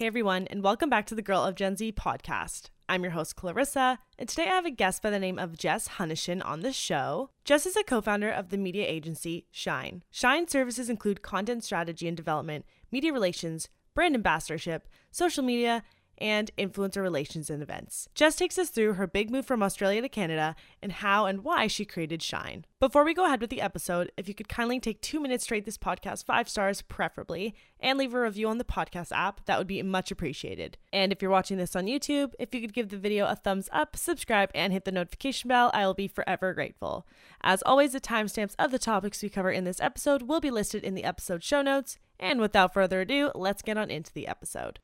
[0.00, 2.70] Hey everyone, and welcome back to the Girl of Gen Z podcast.
[2.88, 5.88] I'm your host, Clarissa, and today I have a guest by the name of Jess
[5.88, 7.28] Hunichen on the show.
[7.44, 10.02] Jess is a co founder of the media agency Shine.
[10.10, 15.82] Shine services include content strategy and development, media relations, brand ambassadorship, social media,
[16.20, 18.08] and influencer relations and events.
[18.14, 21.66] Jess takes us through her big move from Australia to Canada and how and why
[21.66, 22.64] she created Shine.
[22.78, 25.54] Before we go ahead with the episode, if you could kindly take two minutes to
[25.54, 29.58] rate this podcast five stars, preferably, and leave a review on the podcast app, that
[29.58, 30.78] would be much appreciated.
[30.92, 33.68] And if you're watching this on YouTube, if you could give the video a thumbs
[33.72, 37.06] up, subscribe, and hit the notification bell, I will be forever grateful.
[37.42, 40.84] As always, the timestamps of the topics we cover in this episode will be listed
[40.84, 41.98] in the episode show notes.
[42.18, 44.80] And without further ado, let's get on into the episode.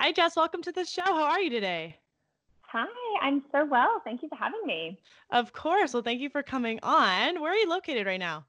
[0.00, 0.34] Hi, Jess.
[0.34, 1.04] Welcome to the show.
[1.04, 1.98] How are you today?
[2.72, 2.86] Hi,
[3.20, 4.00] I'm so well.
[4.02, 4.98] Thank you for having me.
[5.30, 5.92] Of course.
[5.92, 7.38] Well, thank you for coming on.
[7.38, 8.46] Where are you located right now?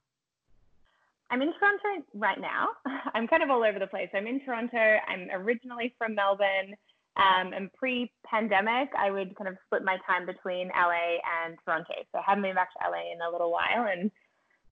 [1.30, 2.70] I'm in Toronto right now.
[3.14, 4.08] I'm kind of all over the place.
[4.14, 4.96] I'm in Toronto.
[5.10, 6.74] I'm originally from Melbourne.
[7.18, 11.96] Um, and pre-pandemic, I would kind of split my time between LA and Toronto.
[12.14, 14.10] So I haven't been back to LA in a little while and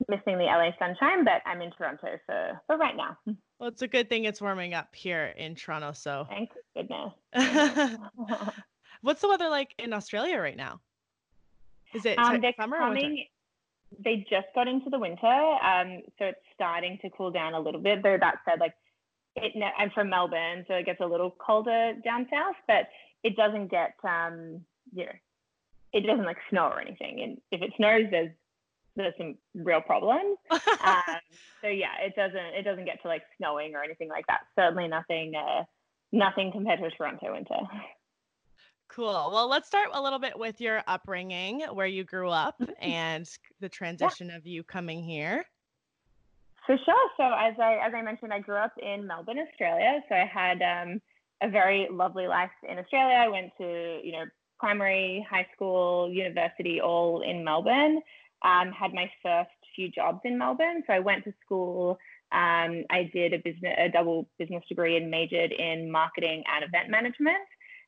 [0.08, 3.18] missing the LA sunshine, but I'm in Toronto for, for right now.
[3.60, 5.92] Well, it's a good thing it's warming up here in Toronto.
[5.92, 7.12] So thank goodness.
[9.02, 10.80] What's the weather like in Australia right now?
[11.94, 13.26] Is it um, summer coming,
[14.04, 17.82] They just got into the winter, um, so it's starting to cool down a little
[17.82, 18.04] bit.
[18.04, 18.74] Though that said, like
[19.36, 22.88] it, I'm from Melbourne, so it gets a little colder down south, but
[23.24, 24.62] it doesn't get, um,
[24.94, 25.12] you know,
[25.94, 27.22] it doesn't like snow or anything.
[27.22, 28.32] And if it snows, there's
[29.04, 30.38] there's some real problems.
[30.52, 31.20] um,
[31.62, 34.42] so yeah, it doesn't it doesn't get to like snowing or anything like that.
[34.56, 35.64] Certainly nothing uh,
[36.12, 37.60] nothing compared to a Toronto winter.
[38.90, 39.30] Cool.
[39.32, 43.70] Well, let's start a little bit with your upbringing, where you grew up, and the
[43.70, 44.38] transition yeah.
[44.38, 45.46] of you coming here.
[46.66, 47.10] For sure.
[47.18, 50.02] So as I as I mentioned, I grew up in Melbourne, Australia.
[50.10, 51.02] So I had um,
[51.42, 53.16] a very lovely life in Australia.
[53.16, 54.26] I went to you know
[54.60, 58.02] primary, high school, university, all in Melbourne
[58.44, 60.84] um, had my first few jobs in Melbourne.
[60.88, 61.98] So I went to school.
[62.32, 66.90] Um, I did a business, a double business degree and majored in marketing and event
[66.90, 67.38] management.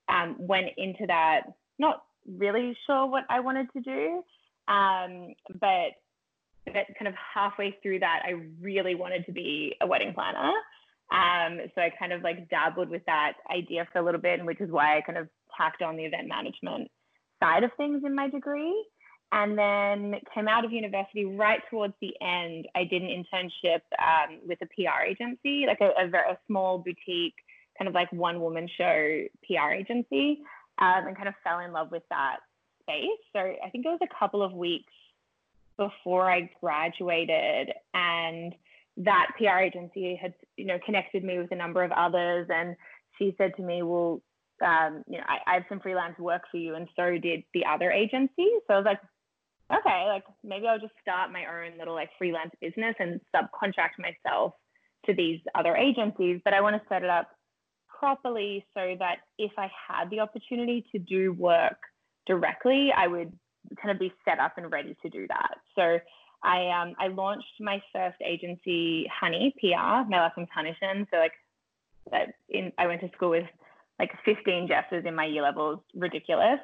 [0.10, 1.42] Um, went into that
[1.80, 4.24] not really sure what I wanted to do,
[4.68, 5.94] um, but
[6.74, 10.52] kind of halfway through that, I really wanted to be a wedding planner.
[11.12, 14.48] Um, so I kind of like dabbled with that idea for a little bit, and
[14.48, 16.90] which is why I kind of tacked on the event management
[17.42, 18.86] side of things in my degree.
[19.34, 22.68] And then came out of university right towards the end.
[22.76, 27.36] I did an internship um, with a PR agency, like a, a, a small boutique,
[27.78, 30.42] kind of like one woman show PR agency,
[30.80, 32.38] um, and kind of fell in love with that
[32.82, 33.06] space.
[33.34, 34.92] So I think it was a couple of weeks
[35.78, 38.54] before I graduated, and
[38.98, 42.76] that PR agency had, you know, connected me with a number of others, and
[43.18, 44.22] she said to me, "Well,
[44.62, 47.66] um, you know, I, I, have some freelance work for you, and so did the
[47.66, 49.00] other agency." So I was like,
[49.80, 54.54] okay, like maybe I'll just start my own little like freelance business and subcontract myself
[55.06, 56.42] to these other agencies.
[56.44, 57.30] But I want to set it up
[57.88, 61.78] properly so that if I had the opportunity to do work
[62.28, 63.32] directly, I would
[63.82, 65.56] kind of be set up and ready to do that.
[65.76, 66.00] So
[66.44, 70.10] I um I launched my first agency, Honey PR.
[70.10, 71.06] My last name's Hunichen.
[71.12, 71.34] So like
[72.12, 73.46] that in I went to school with
[74.00, 76.60] like 15 Jesses in my year levels, ridiculous.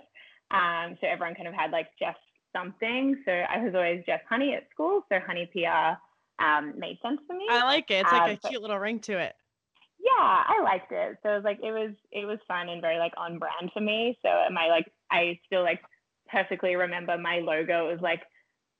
[0.50, 2.16] Um, so everyone kind of had like Jess
[2.56, 3.22] something.
[3.26, 5.02] So I was always Jess Honey at school.
[5.12, 5.98] So Honey PR
[6.44, 7.46] um, made sense for me.
[7.50, 8.02] I like it.
[8.02, 9.36] It's like um, a cute little ring to it.
[10.00, 11.18] Yeah, I liked it.
[11.24, 13.82] So it was like it was it was fun and very like on brand for
[13.82, 14.18] me.
[14.22, 15.82] So my like I still like
[16.30, 18.22] perfectly remember my logo was like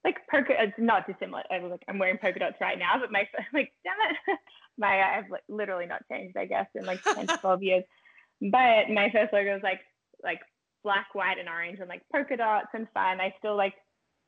[0.04, 0.54] like polka.
[0.58, 1.44] It's not dissimilar.
[1.52, 4.40] I was like I'm wearing polka dots right now, but my like damn it,
[4.78, 7.84] my I've like, literally not changed I guess in like 10 to 12 years.
[8.40, 9.82] But my first logo was like
[10.24, 10.40] like
[10.84, 13.20] black, white, and orange and like polka dots and fun.
[13.22, 13.74] I still like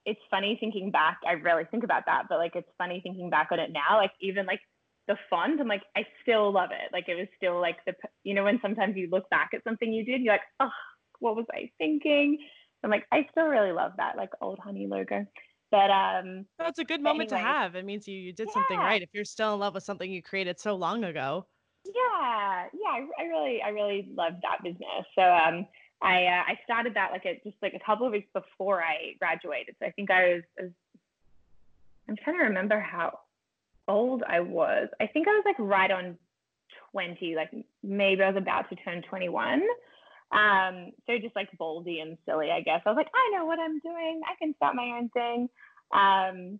[0.06, 1.20] it's funny thinking back.
[1.28, 3.97] I rarely think about that, but like it's funny thinking back on it now.
[3.97, 4.62] Like even like
[5.08, 6.91] the font, I'm like, I still love it.
[6.94, 9.91] Like it was still like the you know, when sometimes you look back at something
[9.91, 10.70] you did, you're like, oh,
[11.20, 12.38] what was I thinking?
[12.84, 15.26] I'm like, I still really love that, like old honey logo.
[15.72, 17.76] But um that's a good moment anyway, to have.
[17.76, 18.53] It means you, you did yeah.
[18.53, 19.02] something right.
[19.02, 21.46] If you're still in love with something you created so long ago.
[21.85, 25.06] Yeah, yeah, I, I really, I really love that business.
[25.16, 25.66] So um
[26.01, 29.16] I uh, I started that like a, just like a couple of weeks before I
[29.19, 29.75] graduated.
[29.79, 30.72] So I think I was, I was
[32.07, 33.19] I'm trying to remember how
[33.87, 34.87] old I was.
[35.01, 36.17] I think I was like right on
[36.91, 37.51] 20, like
[37.84, 39.61] maybe I was about to turn 21.
[40.31, 42.81] Um, so just like boldy and silly, I guess.
[42.85, 44.22] I was like, I know what I'm doing.
[44.25, 45.49] I can start my own thing.
[45.91, 46.59] Um,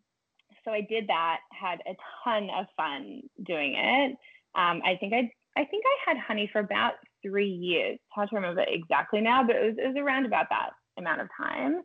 [0.66, 4.12] so I did that, had a ton of fun doing it.
[4.56, 8.00] Um, I think I I think I had honey for about three years.
[8.10, 11.28] Hard to remember exactly now, but it was, it was around about that amount of
[11.38, 11.82] time.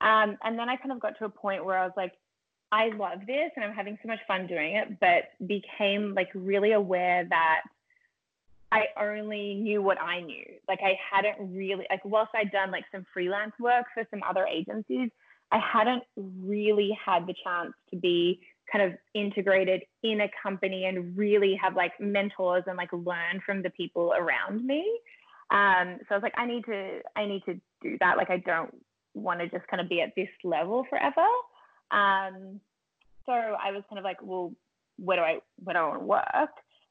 [0.00, 2.12] Um, and then I kind of got to a point where I was like,
[2.72, 6.72] I love this and I'm having so much fun doing it, but became like really
[6.72, 7.60] aware that
[8.72, 10.44] I only knew what I knew.
[10.68, 14.46] Like I hadn't really like whilst I'd done like some freelance work for some other
[14.46, 15.10] agencies,
[15.52, 18.40] I hadn't really had the chance to be
[18.70, 23.62] kind of integrated in a company and really have like mentors and like learn from
[23.62, 24.84] the people around me.
[25.50, 28.16] Um, so I was like, I need to, I need to do that.
[28.16, 28.74] Like I don't
[29.14, 31.26] want to just kind of be at this level forever.
[31.90, 32.60] Um,
[33.24, 34.52] so I was kind of like, well,
[34.98, 36.50] where do I, where do I want to work?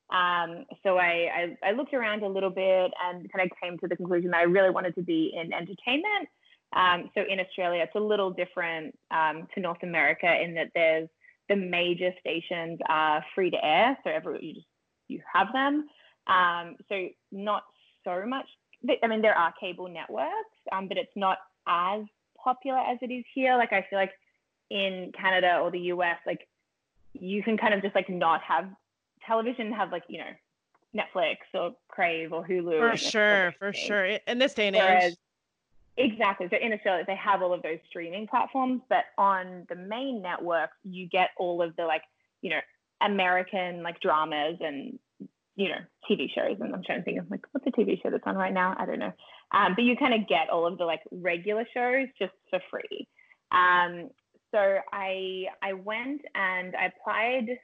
[0.09, 3.87] Um, so I, I, I, looked around a little bit and kind of came to
[3.87, 6.29] the conclusion that I really wanted to be in entertainment.
[6.75, 11.09] Um, so in Australia, it's a little different um, to North America in that there's
[11.49, 14.67] the major stations are free to air, so every you just
[15.07, 15.87] you have them.
[16.27, 17.63] Um, so not
[18.03, 18.45] so much.
[19.03, 21.37] I mean, there are cable networks, um, but it's not
[21.67, 22.03] as
[22.43, 23.55] popular as it is here.
[23.57, 24.11] Like I feel like
[24.69, 26.47] in Canada or the US, like
[27.13, 28.65] you can kind of just like not have
[29.25, 32.91] television have like you know Netflix or Crave or Hulu.
[32.91, 34.05] For sure, for sure.
[34.27, 35.17] In this day and Whereas, age.
[35.97, 36.47] Exactly.
[36.49, 40.71] So in Australia, they have all of those streaming platforms, but on the main network,
[40.83, 42.01] you get all of the like,
[42.41, 42.59] you know,
[43.01, 44.99] American like dramas and
[45.55, 46.57] you know TV shows.
[46.59, 48.75] And I'm trying to think of like what's the TV show that's on right now?
[48.77, 49.13] I don't know.
[49.53, 53.07] Um, but you kind of get all of the like regular shows just for free.
[53.51, 54.09] Um,
[54.53, 57.57] so I I went and I applied.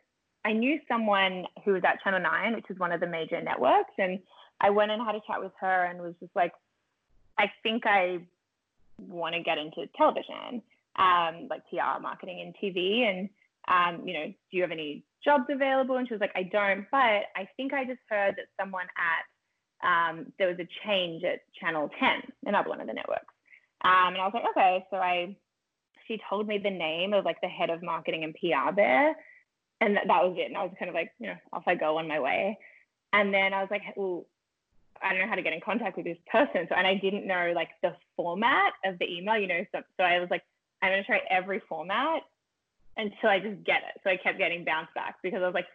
[0.43, 3.93] I knew someone who was at Channel Nine, which is one of the major networks,
[3.97, 4.19] and
[4.61, 6.51] I went and had a chat with her and was just like,
[7.41, 8.19] I think I
[8.99, 10.61] want to get into television,
[10.97, 13.09] um, like PR, marketing, and TV.
[13.09, 13.29] And
[13.67, 15.97] um, you know, do you have any jobs available?
[15.97, 19.25] And she was like, I don't, but I think I just heard that someone at
[19.83, 22.09] um, there was a change at Channel 10,
[22.45, 23.33] another one of the networks.
[23.83, 24.85] Um, and I was like, okay.
[24.91, 25.35] So I
[26.07, 29.15] she told me the name of like the head of marketing and PR there.
[29.79, 30.49] And that, that was it.
[30.49, 32.59] And I was kind of like, you know, off I go on my way.
[33.13, 34.25] And then I was like, well,
[35.03, 36.67] I don't know how to get in contact with this person.
[36.69, 39.65] So, and I didn't know like the format of the email, you know.
[39.71, 40.43] So, so I was like,
[40.81, 42.23] I'm going to try every format
[42.97, 44.01] until I just get it.
[44.03, 45.67] So I kept getting bounced back because I was like,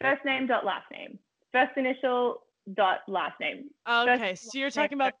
[0.00, 1.18] first name dot last name,
[1.52, 2.42] first initial
[2.74, 3.70] dot last name.
[3.88, 4.34] Okay.
[4.34, 5.14] so you're talking about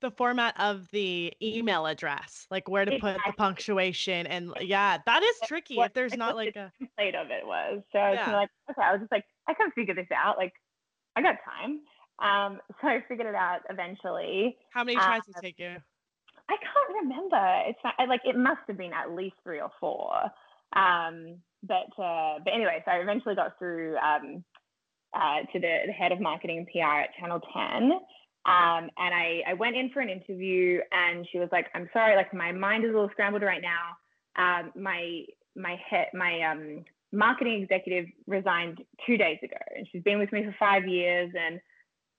[0.00, 3.22] the format of the email address, like where to exactly.
[3.22, 7.14] put the punctuation, and yeah, that is tricky what, if there's not like a template
[7.14, 7.82] of it was.
[7.92, 10.38] So I was like, okay, I was just like, I can figure this out.
[10.38, 10.54] Like,
[11.16, 11.80] I got time.
[12.20, 14.56] Um, so I figured it out eventually.
[14.70, 15.76] How many tries did it take you?
[16.48, 17.62] I can't remember.
[17.66, 20.12] It's not, like it must have been at least three or four.
[20.74, 24.42] Um, but uh, but anyway, so I eventually got through um,
[25.14, 27.92] uh, to the, the head of marketing and PR at Channel 10.
[28.46, 32.16] Um, and I, I went in for an interview and she was like, I'm sorry,
[32.16, 33.96] like my mind is a little scrambled right now.
[34.42, 35.24] Um, my,
[35.56, 40.44] my head, my, um, marketing executive resigned two days ago and she's been with me
[40.44, 41.60] for five years and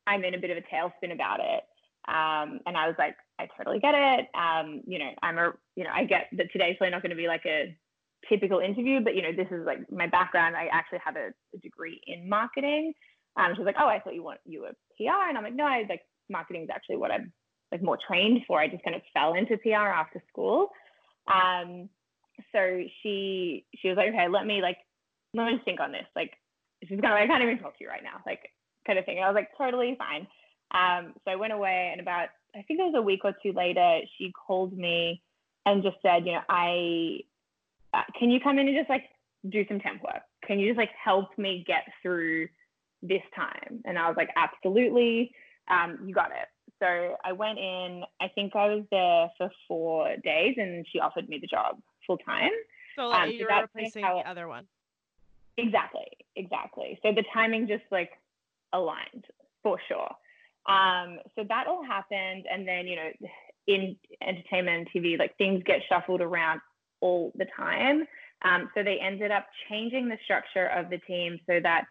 [0.08, 1.64] I'm in a bit of a tailspin about it.
[2.08, 4.28] Um, and I was like, I totally get it.
[4.34, 7.16] Um, you know, I'm a, you know, I get that today's probably not going to
[7.16, 7.76] be like a
[8.28, 10.56] typical interview, but you know, this is like my background.
[10.56, 12.94] I actually have a, a degree in marketing.
[13.38, 15.66] Um, she's like, oh, I thought you want you were PR, and I'm like, no,
[15.66, 17.32] I like marketing is actually what I'm
[17.72, 18.60] like more trained for.
[18.60, 20.70] I just kind of fell into PR after school.
[21.34, 21.90] Um,
[22.52, 24.78] so she she was like, okay, let me like
[25.34, 26.08] let me just think on this.
[26.16, 26.34] Like
[26.88, 28.51] she's gonna I can't even talk to you right now, like
[28.86, 29.18] kind of thing.
[29.18, 30.28] And I was like, totally fine.
[30.74, 33.54] Um, so I went away, and about I think it was a week or two
[33.54, 35.22] later, she called me
[35.66, 37.20] and just said, you know, I
[37.94, 39.06] uh, can you come in and just like
[39.50, 40.22] do some temp work?
[40.46, 42.48] Can you just like help me get through
[43.02, 43.82] this time?
[43.86, 45.34] And I was like, absolutely
[45.70, 46.48] um, you got it.
[46.80, 51.30] So I went in, I think I was there for four days and she offered
[51.30, 52.52] me the job full time.
[52.96, 54.66] So like, um, you're replacing the other one.
[55.58, 57.00] Exactly, exactly.
[57.04, 58.12] So the timing just like
[58.74, 59.26] aligned
[59.64, 60.12] for sure.
[60.68, 62.46] Um, so that all happened.
[62.52, 63.10] And then, you know,
[63.68, 66.62] in entertainment and TV, like things get shuffled around
[67.02, 68.06] all the time.
[68.44, 71.86] Um, so they ended up changing the structure of the team so that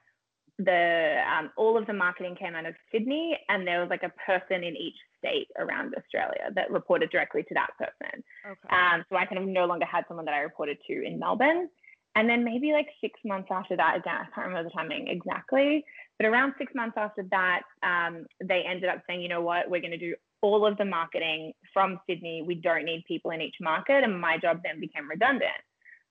[0.58, 4.12] the um, all of the marketing came out of Sydney, and there was like a
[4.26, 8.22] person in each state around Australia that reported directly to that person.
[8.44, 8.76] Okay.
[8.76, 11.68] Um, so I kind of no longer had someone that I reported to in Melbourne.
[12.16, 15.84] And then maybe like six months after that, again, I can't remember the timing exactly,
[16.20, 19.80] but around six months after that, um, they ended up saying, you know what, we're
[19.80, 22.44] going to do all of the marketing from Sydney.
[22.46, 24.04] We don't need people in each market.
[24.04, 25.64] And my job then became redundant,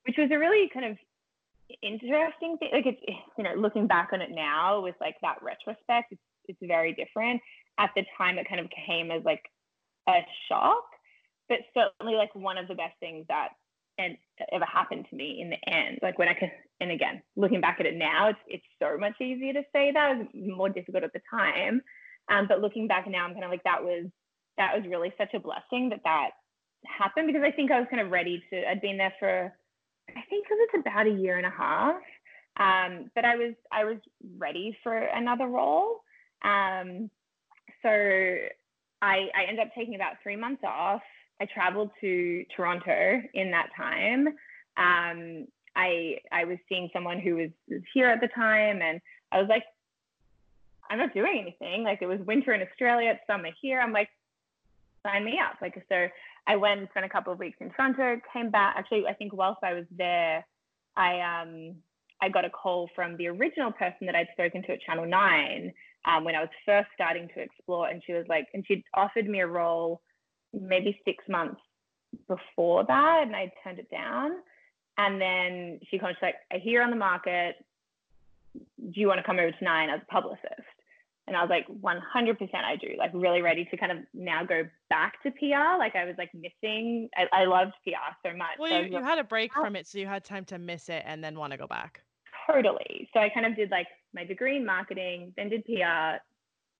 [0.07, 0.97] which was a really kind of
[1.83, 2.69] interesting thing.
[2.73, 3.01] Like it's
[3.37, 7.39] you know looking back on it now with like that retrospect, it's it's very different.
[7.77, 9.43] at the time it kind of came as like
[10.07, 10.85] a shock,
[11.49, 13.49] but certainly like one of the best things that
[14.51, 15.99] ever happened to me in the end.
[16.01, 19.19] Like when I could, and again, looking back at it now, it's it's so much
[19.21, 20.11] easier to say that.
[20.11, 21.81] It was more difficult at the time,
[22.29, 24.05] um, but looking back now, I'm kind of like that was
[24.57, 26.31] that was really such a blessing that that
[26.85, 28.69] happened because I think I was kind of ready to.
[28.69, 29.53] I'd been there for,
[30.09, 32.01] I think it was about a year and a half,
[32.59, 33.97] um, but I was I was
[34.37, 36.01] ready for another role.
[36.43, 37.09] Um,
[37.81, 37.89] so
[39.01, 41.01] I I ended up taking about three months off.
[41.41, 44.27] I traveled to Toronto in that time.
[44.77, 48.99] Um, I I was seeing someone who was, was here at the time, and
[49.31, 49.63] I was like,
[50.89, 51.83] I'm not doing anything.
[51.83, 53.79] Like it was winter in Australia, it's summer here.
[53.79, 54.09] I'm like,
[55.05, 55.57] sign me up.
[55.61, 56.07] Like so,
[56.47, 58.19] I went spent a couple of weeks in Toronto.
[58.33, 58.75] Came back.
[58.77, 60.45] Actually, I think whilst I was there,
[60.95, 61.75] I um
[62.21, 65.71] I got a call from the original person that I'd spoken to at Channel Nine
[66.05, 69.27] um, when I was first starting to explore, and she was like, and she'd offered
[69.27, 70.01] me a role
[70.53, 71.61] maybe six months
[72.27, 74.31] before that, and I turned it down.
[74.97, 77.55] And then she comes like, I hear on the market,
[78.55, 80.67] do you want to come over to Nine as a publicist?
[81.27, 84.63] And I was like, 100% I do, like really ready to kind of now go
[84.89, 85.77] back to PR.
[85.77, 88.57] Like I was like missing, I, I loved PR so much.
[88.57, 90.89] Well, so you, you had a break from it, so you had time to miss
[90.89, 92.01] it and then want to go back.
[92.51, 93.07] Totally.
[93.13, 96.17] So I kind of did like my degree in marketing, then did PR,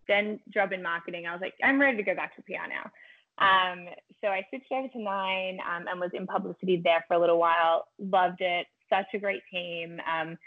[0.08, 1.28] then job in marketing.
[1.28, 2.90] I was like, I'm ready to go back to PR now.
[3.40, 3.88] Um,
[4.22, 7.40] so I switched over to Nine um, and was in publicity there for a little
[7.40, 7.88] while.
[8.00, 8.68] Loved it.
[8.90, 10.00] Such a great team.
[10.00, 10.38] Um,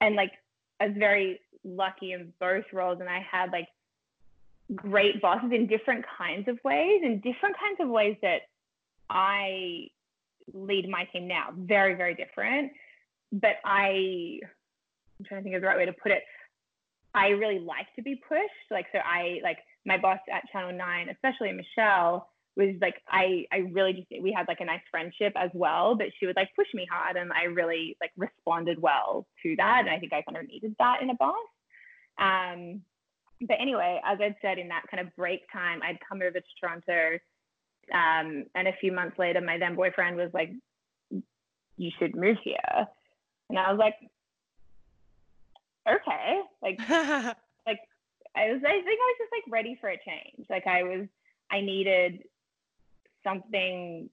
[0.00, 0.32] and like,
[0.80, 3.68] I was very lucky in both roles, and I had like
[4.74, 8.42] great bosses in different kinds of ways, in different kinds of ways that
[9.08, 9.88] I
[10.52, 11.48] lead my team now.
[11.56, 12.72] Very, very different.
[13.32, 14.40] But I,
[15.18, 16.22] I'm trying to think of the right way to put it.
[17.14, 18.70] I really like to be pushed.
[18.70, 23.58] Like, so I like my boss at Channel 9, especially Michelle, was like I I
[23.72, 26.68] really just we had like a nice friendship as well, but she would like push
[26.74, 29.80] me hard and I really like responded well to that.
[29.80, 31.34] And I think I kind of needed that in a boss.
[32.18, 32.82] Um
[33.40, 36.46] but anyway, as I'd said in that kind of break time, I'd come over to
[36.60, 37.18] Toronto.
[37.92, 40.50] Um, and a few months later, my then boyfriend was like,
[41.10, 42.86] You should move here.
[43.48, 43.94] And I was like,
[45.88, 46.40] Okay.
[46.62, 46.78] Like
[47.66, 47.80] like
[48.36, 50.46] I was I think I was just like ready for a change.
[50.48, 51.06] Like I was
[51.50, 52.22] I needed
[53.24, 54.08] something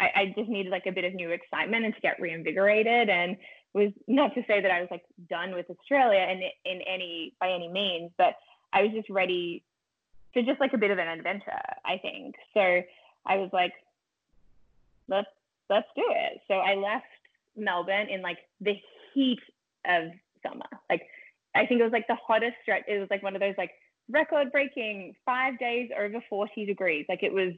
[0.00, 3.36] I, I, just needed like a bit of new excitement and to get reinvigorated and
[3.72, 7.50] was not to say that I was like done with Australia in in any by
[7.50, 8.34] any means, but
[8.72, 9.62] I was just ready
[10.34, 12.34] to just like a bit of an adventure, I think.
[12.54, 12.82] So
[13.26, 13.72] I was like,
[15.08, 15.28] let's
[15.70, 16.40] let's do it.
[16.48, 17.06] So I left
[17.56, 18.74] Melbourne in like the
[19.12, 19.40] heat
[19.86, 20.10] of
[20.46, 20.68] summer.
[20.90, 21.02] Like
[21.54, 22.84] I think it was like the hottest stretch.
[22.88, 23.70] It was like one of those like
[24.08, 27.06] record breaking five days over 40 degrees.
[27.08, 27.54] Like it was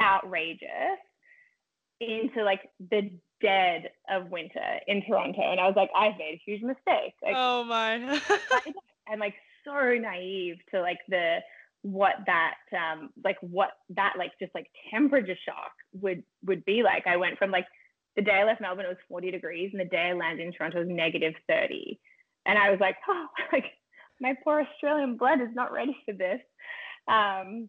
[0.00, 0.98] outrageous
[2.00, 2.60] into like
[2.90, 3.10] the
[3.40, 5.42] dead of winter in Toronto.
[5.42, 7.14] And I was like, I've made a huge mistake.
[7.22, 7.94] Like, oh my.
[9.08, 9.34] I'm like
[9.64, 11.38] so naive to like the
[11.82, 17.06] what that um like what that like just like temperature shock would would be like.
[17.06, 17.66] I went from like
[18.16, 20.52] the day I left Melbourne it was 40 degrees and the day I landed in
[20.52, 21.98] Toronto was negative 30.
[22.46, 23.66] And I was like, oh like
[24.20, 26.40] my poor Australian blood is not ready for this.
[27.08, 27.68] Um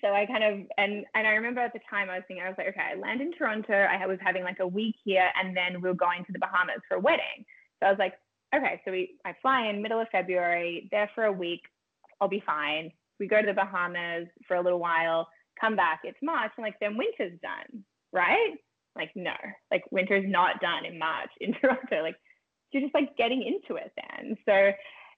[0.00, 2.48] so I kind of and and I remember at the time I was thinking I
[2.48, 3.72] was like okay I land in Toronto.
[3.72, 6.80] I was having like a week here and then we are going to the Bahamas
[6.88, 7.44] for a wedding.
[7.80, 8.14] So I was like
[8.54, 11.62] okay so we I fly in middle of February there for a week
[12.20, 12.90] I'll be fine.
[13.20, 15.28] We go to the Bahamas for a little while
[15.60, 18.54] come back it's March and like then winter's done right?
[18.96, 19.34] Like no
[19.70, 22.16] like winter's not done in March in Toronto like
[22.72, 24.36] you're just like getting into it then.
[24.44, 24.72] So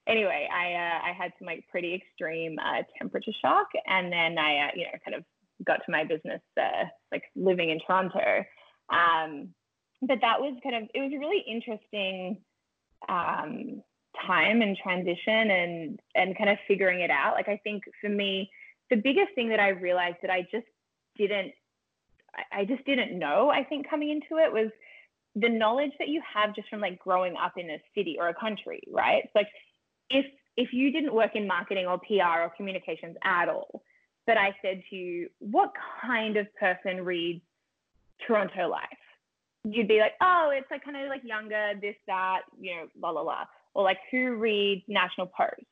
[0.09, 4.67] anyway, I uh, I had some like pretty extreme uh, temperature shock, and then I
[4.67, 5.23] uh, you know kind of
[5.65, 8.43] got to my business uh, like living in Toronto.
[8.89, 9.49] Um,
[10.01, 12.37] but that was kind of it was a really interesting
[13.07, 13.81] um,
[14.25, 17.33] time and transition and and kind of figuring it out.
[17.35, 18.49] Like I think for me,
[18.89, 20.67] the biggest thing that I realized that I just
[21.17, 21.53] didn't
[22.51, 23.49] I just didn't know.
[23.49, 24.71] I think coming into it was
[25.35, 28.33] the knowledge that you have just from like growing up in a city or a
[28.33, 29.23] country, right?
[29.35, 29.47] Like
[30.09, 30.25] if
[30.57, 33.81] if you didn't work in marketing or PR or communications at all,
[34.27, 37.41] but I said to you, what kind of person reads
[38.27, 38.83] Toronto Life?
[39.63, 43.09] You'd be like, oh, it's like kind of like younger, this, that, you know, la
[43.09, 43.45] la la.
[43.73, 45.65] Or like who reads National Post?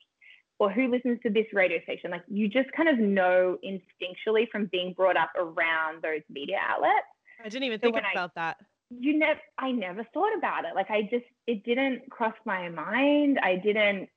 [0.57, 2.09] Or who listens to this radio station?
[2.09, 6.95] Like you just kind of know instinctually from being brought up around those media outlets.
[7.43, 8.57] I didn't even so think about I, that.
[8.89, 10.73] You never I never thought about it.
[10.73, 13.37] Like I just it didn't cross my mind.
[13.43, 14.09] I didn't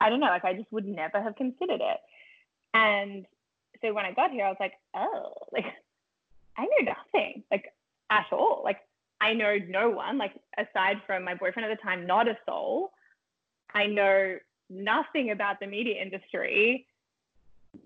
[0.00, 1.98] I don't know, like I just would never have considered it.
[2.74, 3.26] And
[3.80, 5.64] so when I got here, I was like, oh, like
[6.56, 7.72] I know nothing, like
[8.10, 8.62] at all.
[8.64, 8.78] Like
[9.20, 12.92] I know no one, like aside from my boyfriend at the time, not a soul.
[13.74, 14.36] I know
[14.70, 16.86] nothing about the media industry.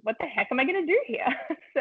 [0.03, 1.27] What the heck am I going to do here?
[1.75, 1.81] so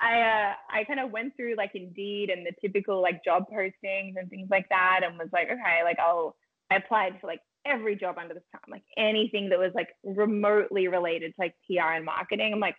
[0.00, 4.16] I uh, I kind of went through like Indeed and the typical like job postings
[4.16, 6.36] and things like that, and was like, okay, like I'll
[6.70, 10.88] I applied for like every job under the sun, like anything that was like remotely
[10.88, 12.52] related to like PR and marketing.
[12.52, 12.76] I'm like,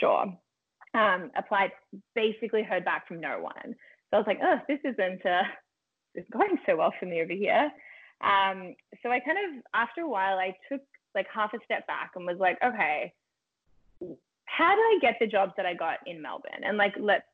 [0.00, 0.36] sure.
[0.94, 1.72] Um, applied,
[2.14, 3.74] basically heard back from no one.
[4.10, 5.42] So I was like, oh, this isn't uh,
[6.14, 7.70] it's going so well for me over here.
[8.20, 10.80] Um, so I kind of, after a while, I took
[11.14, 13.12] like half a step back and was like, okay,
[14.46, 16.62] how did I get the jobs that I got in Melbourne?
[16.64, 17.24] And like, let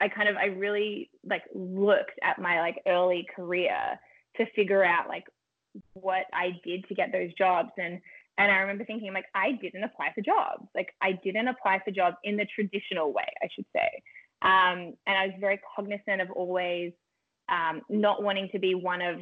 [0.00, 3.98] I kind of, I really like looked at my like early career
[4.36, 5.24] to figure out like
[5.94, 7.70] what I did to get those jobs.
[7.78, 8.00] And
[8.38, 10.66] and I remember thinking like I didn't apply for jobs.
[10.74, 13.88] Like I didn't apply for jobs in the traditional way, I should say.
[14.42, 16.92] Um, and I was very cognizant of always
[17.50, 19.18] um, not wanting to be one of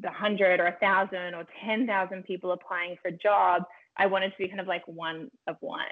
[0.00, 3.64] the hundred or a thousand or ten thousand people applying for jobs.
[3.98, 5.82] I wanted to be kind of like one of one.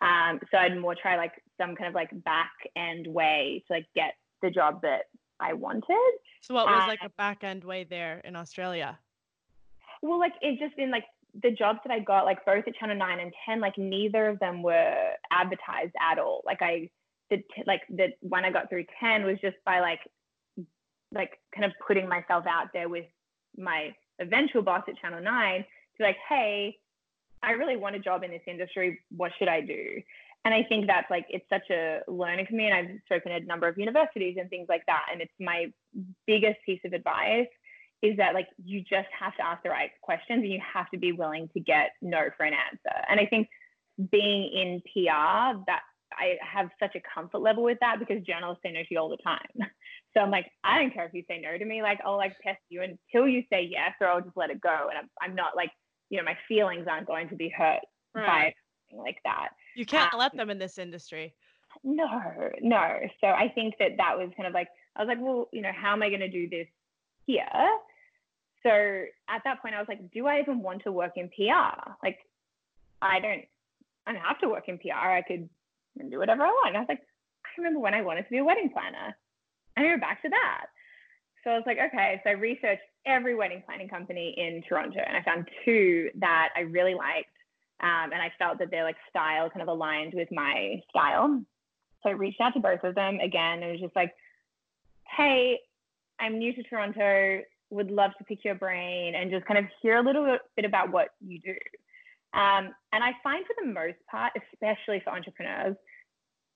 [0.00, 3.86] Um, so I'd more try like some kind of like back end way to like
[3.94, 5.04] get the job that
[5.40, 6.12] I wanted.
[6.40, 8.98] So what was like a back end way there in Australia?
[10.02, 11.04] Well, like it just in like
[11.42, 14.38] the jobs that I got, like both at Channel Nine and Ten, like neither of
[14.40, 16.42] them were advertised at all.
[16.44, 16.90] Like I
[17.30, 20.00] the like the one I got through Ten was just by like
[21.14, 23.06] like kind of putting myself out there with
[23.56, 25.64] my eventual boss at Channel Nine
[25.96, 26.78] to like, hey,
[27.42, 29.00] I really want a job in this industry.
[29.16, 30.02] What should I do?
[30.44, 32.66] And I think that's like it's such a learning for me.
[32.66, 35.06] And I've spoken at a number of universities and things like that.
[35.12, 35.66] And it's my
[36.26, 37.46] biggest piece of advice
[38.02, 40.98] is that like you just have to ask the right questions and you have to
[40.98, 42.96] be willing to get no for an answer.
[43.08, 43.48] And I think
[44.10, 48.72] being in PR, that I have such a comfort level with that because journalists say
[48.72, 49.70] no to you all the time.
[50.14, 51.80] So I'm like, I don't care if you say no to me.
[51.80, 54.88] Like I'll like test you until you say yes, or I'll just let it go.
[54.90, 55.70] And I'm, I'm not like,
[56.10, 57.80] you know, my feelings aren't going to be hurt
[58.14, 58.26] right.
[58.26, 58.54] by
[58.90, 59.48] something like that.
[59.74, 61.34] You can't um, let them in this industry.
[61.82, 62.98] No, no.
[63.22, 65.72] So I think that that was kind of like, I was like, well, you know,
[65.74, 66.66] how am I going to do this
[67.24, 67.46] here?
[68.62, 68.70] So
[69.28, 71.92] at that point, I was like, do I even want to work in PR?
[72.02, 72.18] Like,
[73.00, 73.44] I don't,
[74.06, 75.10] I don't have to work in PR.
[75.10, 75.48] I could
[76.10, 76.76] do whatever I want.
[76.76, 77.02] I was like,
[77.44, 79.16] I remember when I wanted to be a wedding planner.
[79.76, 80.66] I went back to that.
[81.42, 82.20] So I was like, okay.
[82.22, 86.60] So I researched every wedding planning company in Toronto, and I found two that I
[86.60, 87.34] really liked,
[87.80, 91.42] um, and I felt that their like style kind of aligned with my style.
[92.02, 93.62] So I reached out to both of them again.
[93.62, 94.12] And was just like,
[95.16, 95.58] hey,
[96.20, 97.42] I'm new to Toronto.
[97.72, 100.92] Would love to pick your brain and just kind of hear a little bit about
[100.92, 101.54] what you do.
[102.34, 105.76] Um, and I find for the most part, especially for entrepreneurs,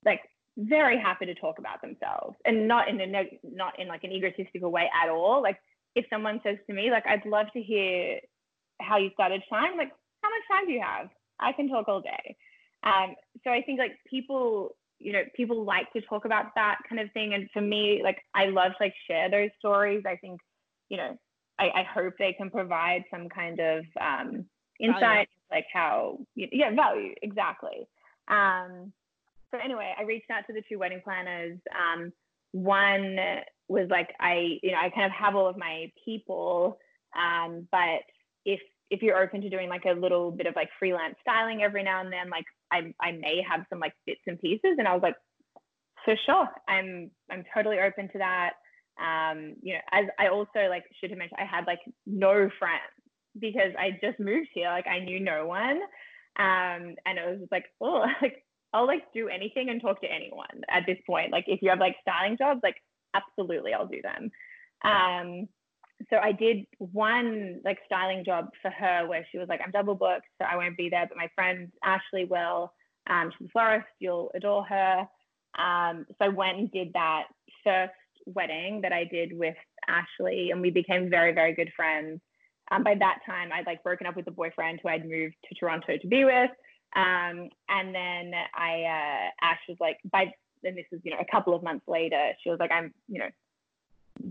[0.05, 0.21] like
[0.57, 4.71] very happy to talk about themselves and not in a not in like an egotistical
[4.71, 5.41] way at all.
[5.41, 5.57] Like
[5.97, 8.19] if someone says to me, like, I'd love to hear
[8.79, 11.09] how you started Shine, like, how much time do you have?
[11.39, 12.35] I can talk all day.
[12.83, 17.01] Um, so I think like people, you know, people like to talk about that kind
[17.01, 17.33] of thing.
[17.33, 20.03] And for me, like I love to like share those stories.
[20.07, 20.39] I think,
[20.89, 21.17] you know,
[21.59, 24.45] I, I hope they can provide some kind of um,
[24.79, 25.25] insight, value.
[25.51, 27.87] like how, yeah, value exactly.
[28.27, 28.91] Um,
[29.51, 31.57] so anyway, I reached out to the two wedding planners.
[31.71, 32.11] Um,
[32.51, 33.17] one
[33.67, 36.77] was like I, you know, I kind of have all of my people,
[37.17, 38.01] um, but
[38.45, 41.83] if if you're open to doing like a little bit of like freelance styling every
[41.83, 44.93] now and then, like I I may have some like bits and pieces, and I
[44.93, 45.15] was like,
[46.05, 48.51] for sure, I'm I'm totally open to that.
[48.99, 52.81] Um, you know, as I also like should have mentioned, I had like no friends
[53.39, 55.77] because I just moved here, like I knew no one,
[56.39, 60.11] um, and it was just like, oh, like I'll like do anything and talk to
[60.11, 61.31] anyone at this point.
[61.31, 62.77] Like if you have like styling jobs, like
[63.13, 64.31] absolutely I'll do them.
[64.83, 65.47] Um,
[66.09, 69.95] so I did one like styling job for her where she was like, I'm double
[69.95, 72.73] booked, so I won't be there, but my friend Ashley will.
[73.09, 75.07] Um, she's a florist, you'll adore her.
[75.57, 77.23] Um, so I went and did that
[77.63, 77.93] first
[78.33, 79.55] wedding that I did with
[79.87, 82.21] Ashley, and we became very, very good friends.
[82.71, 85.55] Um, by that time, I'd like broken up with a boyfriend who I'd moved to
[85.55, 86.51] Toronto to be with.
[86.95, 91.31] Um, and then I, uh, Ash was like, by, and this was, you know, a
[91.31, 93.29] couple of months later, she was like, I'm, you know,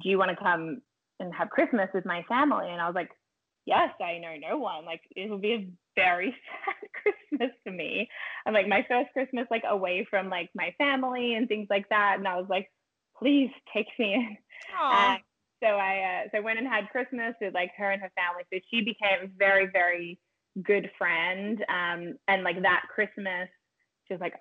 [0.02, 0.82] do you want to come
[1.20, 2.68] and have Christmas with my family?
[2.68, 3.10] And I was like,
[3.66, 4.84] yes, I know no one.
[4.84, 8.08] Like, it will be a very sad Christmas for me.
[8.44, 12.16] I'm like, my first Christmas, like, away from like my family and things like that.
[12.18, 12.70] And I was like,
[13.18, 14.36] please take me in.
[14.80, 15.16] Uh,
[15.62, 18.44] so I, uh, so went and had Christmas with like her and her family.
[18.52, 20.18] So she became a very, very
[20.62, 21.64] good friend.
[21.68, 23.48] Um, and like that Christmas,
[24.06, 24.34] she was like,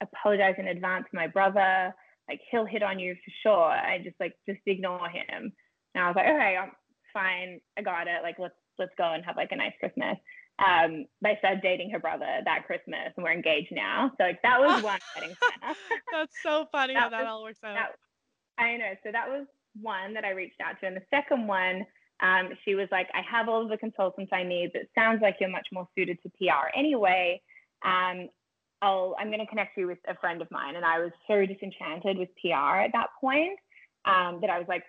[0.00, 1.94] apologize in advance to my brother.
[2.28, 3.70] Like he'll hit on you for sure.
[3.70, 5.52] I just like just ignore him.
[5.94, 6.72] And I was like, okay, I'm
[7.12, 7.60] fine.
[7.78, 8.22] I got it.
[8.22, 10.16] Like let's let's go and have like a nice Christmas.
[10.58, 14.12] Um, I started dating her brother that Christmas, and we're engaged now.
[14.18, 15.76] So like that was one wedding planner.
[16.12, 17.74] That's so funny that how that was, all works out.
[17.74, 17.92] That,
[18.58, 18.92] I know.
[19.02, 19.46] So that was
[19.80, 21.86] one that I reached out to, and the second one,
[22.20, 24.70] um, she was like, I have all of the consultants I need.
[24.72, 27.40] But it sounds like you're much more suited to PR anyway.
[27.84, 28.28] Um,
[28.80, 30.76] I'll, I'm going to connect you with a friend of mine.
[30.76, 33.58] And I was so disenchanted with PR at that point
[34.04, 34.84] um, that I was like,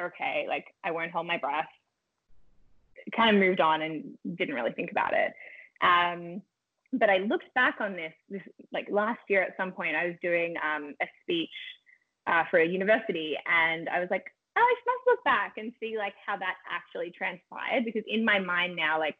[0.00, 1.68] okay, like I won't hold my breath.
[3.16, 5.32] Kind of moved on and didn't really think about it.
[5.82, 6.42] Um,
[6.92, 8.42] but I looked back on this, this
[8.72, 11.48] like last year at some point, I was doing um, a speech
[12.30, 14.24] uh, for a university, and I was like,
[14.56, 18.38] oh, I must look back and see like how that actually transpired because in my
[18.38, 19.16] mind now, like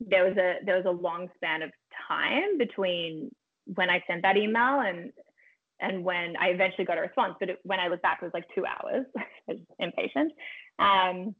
[0.00, 1.70] there was a there was a long span of
[2.08, 3.30] time between
[3.74, 5.12] when I sent that email and
[5.80, 7.34] and when I eventually got a response.
[7.38, 9.04] But it, when I look back, it was like two hours.
[9.16, 10.32] I was impatient.
[10.78, 11.34] Um,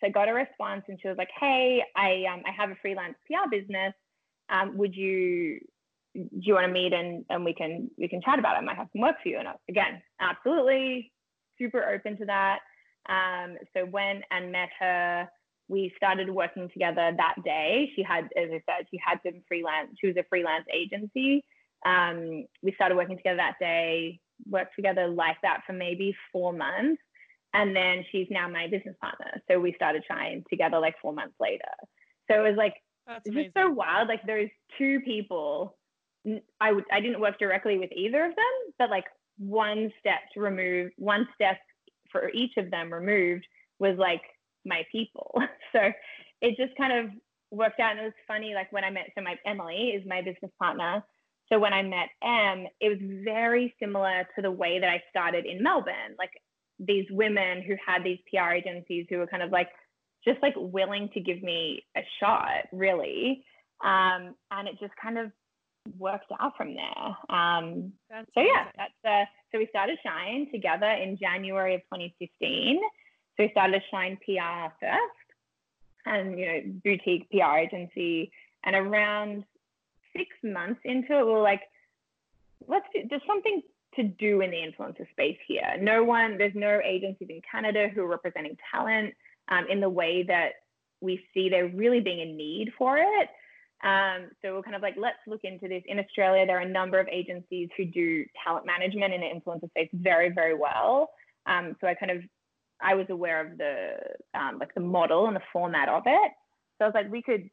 [0.00, 2.76] so I got a response, and she was like, "Hey, I um, I have a
[2.80, 3.92] freelance PR business.
[4.50, 5.60] Um, would you
[6.14, 8.58] do you want to meet and and we can we can chat about it?
[8.58, 11.12] I might have some work for you." And I, again, absolutely,
[11.58, 12.60] super open to that.
[13.08, 15.28] Um, so went and met her.
[15.68, 17.90] We started working together that day.
[17.96, 19.90] She had, as I said, she had some freelance.
[20.00, 21.42] She was a freelance agency
[21.84, 27.00] um, we started working together that day, worked together like that for maybe four months.
[27.52, 29.40] And then she's now my business partner.
[29.48, 31.70] So we started trying together like four months later.
[32.30, 32.74] So it was like,
[33.06, 34.08] That's it's just so wild.
[34.08, 35.76] Like those two people,
[36.60, 39.04] I would, I didn't work directly with either of them, but like
[39.38, 41.58] one step to remove, one step
[42.10, 43.46] for each of them removed
[43.78, 44.22] was like
[44.64, 45.34] my people.
[45.72, 45.90] So
[46.40, 47.10] it just kind of
[47.50, 47.90] worked out.
[47.90, 51.02] And it was funny, like when I met, so my Emily is my business partner.
[51.52, 55.46] So when I met Em, it was very similar to the way that I started
[55.46, 56.14] in Melbourne.
[56.16, 56.30] Like
[56.78, 59.68] these women who had these PR agencies who were kind of like
[60.24, 63.44] just like willing to give me a shot, really.
[63.84, 65.32] Um, and it just kind of
[65.98, 67.16] worked out from there.
[67.28, 67.92] Um,
[68.34, 72.80] so yeah, that's uh, so we started Shine together in January of 2015.
[73.36, 75.26] So we started Shine PR first,
[76.06, 78.30] and you know boutique PR agency,
[78.64, 79.44] and around
[80.16, 81.62] six months into it, we are like,
[82.68, 83.62] let's do, there's something
[83.96, 85.76] to do in the influencer space here.
[85.80, 89.14] No one, there's no agencies in Canada who are representing talent
[89.48, 90.52] um, in the way that
[91.00, 93.28] we see there really being a need for it.
[93.84, 95.82] Um, so we're kind of like, let's look into this.
[95.86, 99.68] In Australia, there are a number of agencies who do talent management in the influencer
[99.70, 101.10] space very, very well.
[101.46, 102.22] Um, so I kind of,
[102.80, 103.96] I was aware of the
[104.38, 106.32] um, like the model and the format of it.
[106.78, 107.50] So I was like, we could,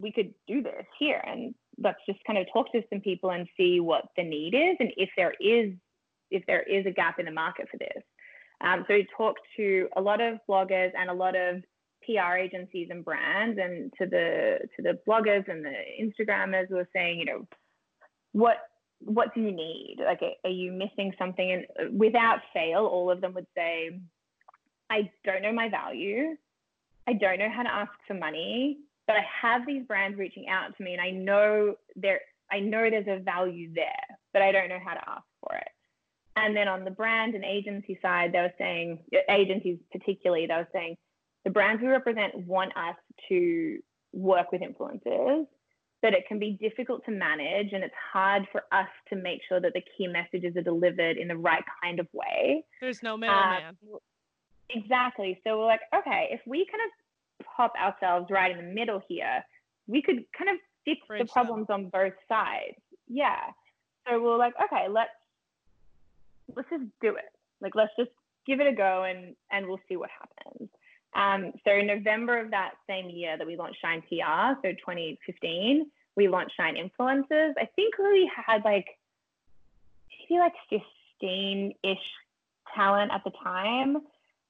[0.00, 3.48] we could do this here, and let's just kind of talk to some people and
[3.56, 5.72] see what the need is and if there is
[6.30, 8.02] if there is a gap in the market for this.
[8.60, 11.62] Um, so we talked to a lot of bloggers and a lot of
[12.06, 17.20] PR agencies and brands, and to the to the bloggers and the Instagrammers were saying,
[17.20, 17.46] you know,
[18.32, 18.56] what
[19.00, 19.96] what do you need?
[20.04, 21.52] Like, are you missing something?
[21.52, 23.98] And uh, without fail, all of them would say,
[24.88, 26.36] I don't know my value.
[27.06, 30.76] I don't know how to ask for money but I have these brands reaching out
[30.76, 34.68] to me and I know there I know there's a value there, but I don't
[34.68, 35.68] know how to ask for it.
[36.36, 40.54] And then on the brand and agency side, they were saying uh, agencies particularly, they
[40.54, 40.96] were saying
[41.44, 42.96] the brands we represent want us
[43.28, 43.78] to
[44.12, 45.46] work with influencers,
[46.02, 49.60] but it can be difficult to manage and it's hard for us to make sure
[49.60, 52.64] that the key messages are delivered in the right kind of way.
[52.80, 53.68] There's no middleman.
[53.68, 53.98] Um,
[54.70, 55.40] exactly.
[55.44, 59.44] So we're like, okay, if we kind of pop ourselves right in the middle here,
[59.86, 61.84] we could kind of fix Bridge the problems them.
[61.84, 62.76] on both sides.
[63.08, 63.40] Yeah.
[64.08, 65.10] So we're like, okay, let's
[66.54, 67.32] let's just do it.
[67.60, 68.10] Like let's just
[68.46, 70.68] give it a go and and we'll see what happens.
[71.14, 75.90] Um, so in November of that same year that we launched Shine PR, so 2015,
[76.16, 77.52] we launched Shine Influencers.
[77.58, 78.86] I think we had like
[80.28, 80.54] maybe like
[81.22, 81.98] 15-ish
[82.74, 83.98] talent at the time.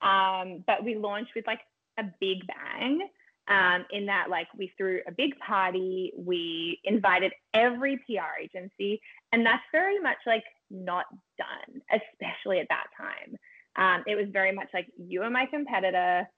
[0.02, 1.60] Um, but we launched with like
[1.98, 3.08] a big bang
[3.48, 9.00] um, in that like we threw a big party we invited every pr agency
[9.32, 11.04] and that's very much like not
[11.38, 13.36] done especially at that time
[13.76, 16.28] um, it was very much like you are my competitor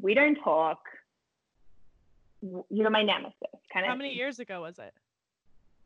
[0.00, 0.78] we don't talk
[2.70, 3.34] you're my nemesis
[3.72, 4.18] kind of how many thing.
[4.18, 4.92] years ago was it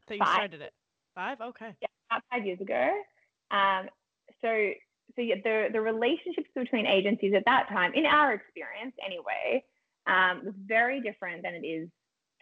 [0.09, 0.35] that you five.
[0.35, 0.73] started it
[1.15, 2.91] five okay yeah about five years ago
[3.51, 3.89] um,
[4.43, 4.73] so
[5.17, 9.65] so yeah, the, the relationships between agencies at that time, in our experience anyway,
[10.07, 11.89] um, was very different than it is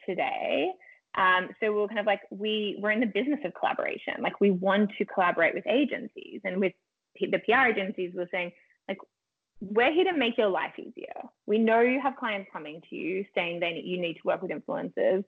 [0.07, 0.71] today.
[1.17, 4.15] Um, so we are kind of like we we're in the business of collaboration.
[4.21, 6.73] Like we want to collaborate with agencies and with
[7.21, 8.13] the PR agencies.
[8.15, 8.53] We're saying
[9.61, 11.23] we're here to make your life easier.
[11.47, 14.51] We know you have clients coming to you saying they you need to work with
[14.51, 15.25] influencers,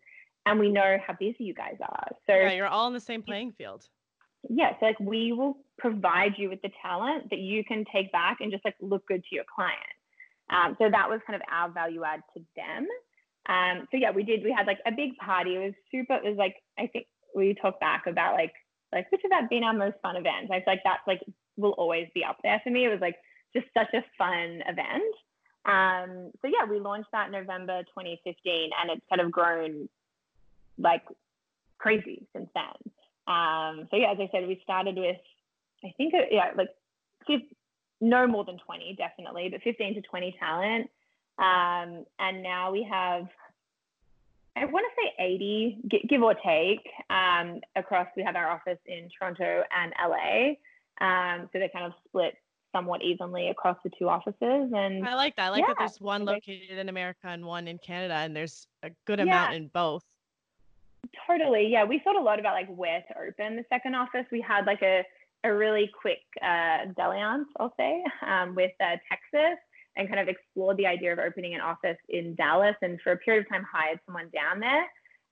[0.47, 2.09] and we know how busy you guys are.
[2.27, 3.87] So yeah, you're all in the same playing field.
[4.49, 8.39] Yeah, so like we will provide you with the talent that you can take back
[8.41, 9.77] and just like look good to your client.
[10.51, 12.87] Um, so that was kind of our value add to them.
[13.49, 14.43] Um, so yeah, we did.
[14.45, 15.57] We had like a big party.
[15.57, 16.15] It was super.
[16.15, 18.53] It was like I think we talk back about like
[18.93, 20.51] like which of that been our most fun events.
[20.53, 21.21] I feel like that's like
[21.57, 22.85] will always be up there for me.
[22.85, 23.17] It was like
[23.55, 25.15] just such a fun event.
[25.67, 29.89] Um, so yeah, we launched that November 2015, and it's kind of grown
[30.79, 31.03] like
[31.79, 32.93] crazy since then.
[33.27, 35.17] Um, so yeah, as I said, we started with
[35.85, 36.69] I think yeah like
[38.01, 40.91] no more than 20 definitely, but 15 to 20 talent.
[41.39, 43.27] Um, and now we have,
[44.57, 48.09] I want to say 80, give or take, um, across.
[48.17, 50.57] We have our office in Toronto and LA.
[51.05, 52.35] Um, so they're kind of split
[52.73, 54.73] somewhat evenly across the two offices.
[54.75, 55.47] And I like that.
[55.47, 58.67] I like yeah, that there's one located in America and one in Canada, and there's
[58.83, 60.05] a good yeah, amount in both.
[61.27, 61.69] Totally.
[61.69, 61.85] Yeah.
[61.85, 64.27] We thought a lot about like where to open the second office.
[64.31, 65.05] We had like a,
[65.45, 69.59] a really quick uh, dalliance, I'll say, um, with uh, Texas
[69.97, 73.17] and kind of explored the idea of opening an office in Dallas and for a
[73.17, 74.87] period of time hired someone down there,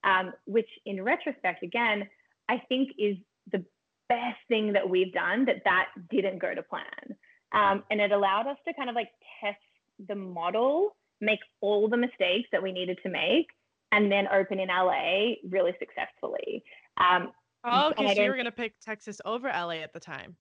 [0.04, 2.08] um, which in retrospect, again,
[2.48, 3.16] I think is
[3.52, 3.64] the
[4.08, 7.16] best thing that we've done that that didn't go to plan.
[7.52, 9.58] Um, and it allowed us to kind of like test
[10.06, 13.46] the model, make all the mistakes that we needed to make,
[13.92, 16.62] and then open in LA really successfully.
[16.98, 17.32] Um,
[17.64, 18.14] oh, okay.
[18.14, 20.36] So you were going to pick Texas over LA at the time?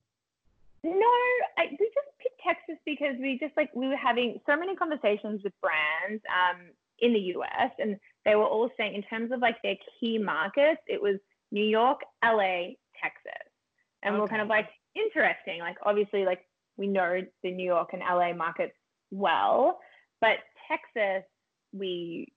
[0.84, 1.12] No,
[1.58, 5.42] I, we just picked Texas because we just like we were having so many conversations
[5.42, 6.60] with brands um,
[7.00, 10.80] in the US, and they were all saying in terms of like their key markets,
[10.86, 11.16] it was
[11.50, 13.48] New York, LA, Texas,
[14.02, 14.20] and okay.
[14.20, 15.58] we're kind of like interesting.
[15.60, 16.40] Like obviously, like
[16.78, 18.74] we know the New York and LA markets
[19.10, 19.78] well,
[20.20, 20.38] but
[20.68, 21.28] Texas,
[21.72, 22.32] we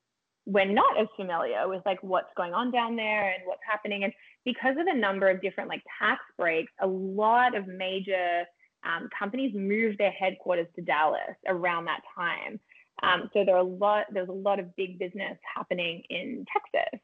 [0.47, 4.13] we're not as familiar with like what's going on down there and what's happening and
[4.43, 8.43] because of the number of different like tax breaks a lot of major
[8.83, 12.59] um, companies moved their headquarters to Dallas around that time.
[13.03, 16.99] Um, so there are a lot, there's a lot of big business happening in Texas.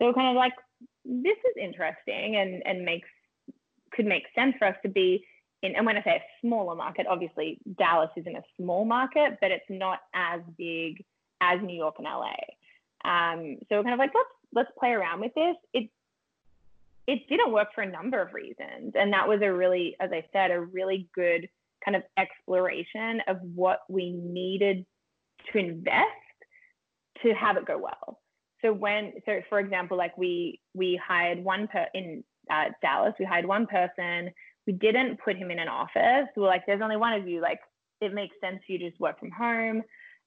[0.00, 0.54] So kind of like
[1.04, 3.08] this is interesting and and makes
[3.92, 5.24] could make sense for us to be
[5.62, 5.76] in.
[5.76, 9.64] And when I say a smaller market, obviously Dallas isn't a small market, but it's
[9.68, 11.04] not as big
[11.40, 12.34] as New York and LA.
[13.04, 15.56] Um, so kind of like let's let's play around with this.
[15.72, 15.90] It
[17.08, 18.92] it didn't work for a number of reasons.
[18.94, 21.48] And that was a really, as I said, a really good
[21.82, 24.84] kind of exploration of what we needed
[25.50, 26.04] to invest
[27.22, 28.20] to have it go well.
[28.60, 33.24] So when, so for example, like we we hired one per in uh, Dallas, we
[33.24, 34.30] hired one person.
[34.68, 36.28] We didn't put him in an office.
[36.36, 37.40] We were like, there's only one of you.
[37.40, 37.60] Like
[38.02, 39.82] it makes sense for you to just work from home.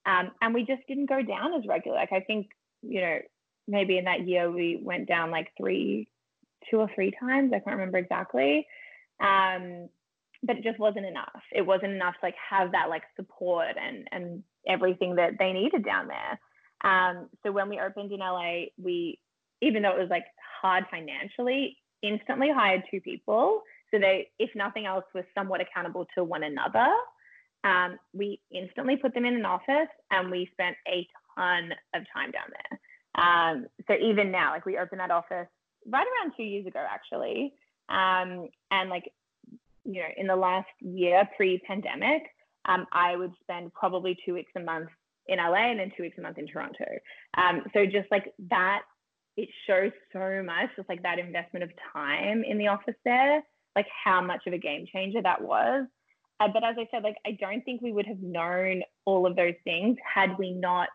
[0.07, 1.97] Um, and we just didn't go down as regular.
[1.97, 2.47] Like I think
[2.81, 3.19] you know
[3.67, 6.07] maybe in that year we went down like three
[6.71, 7.51] two or three times.
[7.53, 8.65] I can't remember exactly.
[9.19, 9.89] Um,
[10.41, 11.43] but it just wasn't enough.
[11.51, 15.85] It wasn't enough to like have that like support and and everything that they needed
[15.85, 16.39] down there.
[16.83, 19.19] Um, so when we opened in LA, we
[19.61, 20.25] even though it was like
[20.61, 23.61] hard financially, instantly hired two people.
[23.93, 26.87] So they, if nothing else, were somewhat accountable to one another.
[27.63, 32.31] Um, we instantly put them in an office and we spent a ton of time
[32.31, 32.79] down there.
[33.23, 35.47] Um, so even now, like we opened that office
[35.87, 37.53] right around two years ago, actually.
[37.89, 39.11] Um, and like,
[39.83, 42.23] you know, in the last year pre-pandemic,
[42.65, 44.89] um, I would spend probably two weeks a month
[45.27, 46.85] in LA and then two weeks a month in Toronto.
[47.37, 48.81] Um, so just like that,
[49.37, 53.41] it shows so much, just like that investment of time in the office there,
[53.75, 55.85] like how much of a game changer that was.
[56.39, 59.35] Uh, but as I said, like I don't think we would have known all of
[59.35, 60.89] those things had we not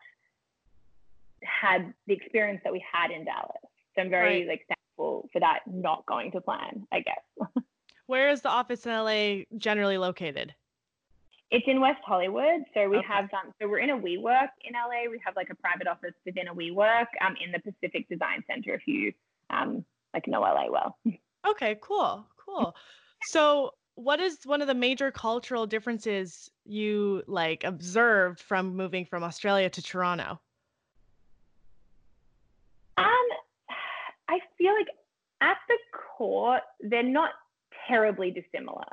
[1.43, 3.57] had the experience that we had in Dallas.
[3.95, 4.49] So I'm very right.
[4.49, 7.49] like thankful for that not going to plan, I guess.
[8.07, 10.55] Where is the office in LA generally located?
[11.51, 12.63] It's in West Hollywood.
[12.75, 13.07] So we okay.
[13.07, 15.09] have done, so we're in a WeWork in LA.
[15.11, 18.75] We have like a private office within a WeWork um, in the Pacific Design Center
[18.75, 19.13] if you
[19.51, 20.99] um, like know LA well.
[21.49, 22.75] Okay, cool, cool.
[23.23, 29.23] So what is one of the major cultural differences you like observed from moving from
[29.23, 30.39] Australia to Toronto?
[32.99, 33.29] Um,
[34.29, 34.89] I feel like
[35.41, 37.31] at the core, they're not
[37.89, 38.85] terribly dissimilar.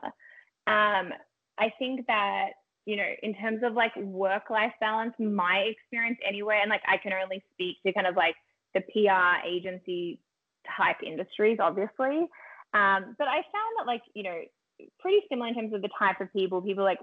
[0.67, 1.11] Um,
[1.57, 2.49] I think that,
[2.85, 6.97] you know, in terms of like work life balance, my experience anyway, and like I
[6.97, 8.35] can only speak to kind of like
[8.73, 10.19] the PR agency
[10.77, 12.27] type industries, obviously.
[12.73, 14.39] Um, but I found that like, you know,
[14.99, 16.61] pretty similar in terms of the type of people.
[16.61, 16.99] People like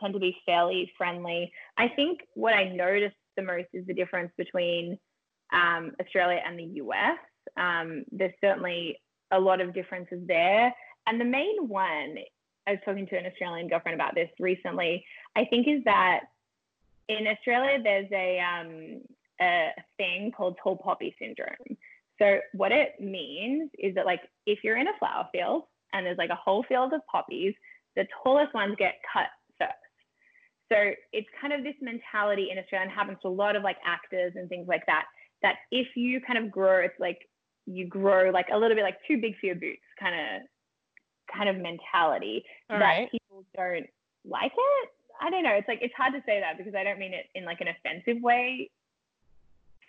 [0.00, 1.50] tend to be fairly friendly.
[1.76, 4.98] I think what I noticed the most is the difference between
[5.52, 7.18] um, Australia and the US.
[7.56, 9.00] Um, there's certainly
[9.30, 10.74] a lot of differences there.
[11.06, 12.16] And the main one,
[12.66, 15.04] I was talking to an Australian girlfriend about this recently,
[15.36, 16.20] I think is that
[17.08, 19.00] in Australia, there's a, um,
[19.40, 21.76] a thing called tall poppy syndrome.
[22.18, 26.18] So what it means is that like if you're in a flower field and there's
[26.18, 27.54] like a whole field of poppies,
[27.94, 29.72] the tallest ones get cut first.
[30.72, 30.76] So
[31.12, 34.32] it's kind of this mentality in Australia and happens to a lot of like actors
[34.36, 35.04] and things like that,
[35.42, 37.18] that if you kind of grow, it's like
[37.66, 40.42] you grow like a little bit like too big for your boots kind of
[41.34, 43.10] kind of mentality All that right.
[43.10, 43.86] people don't
[44.24, 44.88] like it.
[45.20, 45.54] I don't know.
[45.54, 47.68] It's like it's hard to say that because I don't mean it in like an
[47.68, 48.70] offensive way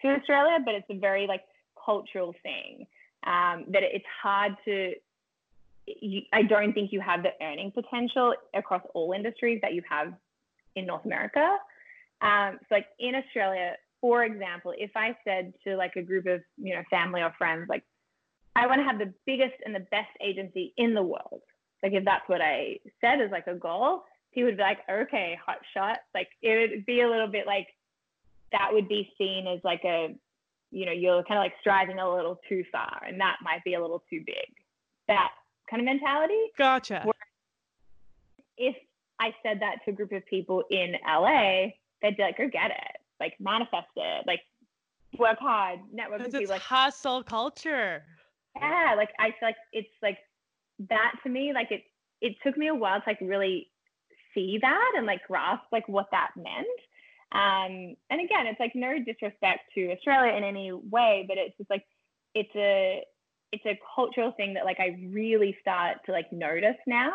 [0.02, 1.42] to Australia, but it's a very like
[1.88, 2.86] cultural thing
[3.26, 4.94] um, that it's hard to.
[6.02, 10.14] You, I don't think you have the earning potential across all industries that you have
[10.76, 11.48] in North America.
[12.22, 16.42] Um, so like in Australia, for example, if I said to like a group of
[16.58, 17.84] you know family or friends, like
[18.56, 21.42] I want to have the biggest and the best agency in the world,
[21.84, 25.38] like if that's what I said as like a goal, he would be like, okay,
[25.44, 26.00] hot shot.
[26.14, 27.68] Like it would be a little bit like
[28.52, 30.16] that would be seen as like a,
[30.72, 33.76] you know, you're kind of like striving a little too far, and that might be
[33.76, 34.48] a little too big.
[35.08, 35.30] That
[35.70, 36.52] kind of mentality.
[36.58, 37.06] Gotcha.
[38.58, 38.76] If
[39.20, 41.68] I said that to a group of people in LA,
[42.02, 44.42] they'd be like, go get it, like manifest it, like
[45.18, 48.04] work hard, network with people, like hustle culture.
[48.60, 50.18] yeah like i feel like it's like
[50.90, 51.84] that to me like it
[52.22, 53.68] it took me a while to like really
[54.34, 56.68] see that and like grasp like what that meant
[57.34, 61.70] um and again it's like no disrespect to australia in any way but it's just
[61.70, 61.84] like
[62.34, 63.04] it's a
[63.52, 67.12] it's a cultural thing that like i really start to like notice now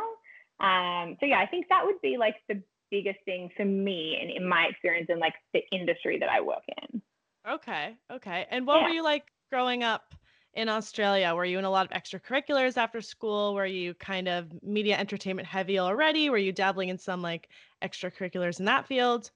[0.60, 4.30] um so yeah i think that would be like the biggest thing for me and
[4.30, 7.00] in my experience in like the industry that i work in
[7.48, 7.96] Okay.
[8.10, 8.46] Okay.
[8.50, 10.14] And what were you like growing up
[10.54, 11.34] in Australia?
[11.34, 13.54] Were you in a lot of extracurriculars after school?
[13.54, 16.30] Were you kind of media entertainment heavy already?
[16.30, 17.48] Were you dabbling in some like
[17.82, 19.30] extracurriculars in that field?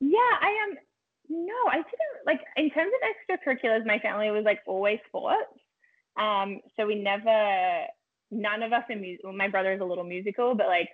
[0.00, 0.76] Yeah, I am.
[1.28, 3.86] no, I didn't like in terms of extracurriculars.
[3.86, 5.58] My family was like always sports.
[6.20, 7.86] Um, so we never,
[8.30, 9.24] none of us in music.
[9.24, 10.88] Well, my brother is a little musical, but like,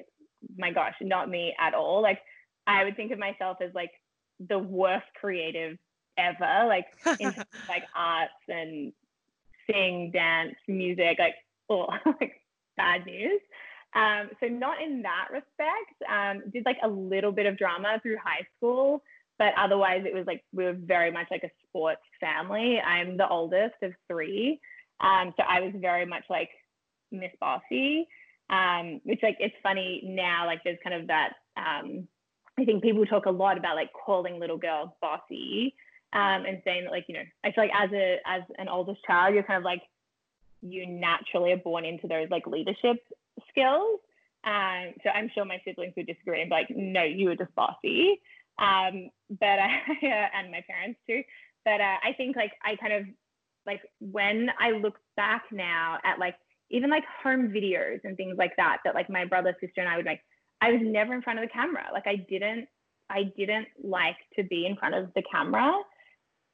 [0.57, 2.01] my gosh, not me at all.
[2.03, 2.21] Like,
[2.67, 3.91] I would think of myself as like
[4.49, 5.77] the worst creative
[6.17, 6.67] ever.
[6.67, 6.87] Like
[7.19, 8.93] in terms of, like arts and
[9.71, 11.35] sing, dance, music, like
[11.69, 11.87] oh,
[12.21, 12.41] like
[12.77, 13.41] bad news.
[13.95, 15.95] Um, so not in that respect.
[16.09, 19.03] Um, did like a little bit of drama through high school,
[19.39, 22.79] but otherwise it was like we were very much like a sports family.
[22.81, 24.61] I'm the oldest of three,
[25.01, 26.51] um, so I was very much like
[27.11, 28.07] Miss Bossy,
[28.49, 30.47] um, which like it's funny now.
[30.47, 31.33] Like there's kind of that.
[31.57, 32.07] Um,
[32.59, 35.75] I think people talk a lot about like calling little girls bossy
[36.13, 39.03] um, and saying that like you know I feel like as a as an oldest
[39.07, 39.83] child you're kind of like
[40.61, 42.99] you naturally are born into those like leadership
[43.51, 44.01] skills.
[44.45, 47.55] Um, so I'm sure my siblings would disagree and be like, no, you were just
[47.55, 48.21] bossy.
[48.59, 49.71] Um, but I,
[50.35, 51.23] and my parents too.
[51.65, 53.05] But uh, I think like I kind of
[53.67, 56.37] like when I look back now at like
[56.71, 59.97] even like home videos and things like that, that like my brother, sister, and I
[59.97, 60.21] would make,
[60.61, 61.85] I was never in front of the camera.
[61.93, 62.69] Like I didn't,
[63.11, 65.73] I didn't like to be in front of the camera.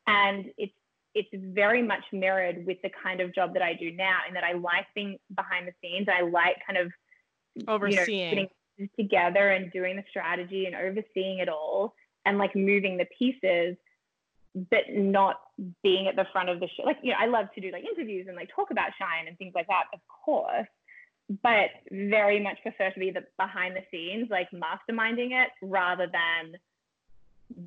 [0.07, 0.73] And it's
[1.17, 4.45] it's very much mirrored with the kind of job that I do now, in that
[4.45, 6.09] I like being behind the scenes.
[6.13, 6.93] I like kind of
[7.67, 8.31] Overseeing.
[8.31, 11.95] you know, putting together and doing the strategy and overseeing it all
[12.27, 13.77] and like moving the pieces,
[14.71, 15.37] but not
[15.83, 16.83] being at the front of the show.
[16.85, 19.39] Like, you know, I love to do like interviews and like talk about Shine and
[19.39, 20.69] things like that, of course,
[21.43, 26.59] but very much prefer to be the behind the scenes, like masterminding it rather than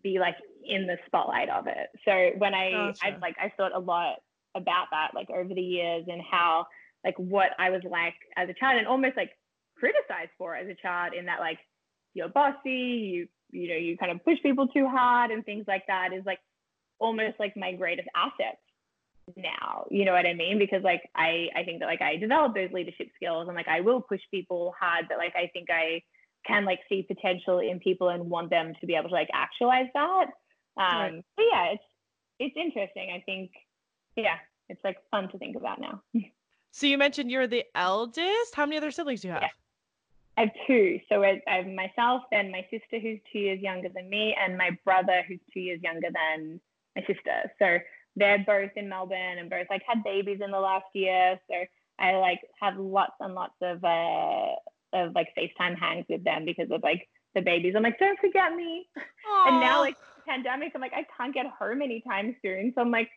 [0.03, 1.87] be like in the spotlight of it.
[2.05, 3.05] So when I Gotcha.
[3.05, 4.17] I've like I thought a lot
[4.55, 6.65] about that like over the years and how
[7.03, 9.31] like what I was like as a child and almost like
[9.75, 11.59] criticized for as a child in that like
[12.13, 15.87] you're bossy, you you know, you kind of push people too hard and things like
[15.87, 16.39] that is like
[16.99, 18.59] almost like my greatest asset
[19.35, 19.85] now.
[19.89, 20.59] You know what I mean?
[20.59, 23.81] Because like I I think that like I developed those leadership skills and like I
[23.81, 26.01] will push people hard, but like I think I
[26.45, 29.87] can like see potential in people and want them to be able to like actualize
[29.93, 30.27] that.
[30.77, 31.25] Um Right.
[31.35, 31.83] but yeah, it's
[32.39, 33.11] it's interesting.
[33.13, 33.51] I think
[34.15, 34.37] yeah,
[34.69, 36.01] it's like fun to think about now.
[36.71, 38.53] So you mentioned you're the eldest.
[38.53, 39.41] How many other siblings do you have?
[39.41, 39.49] Yeah.
[40.37, 40.99] I have two.
[41.09, 44.57] So I I have myself, then my sister who's two years younger than me, and
[44.57, 46.61] my brother who's two years younger than
[46.95, 47.51] my sister.
[47.59, 47.79] So
[48.15, 51.39] they're both in Melbourne and both like had babies in the last year.
[51.49, 51.55] So
[51.99, 54.55] I like have lots and lots of uh
[54.93, 57.73] of like FaceTime hangs with them because of like the babies.
[57.75, 58.87] I'm like, don't forget me.
[58.97, 59.47] Aww.
[59.47, 59.95] And now like
[60.27, 62.73] pandemic, I'm like, I can't get home anytime soon.
[62.75, 63.09] So I'm like,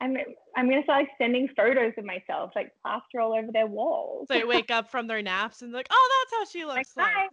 [0.00, 0.16] I'm
[0.56, 4.26] I'm gonna start like sending photos of myself, like plaster all over their walls.
[4.28, 7.14] So they wake up from their naps and like, oh, that's how she looks like.
[7.14, 7.30] like.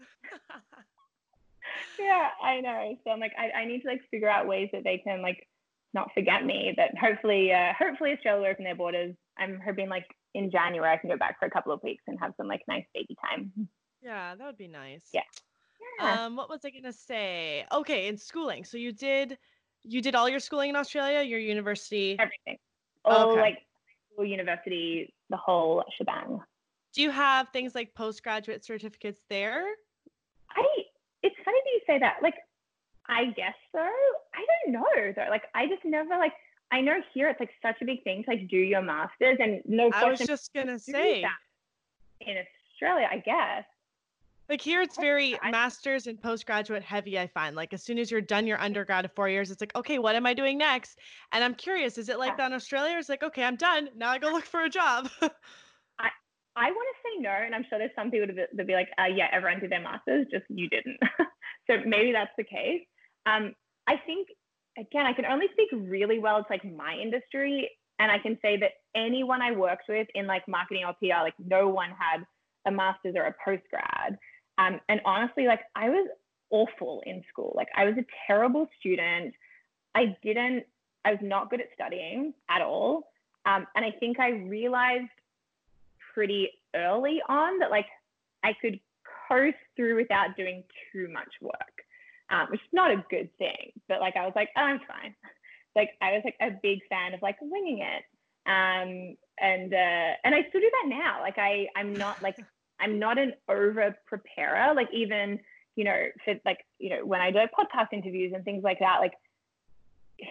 [1.99, 2.95] yeah, I know.
[3.03, 5.47] So I'm like, I, I need to like figure out ways that they can like
[5.95, 6.73] not forget me.
[6.75, 9.15] But hopefully, uh, hopefully Australia will open their borders.
[9.39, 12.19] I'm hoping like in January I can go back for a couple of weeks and
[12.19, 13.51] have some like nice baby time.
[14.01, 15.05] Yeah, that would be nice.
[15.13, 15.21] Yeah.
[15.99, 16.25] yeah.
[16.25, 17.65] Um, what was I gonna say?
[17.71, 18.63] Okay, in schooling.
[18.63, 19.37] So you did
[19.83, 22.17] you did all your schooling in Australia, your university?
[22.19, 22.57] Everything.
[23.05, 23.41] Oh, okay.
[23.41, 23.57] like
[24.13, 26.41] school, university, the whole shebang.
[26.93, 29.65] Do you have things like postgraduate certificates there?
[30.51, 30.63] I
[31.23, 32.17] it's funny that you say that.
[32.21, 32.35] Like
[33.07, 33.79] I guess so.
[33.79, 35.29] I don't know though.
[35.29, 36.33] Like I just never like
[36.71, 39.61] I know here it's like such a big thing to like do your masters and
[39.65, 41.31] no I was just gonna say that
[42.21, 42.35] in
[42.75, 43.65] Australia, I guess.
[44.49, 47.19] Like here, it's very master's and postgraduate heavy.
[47.19, 49.75] I find like as soon as you're done your undergrad of four years, it's like,
[49.75, 50.97] okay, what am I doing next?
[51.31, 52.97] And I'm curious, is it like that in Australia?
[52.97, 53.89] It's like, okay, I'm done.
[53.95, 55.07] Now I go look for a job.
[55.21, 56.09] I
[56.55, 58.89] I want to say no, and I'm sure there's some people that would be like,
[58.97, 60.97] uh, yeah, everyone did their masters, just you didn't.
[61.69, 62.81] so maybe that's the case.
[63.27, 63.53] Um,
[63.87, 64.29] I think
[64.79, 67.69] again, I can only speak really well It's like my industry,
[67.99, 71.35] and I can say that anyone I worked with in like marketing or PR, like
[71.37, 72.25] no one had
[72.65, 74.17] a master's or a postgrad.
[74.59, 76.07] Um, and honestly, like I was
[76.51, 77.53] awful in school.
[77.55, 79.33] Like I was a terrible student.
[79.95, 80.65] I didn't,
[81.05, 83.07] I was not good at studying at all.
[83.45, 85.09] Um, and I think I realized
[86.13, 87.85] pretty early on that like
[88.43, 88.79] I could
[89.29, 91.53] coast through without doing too much work,
[92.29, 93.71] um, which is not a good thing.
[93.87, 95.15] But like I was like, oh, I'm fine.
[95.75, 98.03] Like I was like a big fan of like winging it.
[98.49, 101.21] Um, and uh, and I still do that now.
[101.21, 102.37] Like I I'm not like
[102.79, 104.73] I'm not an over preparer.
[104.73, 105.39] Like even,
[105.75, 108.97] you know, for like, you know, when I do podcast interviews and things like that,
[108.99, 109.13] like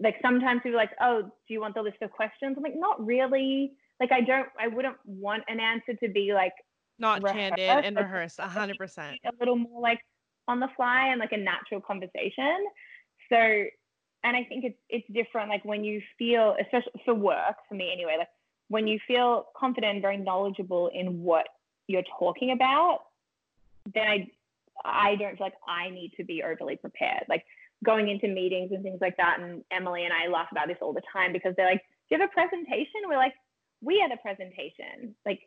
[0.00, 2.54] like sometimes people are like, oh, do you want the list of questions?
[2.56, 3.72] I'm like, not really.
[4.00, 6.54] Like I don't I wouldn't want an answer to be like
[6.98, 9.18] not rehearsed, candid and rehearsed a hundred percent.
[9.24, 10.00] A little more like
[10.48, 12.66] on the fly and like a natural conversation.
[13.28, 13.36] So
[14.24, 17.90] and I think it's it's different like when you feel especially for work for me
[17.92, 18.28] anyway like
[18.68, 21.46] when you feel confident and very knowledgeable in what
[21.86, 23.00] you're talking about,
[23.94, 24.26] then I
[24.84, 27.24] I don't feel like I need to be overly prepared.
[27.28, 27.44] Like
[27.84, 29.38] going into meetings and things like that.
[29.40, 32.20] And Emily and I laugh about this all the time because they're like, Do you
[32.20, 33.02] have a presentation?
[33.08, 33.34] We're like,
[33.80, 35.14] we had a presentation.
[35.26, 35.40] Like,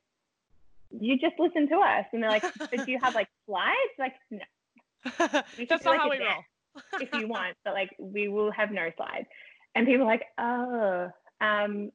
[0.92, 2.06] you just listen to us.
[2.12, 3.76] And they're like, but do you have like slides?
[3.98, 4.40] Like, no.
[5.18, 6.44] That's not like how we roll.
[7.00, 9.28] if you want, but like we will have no slides.
[9.76, 11.10] And people are like, oh,
[11.42, 11.92] um,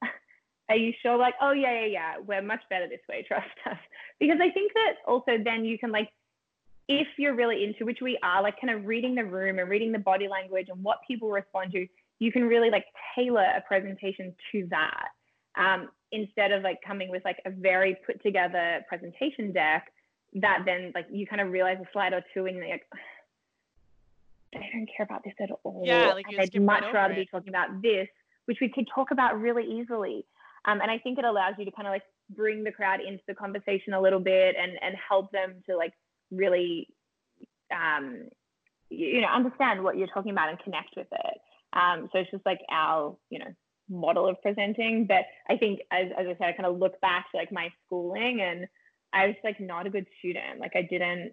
[0.70, 1.16] are you sure?
[1.16, 3.24] Like, oh yeah, yeah, yeah, we're much better this way.
[3.28, 3.78] Trust us.
[4.18, 6.08] Because I think that also then you can like,
[6.88, 9.92] if you're really into which we are, like kind of reading the room and reading
[9.92, 11.86] the body language and what people respond to,
[12.18, 15.08] you can really like tailor a presentation to that.
[15.56, 19.92] Um, instead of like coming with like a very put together presentation deck
[20.34, 22.86] that then like you kind of realize a slide or two and you're like
[24.54, 25.82] I don't care about this at all.
[25.84, 27.18] Yeah, like I'd much right rather it.
[27.18, 28.08] be talking about this,
[28.46, 30.24] which we could talk about really easily.
[30.66, 32.02] Um, and I think it allows you to kind of like
[32.34, 35.92] bring the crowd into the conversation a little bit and and help them to like
[36.30, 36.88] really
[37.74, 38.28] um,
[38.90, 41.38] you know understand what you're talking about and connect with it.
[41.72, 43.52] Um, so it's just like our you know
[43.88, 45.06] model of presenting.
[45.06, 47.68] But I think as, as I said, I kind of look back to like my
[47.86, 48.66] schooling and
[49.12, 50.60] I was like not a good student.
[50.60, 51.32] Like I didn't.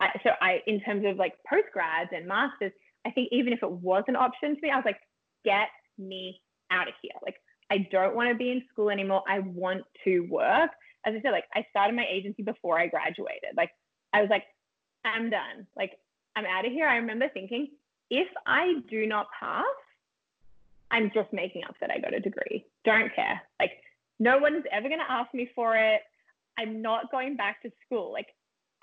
[0.00, 2.72] I, so I in terms of like postgrads and masters,
[3.06, 4.98] I think even if it was an option to me, I was like,
[5.44, 6.40] get me
[6.70, 7.12] out of here.
[7.22, 7.36] Like
[7.74, 9.24] I don't want to be in school anymore.
[9.28, 10.70] I want to work.
[11.04, 13.56] As I said, like I started my agency before I graduated.
[13.56, 13.70] Like
[14.12, 14.44] I was like,
[15.04, 15.66] I'm done.
[15.76, 15.90] Like
[16.36, 16.86] I'm out of here.
[16.86, 17.68] I remember thinking,
[18.10, 19.64] if I do not pass,
[20.92, 22.64] I'm just making up that I got a degree.
[22.84, 23.42] Don't care.
[23.58, 23.72] Like
[24.20, 26.00] no one's ever going to ask me for it.
[26.56, 28.12] I'm not going back to school.
[28.12, 28.28] Like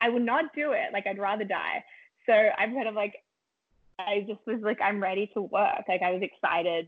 [0.01, 0.91] I would not do it.
[0.91, 1.81] Like I'd rather die.
[2.25, 3.13] So I'm kind of like,
[3.97, 5.85] I just was like, I'm ready to work.
[5.87, 6.87] Like I was excited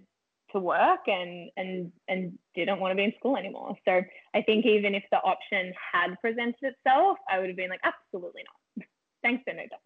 [0.53, 3.75] to work and and and didn't want to be in school anymore.
[3.85, 4.01] So
[4.33, 8.43] I think even if the option had presented itself, I would have been like, absolutely
[8.45, 8.87] not.
[9.23, 9.83] Thanks, but no thanks.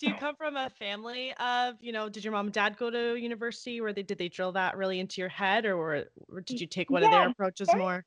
[0.00, 2.88] Do you come from a family of, you know, did your mom and dad go
[2.88, 6.40] to university where they did they drill that really into your head or, were, or
[6.40, 8.04] did you take one yeah, of their approaches both, more?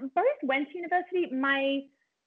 [0.00, 1.34] Both went to university.
[1.34, 1.80] My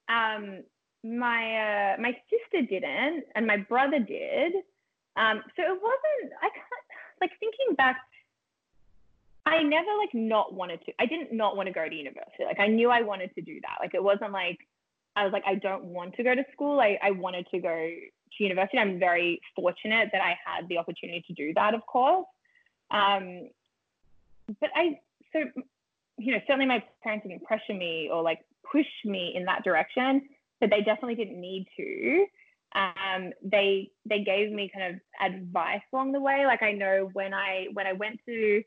[0.08, 0.64] um
[1.02, 4.52] my uh, my sister didn't and my brother did.
[5.16, 6.86] Um, so it wasn't I can't
[7.22, 7.96] like thinking back
[9.44, 10.92] I never like not wanted to.
[11.00, 12.44] I didn't not want to go to university.
[12.44, 13.76] Like I knew I wanted to do that.
[13.80, 14.58] Like it wasn't like
[15.16, 16.80] I was like I don't want to go to school.
[16.80, 18.78] I I wanted to go to university.
[18.78, 22.26] I'm very fortunate that I had the opportunity to do that, of course.
[22.90, 23.48] Um,
[24.60, 25.00] but I
[25.32, 25.40] so
[26.18, 28.40] you know certainly my parents didn't pressure me or like
[28.70, 30.22] push me in that direction,
[30.60, 32.26] but they definitely didn't need to.
[32.74, 36.46] Um, they they gave me kind of advice along the way.
[36.46, 38.62] Like I know when I when I went to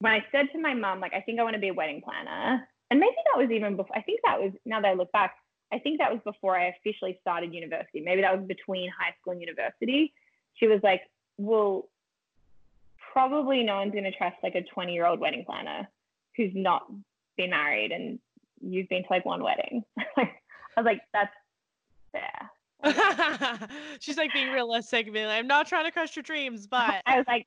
[0.00, 2.02] when I said to my mom, like I think I want to be a wedding
[2.02, 3.96] planner, and maybe that was even before.
[3.96, 5.34] I think that was now that I look back,
[5.72, 8.00] I think that was before I officially started university.
[8.00, 10.12] Maybe that was between high school and university.
[10.54, 11.02] She was like,
[11.38, 11.88] "Well,
[13.16, 15.88] probably no one's going to trust like a 20 year old wedding planner
[16.36, 16.82] who's not
[17.38, 18.18] been married and
[18.60, 19.82] you've been to like one wedding.
[20.18, 20.30] I
[20.76, 21.32] was like, that's
[22.12, 23.68] fair.
[24.00, 27.16] She's like being realistic, being like, I'm not trying to crush your dreams, but I
[27.16, 27.46] was like,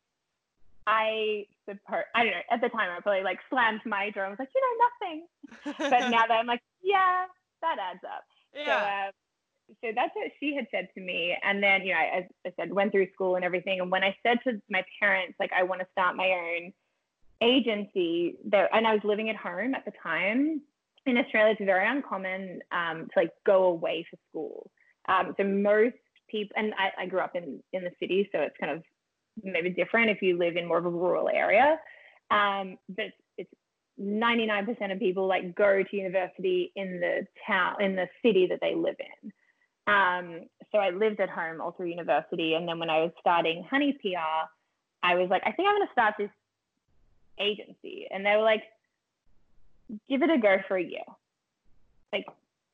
[0.90, 4.32] I support, I don't know, at the time I probably like slammed my door and
[4.32, 5.90] was like, you know, nothing.
[5.92, 7.26] but now that I'm like, yeah,
[7.62, 8.24] that adds up.
[8.56, 8.66] Yeah.
[8.66, 9.12] So, uh,
[9.82, 11.38] so that's what she had said to me.
[11.44, 13.80] And then, you know, as I said, went through school and everything.
[13.80, 16.74] And when I said to my parents, like, I want to start my own
[17.42, 20.62] agency there, and I was living at home at the time.
[21.06, 24.72] In Australia, it's very uncommon um, to like go away for school.
[25.08, 25.96] Um, so most
[26.30, 28.84] people, and I, I grew up in in the city, so it's kind of
[29.44, 31.80] maybe different if you live in more of a rural area.
[32.32, 33.06] Um, but
[33.38, 33.50] it's
[34.00, 38.76] 99% of people like go to university in the town in the city that they
[38.76, 39.32] live in
[39.90, 42.54] um, so I lived at home all through university.
[42.54, 44.48] And then when I was starting Honey PR,
[45.02, 46.30] I was like, I think I'm going to start this
[47.40, 48.06] agency.
[48.12, 48.64] And they were like,
[50.08, 51.04] give it a go for a year.
[52.14, 52.26] Like,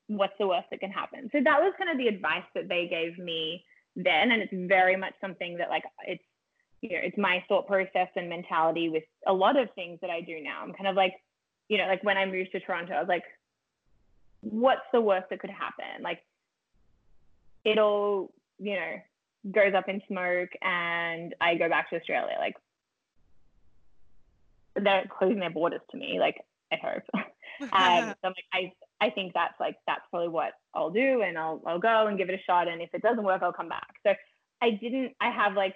[0.07, 1.29] what's the worst that can happen?
[1.31, 3.63] So that was kind of the advice that they gave me
[3.95, 4.31] then.
[4.31, 6.23] And it's very much something that, like, it's,
[6.81, 10.21] you know, it's my thought process and mentality with a lot of things that I
[10.21, 10.61] do now.
[10.61, 11.13] I'm kind of like,
[11.67, 13.23] you know, like when I moved to Toronto, I was like,
[14.41, 16.03] what's the worst that could happen?
[16.03, 16.19] Like,
[17.63, 18.95] it'll, you know,
[19.51, 22.35] goes up in smoke and I go back to Australia.
[22.39, 22.55] Like
[24.75, 26.37] they're closing their borders to me, like
[26.71, 27.03] I hope.
[27.61, 28.71] um, so I'm like, I
[29.01, 32.29] I think that's like that's probably what I'll do and I'll I'll go and give
[32.29, 33.95] it a shot and if it doesn't work I'll come back.
[34.05, 34.13] So
[34.61, 35.75] I didn't I have like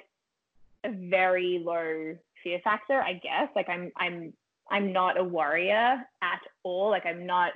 [0.85, 3.49] a very low fear factor, I guess.
[3.55, 4.33] Like I'm I'm
[4.71, 6.89] I'm not a worrier at all.
[6.89, 7.53] Like I'm not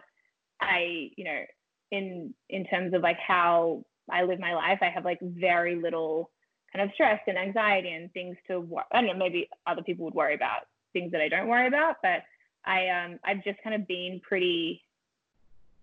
[0.62, 1.42] I, you know,
[1.92, 6.32] in in terms of like how I live my life, I have like very little
[6.74, 10.06] kind of stress and anxiety and things to wor- I don't know, maybe other people
[10.06, 12.24] would worry about things that I don't worry about, but
[12.66, 14.82] I um I've just kind of been pretty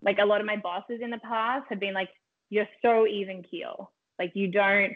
[0.02, 2.08] like a lot of my bosses in the past have been like,
[2.48, 3.92] you're so even keel.
[4.18, 4.92] Like you don't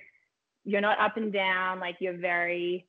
[0.64, 2.86] you're not up and down, like you're very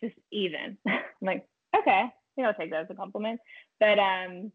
[0.00, 0.78] just even.
[0.86, 2.04] I'm like, okay,
[2.36, 3.40] you know, I'll take that as a compliment.
[3.80, 4.52] But um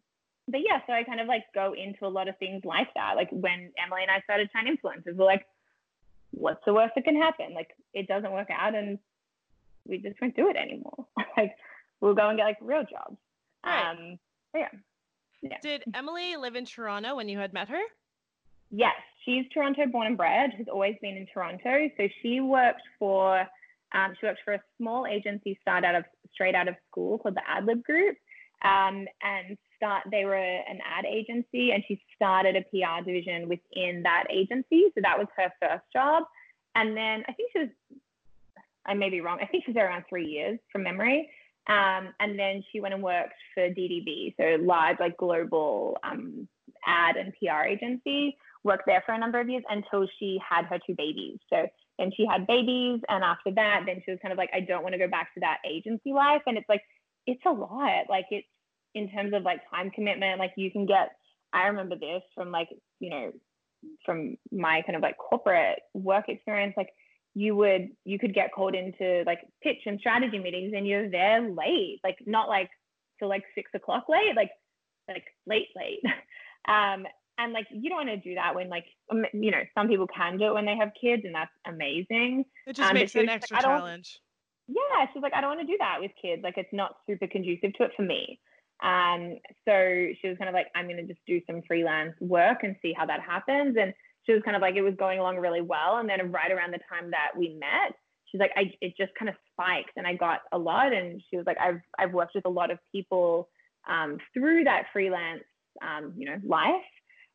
[0.47, 3.15] but yeah, so I kind of like go into a lot of things like that.
[3.15, 5.45] Like when Emily and I started Shine Influencers, we're like,
[6.31, 7.53] what's the worst that can happen?
[7.53, 8.99] Like it doesn't work out and
[9.87, 11.05] we just won't do it anymore.
[11.37, 11.55] like
[12.01, 13.17] we'll go and get like real jobs.
[13.65, 13.91] Right.
[13.91, 14.19] Um,
[14.53, 14.67] yeah.
[15.41, 15.57] yeah.
[15.61, 17.81] Did Emily live in Toronto when you had met her?
[18.75, 21.89] Yes, she's Toronto born and bred, has always been in Toronto.
[21.95, 23.47] So she worked for
[23.93, 27.35] um, she worked for a small agency started out of straight out of school called
[27.35, 28.17] the AdLib Group.
[28.63, 34.01] Um, and start they were an ad agency and she started a PR division within
[34.03, 34.85] that agency.
[34.95, 36.23] So that was her first job.
[36.73, 37.69] And then I think she was
[38.87, 39.37] I may be wrong.
[39.39, 41.29] I think she was there around three years from memory.
[41.67, 46.47] Um, and then she went and worked for DDB, so large like global um,
[46.85, 48.35] ad and PR agency.
[48.63, 51.37] Worked there for a number of years until she had her two babies.
[51.49, 51.67] So
[51.99, 54.83] then she had babies, and after that, then she was kind of like, I don't
[54.83, 56.41] want to go back to that agency life.
[56.47, 56.81] And it's like,
[57.27, 58.05] it's a lot.
[58.09, 58.47] Like it's
[58.95, 61.09] in terms of like time commitment, like you can get,
[61.51, 63.31] I remember this from like, you know,
[64.05, 66.89] from my kind of like corporate work experience, like
[67.35, 71.41] you would, you could get called into like pitch and strategy meetings and you're there
[71.41, 72.69] late, like not like
[73.19, 74.51] till like six o'clock late, like,
[75.07, 76.01] like late, late.
[76.67, 77.05] um,
[77.37, 80.07] and like you don't want to do that when like um, you know some people
[80.07, 83.23] can do it when they have kids and that's amazing it just um, makes it
[83.23, 84.19] an extra like, challenge
[84.67, 87.27] yeah she's like i don't want to do that with kids like it's not super
[87.27, 88.39] conducive to it for me
[88.83, 92.59] um, so she was kind of like, I'm going to just do some freelance work
[92.63, 93.77] and see how that happens.
[93.79, 93.93] And
[94.25, 95.97] she was kind of like, it was going along really well.
[95.97, 99.29] And then right around the time that we met, she's like, I, it just kind
[99.29, 100.91] of spiked and I got a lot.
[100.91, 103.49] And she was like, I've, I've worked with a lot of people
[103.89, 105.43] um, through that freelance,
[105.81, 106.83] um, you know, life.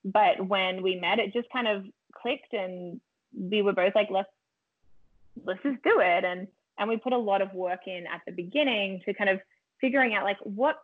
[0.05, 1.85] But when we met, it just kind of
[2.15, 3.01] clicked and
[3.35, 4.29] we were both like, let's,
[5.45, 6.25] let's just do it.
[6.25, 9.41] And, and we put a lot of work in at the beginning to kind of
[9.81, 10.77] figuring out like what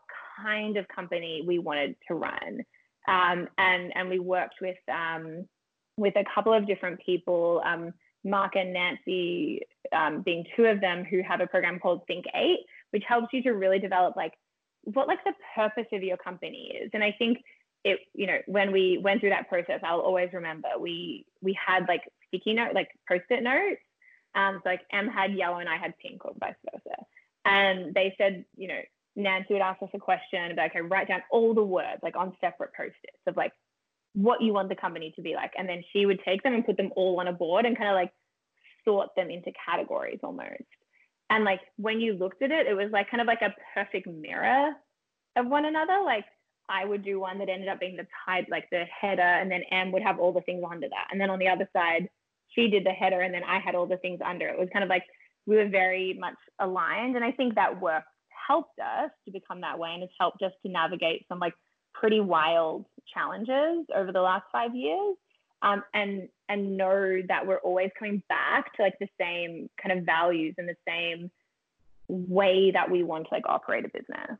[0.43, 2.61] kind of company we wanted to run.
[3.07, 5.47] Um, and and we worked with um,
[5.97, 7.93] with a couple of different people, um,
[8.25, 9.61] Mark and Nancy
[9.93, 12.61] um, being two of them, who have a program called Think Eight,
[12.91, 14.33] which helps you to really develop like
[14.83, 16.91] what like the purpose of your company is.
[16.95, 17.39] And I think
[17.85, 21.87] it, you know, when we went through that process, I'll always remember we we had
[21.87, 23.80] like sticky note, like post-it notes.
[24.35, 26.97] Um, so like M had yellow and I had pink or vice versa.
[27.45, 28.80] And they said, you know,
[29.16, 32.37] Nancy would ask us a question about, okay, write down all the words like on
[32.41, 33.53] separate post-its of like
[34.14, 35.53] what you want the company to be like.
[35.57, 37.91] And then she would take them and put them all on a board and kind
[37.91, 38.12] of like
[38.85, 40.64] sort them into categories almost.
[41.30, 44.07] And like when you looked at it, it was like kind of like a perfect
[44.07, 44.72] mirror
[45.37, 45.99] of one another.
[46.05, 46.24] Like
[46.69, 49.62] I would do one that ended up being the type, like the header, and then
[49.71, 51.09] M would have all the things under that.
[51.11, 52.09] And then on the other side,
[52.55, 54.49] she did the header, and then I had all the things under.
[54.49, 55.05] It was kind of like
[55.47, 57.17] we were very much aligned.
[57.17, 58.05] And I think that work
[58.47, 59.91] helped us to become that way.
[59.93, 61.55] And it's helped us to navigate some like
[61.93, 65.17] pretty wild challenges over the last five years.
[65.62, 70.05] Um, and and know that we're always coming back to like the same kind of
[70.05, 71.31] values and the same
[72.09, 74.39] way that we want to like operate a business.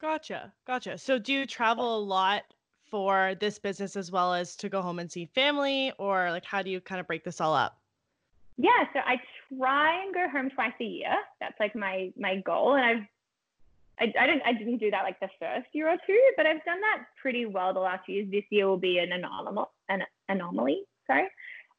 [0.00, 0.52] Gotcha.
[0.66, 0.96] Gotcha.
[0.96, 2.42] So do you travel a lot
[2.90, 6.62] for this business as well as to go home and see family or like how
[6.62, 7.78] do you kind of break this all up?
[8.56, 9.16] Yeah, so I
[9.56, 11.14] try and go home twice a year.
[11.40, 13.06] That's like my my goal and I've
[14.00, 16.64] I, I didn't I didn't do that like the first year or two, but I've
[16.64, 18.30] done that pretty well the last few years.
[18.30, 21.28] This year will be an anomaly an anomaly, sorry.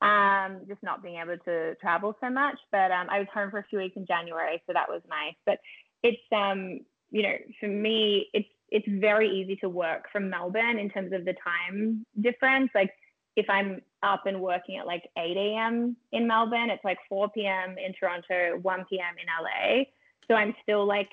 [0.01, 2.57] Um, just not being able to travel so much.
[2.71, 5.35] But um, I was home for a few weeks in January, so that was nice.
[5.45, 5.59] But
[6.03, 6.79] it's um
[7.11, 11.25] you know, for me, it's it's very easy to work from Melbourne in terms of
[11.25, 12.71] the time difference.
[12.73, 12.91] Like
[13.35, 15.95] if I'm up and working at like 8 a.m.
[16.11, 17.75] in Melbourne, it's like 4 p.m.
[17.77, 19.15] in Toronto, 1 p.m.
[19.19, 19.83] in LA.
[20.27, 21.09] So I'm still like,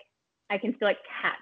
[0.50, 1.36] I can still like catch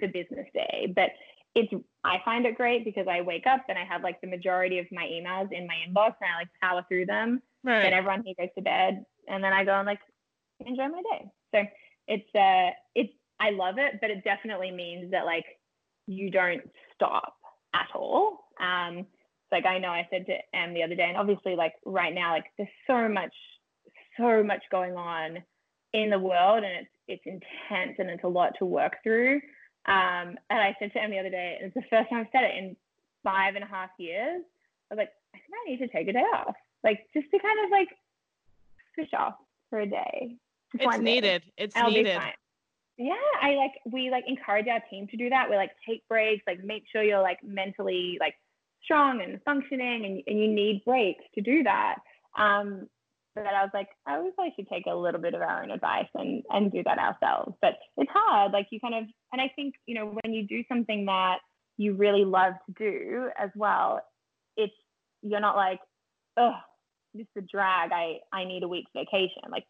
[0.00, 0.92] the business day.
[0.94, 1.10] But
[1.54, 1.72] it's,
[2.04, 4.86] I find it great because I wake up and I have like the majority of
[4.90, 7.42] my emails in my inbox and I like power through them.
[7.64, 7.82] Right.
[7.82, 10.00] Then everyone here goes to bed and then I go and like
[10.60, 11.30] enjoy my day.
[11.54, 11.62] So
[12.08, 15.44] it's, uh, it's, I love it, but it definitely means that like
[16.06, 16.62] you don't
[16.94, 17.34] stop
[17.74, 18.44] at all.
[18.60, 19.06] Um,
[19.52, 22.32] like I know I said to Em the other day, and obviously like right now,
[22.32, 23.34] like there's so much,
[24.18, 25.38] so much going on
[25.92, 29.36] in the world, and it's it's intense and it's a lot to work through.
[29.86, 32.26] Um, and I said to Em the other day, and it's the first time I've
[32.32, 32.76] said it in
[33.22, 34.42] five and a half years.
[34.90, 37.38] I was like, I think I need to take a day off, like just to
[37.38, 37.88] kind of like
[38.94, 39.34] switch off
[39.70, 40.36] for a day.
[40.74, 41.42] It's needed.
[41.42, 41.52] Day.
[41.56, 42.20] It's needed
[42.98, 45.48] yeah i like we like encourage our team to do that.
[45.50, 48.34] We like take breaks like make sure you're like mentally like
[48.82, 51.96] strong and functioning and, and you need breaks to do that.
[52.38, 52.88] Um
[53.34, 55.70] but i was like i always like should take a little bit of our own
[55.70, 57.54] advice and and do that ourselves.
[57.60, 60.64] But it's hard like you kind of and i think you know when you do
[60.68, 61.38] something that
[61.76, 64.00] you really love to do as well
[64.56, 64.72] it's
[65.22, 65.80] you're not like
[66.38, 66.54] oh
[67.16, 67.90] this is a drag.
[67.92, 69.42] I i need a week's vacation.
[69.50, 69.64] Like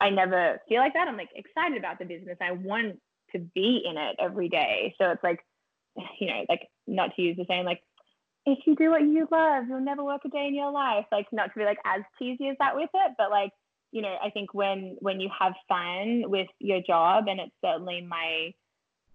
[0.00, 1.08] I never feel like that.
[1.08, 2.38] I'm like excited about the business.
[2.40, 3.00] I want
[3.32, 4.94] to be in it every day.
[4.98, 5.40] So it's like,
[6.20, 7.80] you know, like not to use the same, like,
[8.44, 11.04] if you do what you love, you'll never work a day in your life.
[11.12, 13.52] Like not to be like as cheesy as that with it, but like,
[13.92, 18.00] you know, I think when when you have fun with your job, and it's certainly
[18.00, 18.52] my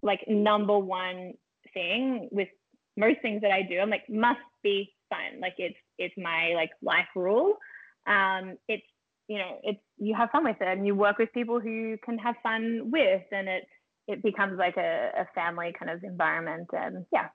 [0.01, 1.34] like number one
[1.74, 2.47] thing with
[2.95, 5.41] most things that I do, I'm like must be fun.
[5.41, 7.57] Like it's it's my like life rule.
[8.05, 8.86] Um, it's
[9.28, 11.97] you know, it's you have fun with it and you work with people who you
[12.03, 13.63] can have fun with and it
[14.07, 17.28] it becomes like a, a family kind of environment and yeah,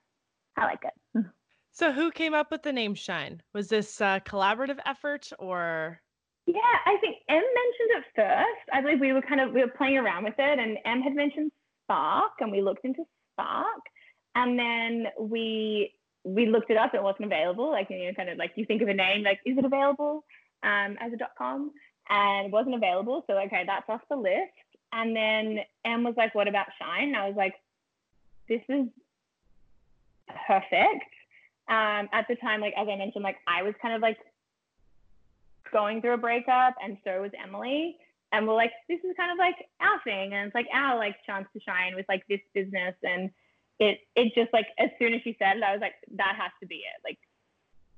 [0.56, 1.24] I like it.
[1.74, 3.40] So who came up with the name Shine?
[3.54, 6.02] Was this a collaborative effort or
[6.46, 8.70] yeah, I think M mentioned it first.
[8.72, 11.14] I believe we were kind of we were playing around with it, and M had
[11.14, 11.52] mentioned
[11.84, 13.80] Spark, and we looked into Spark,
[14.34, 16.94] and then we we looked it up.
[16.94, 17.70] It wasn't available.
[17.70, 20.24] Like you know, kind of like you think of a name, like is it available?
[20.62, 21.72] Um, as a dot .com
[22.08, 23.24] and wasn't available.
[23.26, 24.52] So okay, that's off the list.
[24.92, 27.54] And then Em was like, "What about Shine?" I was like,
[28.48, 28.86] "This is
[30.46, 31.10] perfect."
[31.68, 34.18] Um, at the time, like as I mentioned, like I was kind of like
[35.72, 37.96] going through a breakup, and so was Emily.
[38.34, 41.16] And we're like, this is kind of like our thing, and it's like our like
[41.26, 42.94] chance to shine with like this business.
[43.02, 43.30] And
[43.78, 46.50] it it just like as soon as she said it, I was like, that has
[46.60, 47.00] to be it.
[47.04, 47.18] Like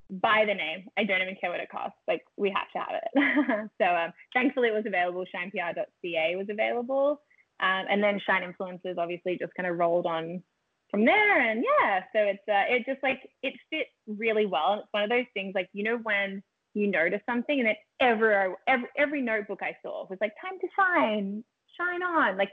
[0.09, 0.85] buy the name.
[0.97, 1.97] I don't even care what it costs.
[2.07, 3.69] Like we have to have it.
[3.81, 5.25] so um, thankfully it was available.
[5.33, 7.21] ShinePR.ca was available.
[7.59, 10.43] Um, and then Shine Influencers obviously just kind of rolled on
[10.91, 11.41] from there.
[11.49, 14.73] And yeah, so it's uh, it just like it fit really well.
[14.73, 16.43] And it's one of those things like you know when
[16.73, 20.67] you notice something and then every every, every notebook I saw was like time to
[20.75, 21.43] shine,
[21.77, 22.37] shine on.
[22.37, 22.51] Like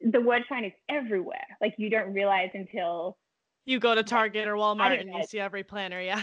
[0.00, 1.46] the word shine is everywhere.
[1.60, 3.16] Like you don't realize until
[3.66, 6.00] you go to Target or Walmart and you see every planner.
[6.00, 6.22] Yeah.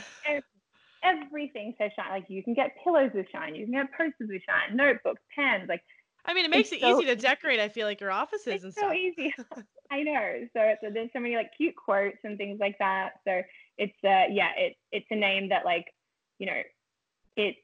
[1.04, 2.10] Everything says shine.
[2.10, 5.66] Like you can get pillows with shine, you can get posters with shine, notebooks, pens.
[5.68, 5.82] Like
[6.26, 7.60] I mean, it makes it so, easy to decorate.
[7.60, 8.92] I feel like your offices it's and so stuff.
[8.92, 9.34] so easy.
[9.92, 10.48] I know.
[10.54, 13.12] So, so there's so many like cute quotes and things like that.
[13.28, 13.42] So
[13.78, 15.86] it's uh yeah, it it's a name that like
[16.40, 16.62] you know
[17.36, 17.56] it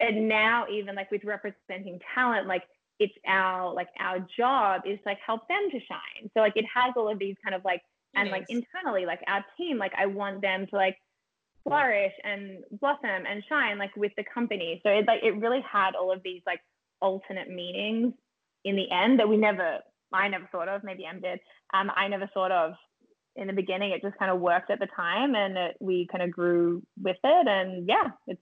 [0.00, 2.62] and now even like with representing talent like
[2.98, 6.92] it's our like our job is like help them to shine so like it has
[6.96, 7.82] all of these kind of like
[8.14, 10.96] and like internally like our team like i want them to like
[11.66, 14.80] flourish and blossom and shine like with the company.
[14.84, 16.60] So it like it really had all of these like
[17.00, 18.14] alternate meanings
[18.64, 19.78] in the end that we never
[20.12, 21.40] i never thought of maybe em did.
[21.74, 22.72] Um i never thought of
[23.34, 23.90] in the beginning.
[23.90, 27.18] It just kind of worked at the time and it, we kind of grew with
[27.22, 27.48] it.
[27.48, 28.40] And yeah it's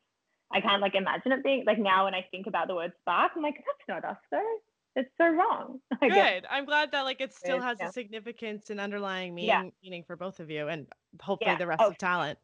[0.52, 3.32] I can't like imagine it being like now when I think about the word spark,
[3.34, 4.56] I'm like, that's not us though.
[4.96, 5.80] It's so wrong.
[6.00, 6.46] Good.
[6.48, 7.88] I'm glad that like it still has yeah.
[7.88, 9.70] a significance and underlying meaning yeah.
[9.82, 10.86] meaning for both of you and
[11.20, 11.58] hopefully yeah.
[11.58, 11.88] the rest oh.
[11.88, 12.38] of talent.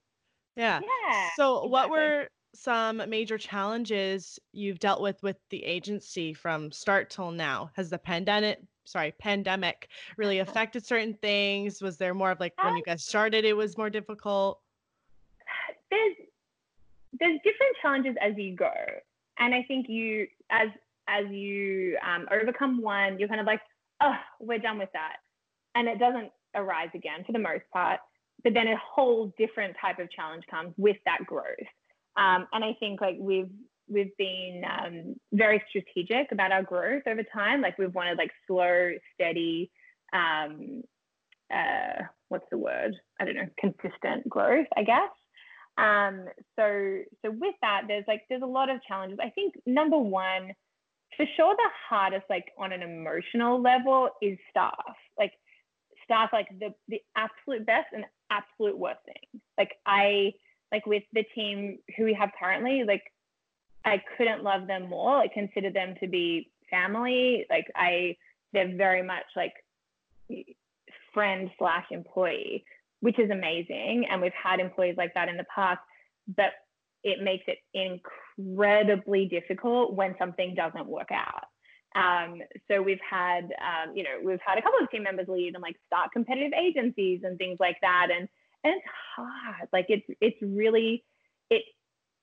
[0.57, 0.81] Yeah.
[0.81, 1.29] Yeah.
[1.37, 1.71] So exactly.
[1.71, 7.71] what were some major challenges you've dealt with with the agency from start till now?
[7.77, 10.51] Has the pandemic sorry, pandemic really uh-huh.
[10.51, 11.81] affected certain things?
[11.81, 14.61] Was there more of like when you um guys started it was more difficult?
[15.91, 16.17] There's
[17.19, 18.73] there's different challenges as you go,
[19.41, 20.69] and I think you as
[21.11, 23.61] as you um, overcome one, you're kind of like,
[24.03, 25.17] oh, we're done with that,
[25.75, 28.01] and it doesn't arise again for the most part.
[28.43, 31.45] But then a whole different type of challenge comes with that growth,
[32.17, 33.51] um, and I think like we've
[33.89, 37.61] we've been um, very strategic about our growth over time.
[37.61, 39.71] Like we've wanted like slow, steady,
[40.13, 40.83] um,
[41.53, 42.95] uh, what's the word?
[43.21, 45.11] I don't know, consistent growth, I guess.
[45.79, 49.19] Um, so so with that, there's like there's a lot of challenges.
[49.23, 50.53] I think number one,
[51.17, 54.97] for sure, the hardest like on an emotional level is staff.
[55.19, 55.33] Like
[56.05, 59.41] staff, like the the absolute best and absolute worst thing.
[59.59, 60.33] Like I
[60.73, 63.03] like with the team who we have currently, like
[63.85, 65.17] I couldn't love them more.
[65.17, 67.47] I consider them to be family.
[67.51, 68.17] Like I,
[68.53, 69.55] they're very much like
[71.13, 72.65] friend slash employee
[73.01, 74.07] which is amazing.
[74.11, 75.81] And we've had employees like that in the past,
[76.37, 76.53] but
[77.03, 77.59] it makes it
[78.39, 81.45] incredibly difficult when something doesn't work out.
[81.97, 85.55] Um, so we've had, um, you know, we've had a couple of team members leave
[85.55, 88.09] and like start competitive agencies and things like that.
[88.11, 88.29] And,
[88.63, 89.69] and it's hard.
[89.73, 91.05] Like it's, it's really,
[91.51, 91.63] it,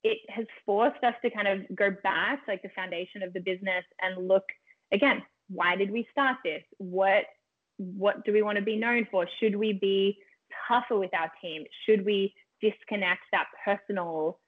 [0.04, 3.84] it has forced us to kind of go back like the foundation of the business
[4.02, 4.46] and look
[4.94, 6.64] again, why did we start this?
[6.78, 7.26] What,
[7.78, 9.28] what do we want to be known for?
[9.40, 10.18] Should we be
[10.68, 11.66] tougher with our team?
[11.86, 14.40] Should we disconnect that personal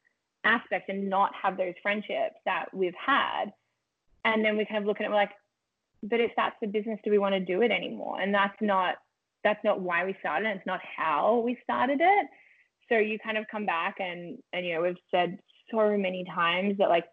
[0.49, 3.45] aspect and not have those friendships that we've had?
[4.25, 5.31] And then we kind of look at it, we're like,
[6.03, 8.21] but if that's the business, do we want to do it anymore?
[8.21, 8.95] And that's not
[9.43, 10.57] that's not why we started it.
[10.57, 12.27] It's not how we started it.
[12.89, 15.39] So you kind of come back and and you know we've said
[15.71, 17.05] so many times that like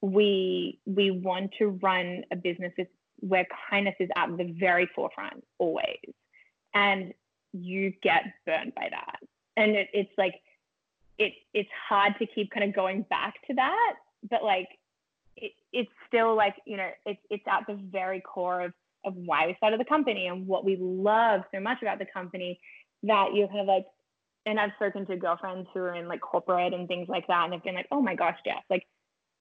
[0.00, 2.72] we we want to run a business
[3.20, 5.98] where kindness is at the very forefront always.
[6.74, 7.14] And
[7.52, 9.18] you get burned by that.
[9.56, 10.34] And it, it's like,
[11.18, 13.94] it, it's hard to keep kind of going back to that,
[14.30, 14.68] but like,
[15.36, 18.72] it, it's still like, you know, it's, it's at the very core of,
[19.04, 22.58] of why we started the company and what we love so much about the company
[23.02, 23.84] that you're kind of like,
[24.46, 27.52] and I've spoken to girlfriends who are in like corporate and things like that, and
[27.52, 28.86] they've been like, "Oh my gosh, Jess, like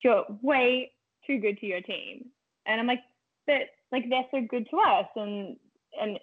[0.03, 0.91] you're way
[1.27, 2.25] too good to your team,"
[2.65, 3.01] and I'm like,
[3.45, 5.57] "But like they're so good to us," and
[5.99, 6.19] and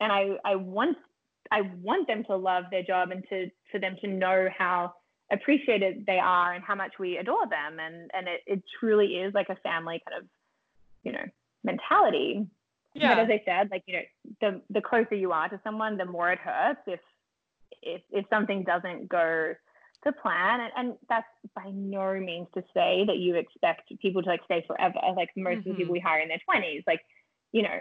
[0.00, 0.96] and I I want
[1.52, 4.94] I want them to love their job and to for them to know how
[5.30, 9.32] appreciated they are and how much we adore them and and it, it truly is
[9.34, 10.28] like a family kind of
[11.04, 11.24] you know
[11.64, 12.46] mentality
[12.94, 13.14] yeah.
[13.14, 14.02] but as i said like you know
[14.40, 17.00] the the closer you are to someone the more it hurts if
[17.82, 19.54] if if something doesn't go
[20.04, 24.28] to plan and, and that's by no means to say that you expect people to
[24.28, 25.58] like stay forever like most mm-hmm.
[25.58, 25.92] of the people mm-hmm.
[25.92, 27.00] we hire in their 20s like
[27.52, 27.80] you know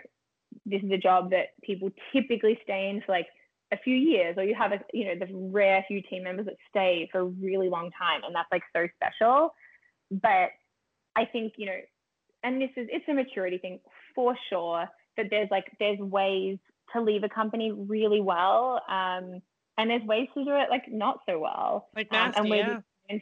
[0.65, 3.27] this is a job that people typically stay in for like
[3.71, 6.55] a few years or you have a you know the rare few team members that
[6.69, 9.53] stay for a really long time and that's like so special
[10.11, 10.49] but
[11.15, 11.77] i think you know
[12.43, 13.79] and this is it's a maturity thing
[14.13, 16.57] for sure that there's like there's ways
[16.93, 19.41] to leave a company really well um,
[19.77, 22.83] and there's ways to do it like not so well like nasty, um, and we've
[23.09, 23.17] yeah.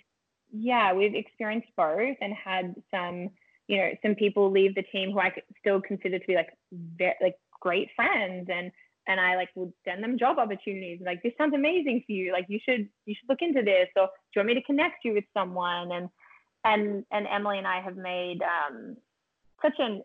[0.52, 3.30] yeah we've experienced both and had some
[3.68, 7.14] you know some people leave the team who i still consider to be like very
[7.22, 8.72] like great friends and
[9.10, 11.02] and I like would send them job opportunities.
[11.04, 12.32] Like this sounds amazing for you.
[12.32, 13.88] Like you should you should look into this.
[13.98, 15.92] Or do you want me to connect you with someone?
[15.92, 16.10] And
[16.64, 18.96] and and Emily and I have made um,
[19.62, 20.04] such an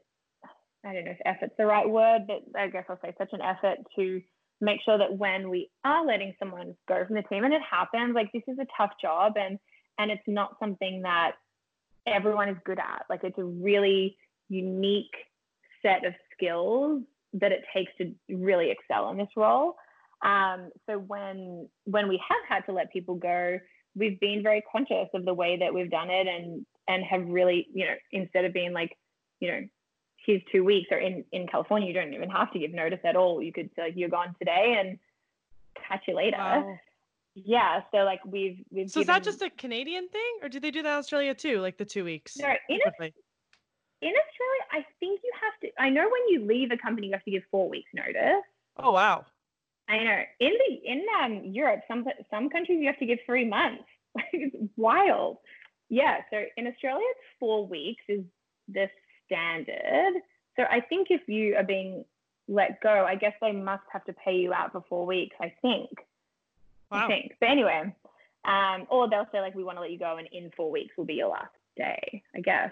[0.84, 3.42] I don't know if effort's the right word, but I guess I'll say such an
[3.42, 4.22] effort to
[4.60, 8.14] make sure that when we are letting someone go from the team and it happens,
[8.14, 9.58] like this is a tough job and
[9.98, 11.32] and it's not something that
[12.06, 13.04] everyone is good at.
[13.10, 14.16] Like it's a really
[14.48, 15.14] unique
[15.82, 17.02] set of skills
[17.34, 19.76] that it takes to really excel in this role.
[20.22, 23.58] Um, so when when we have had to let people go,
[23.94, 27.68] we've been very conscious of the way that we've done it and and have really,
[27.72, 28.96] you know, instead of being like,
[29.40, 29.60] you know,
[30.24, 33.16] here's two weeks or in, in California, you don't even have to give notice at
[33.16, 33.42] all.
[33.42, 34.98] You could say like, you're gone today and
[35.88, 36.36] catch you later.
[36.36, 36.78] Wow.
[37.34, 37.80] Yeah.
[37.90, 39.02] So like we've, we've, so given...
[39.02, 41.60] is that just a Canadian thing or do they do that in Australia too?
[41.60, 42.36] Like the two weeks?
[42.38, 42.78] No, in,
[44.04, 47.14] in Australia, I think you have to, I know when you leave a company, you
[47.14, 48.44] have to give four weeks notice.
[48.76, 49.24] Oh, wow.
[49.88, 50.22] I know.
[50.40, 53.84] In the, in um, Europe, some, some countries you have to give three months.
[54.32, 55.38] it's wild.
[55.88, 56.18] Yeah.
[56.30, 58.20] So in Australia, it's four weeks is
[58.68, 58.88] the
[59.26, 60.20] standard.
[60.56, 62.04] So I think if you are being
[62.46, 65.36] let go, I guess they must have to pay you out for four weeks.
[65.40, 65.90] I think.
[66.90, 67.04] Wow.
[67.04, 67.32] I think.
[67.40, 67.94] But anyway,
[68.44, 70.94] um, or they'll say like we want to let you go, and in four weeks
[70.96, 72.22] will be your last day.
[72.34, 72.70] I guess.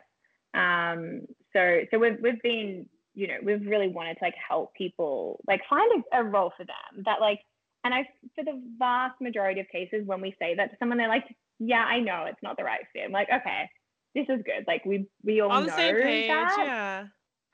[0.55, 1.22] Um,
[1.53, 5.61] so so we've we've been you know we've really wanted to like help people like
[5.68, 7.40] find a, a role for them that like
[7.84, 11.09] and I for the vast majority of cases when we say that to someone they're
[11.09, 11.26] like
[11.59, 13.03] yeah I know it's not the right fit.
[13.05, 13.68] I'm like okay
[14.14, 14.64] this is good.
[14.66, 16.57] Like we we all on same page, that.
[16.59, 17.05] yeah.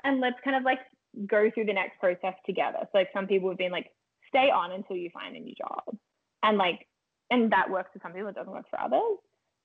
[0.05, 0.81] And let's kind of like
[1.27, 2.79] go through the next process together.
[2.83, 3.91] So like some people have been like,
[4.29, 5.97] stay on until you find a new job,
[6.43, 6.87] and like,
[7.31, 8.29] and that works for some people.
[8.29, 9.19] It doesn't work for others.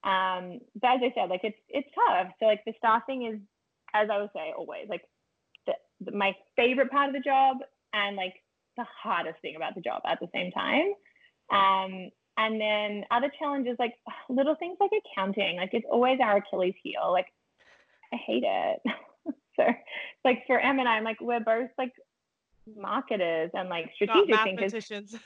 [0.04, 2.28] Um, but as I said, like it's it's tough.
[2.39, 3.39] So like the staffing is,
[3.93, 5.04] as I would say always, like
[5.66, 7.58] the, the, my favorite part of the job
[7.93, 8.34] and like
[8.76, 10.93] the hardest thing about the job at the same time.
[11.51, 13.93] Um, and then other challenges like
[14.30, 17.12] little things like accounting, like it's always our Achilles heel.
[17.12, 17.28] Like
[18.12, 18.82] I hate it.
[19.56, 19.64] so
[20.26, 21.93] like for Em and I, I'm like we're both like
[22.76, 24.74] marketers and like strategic thinkers.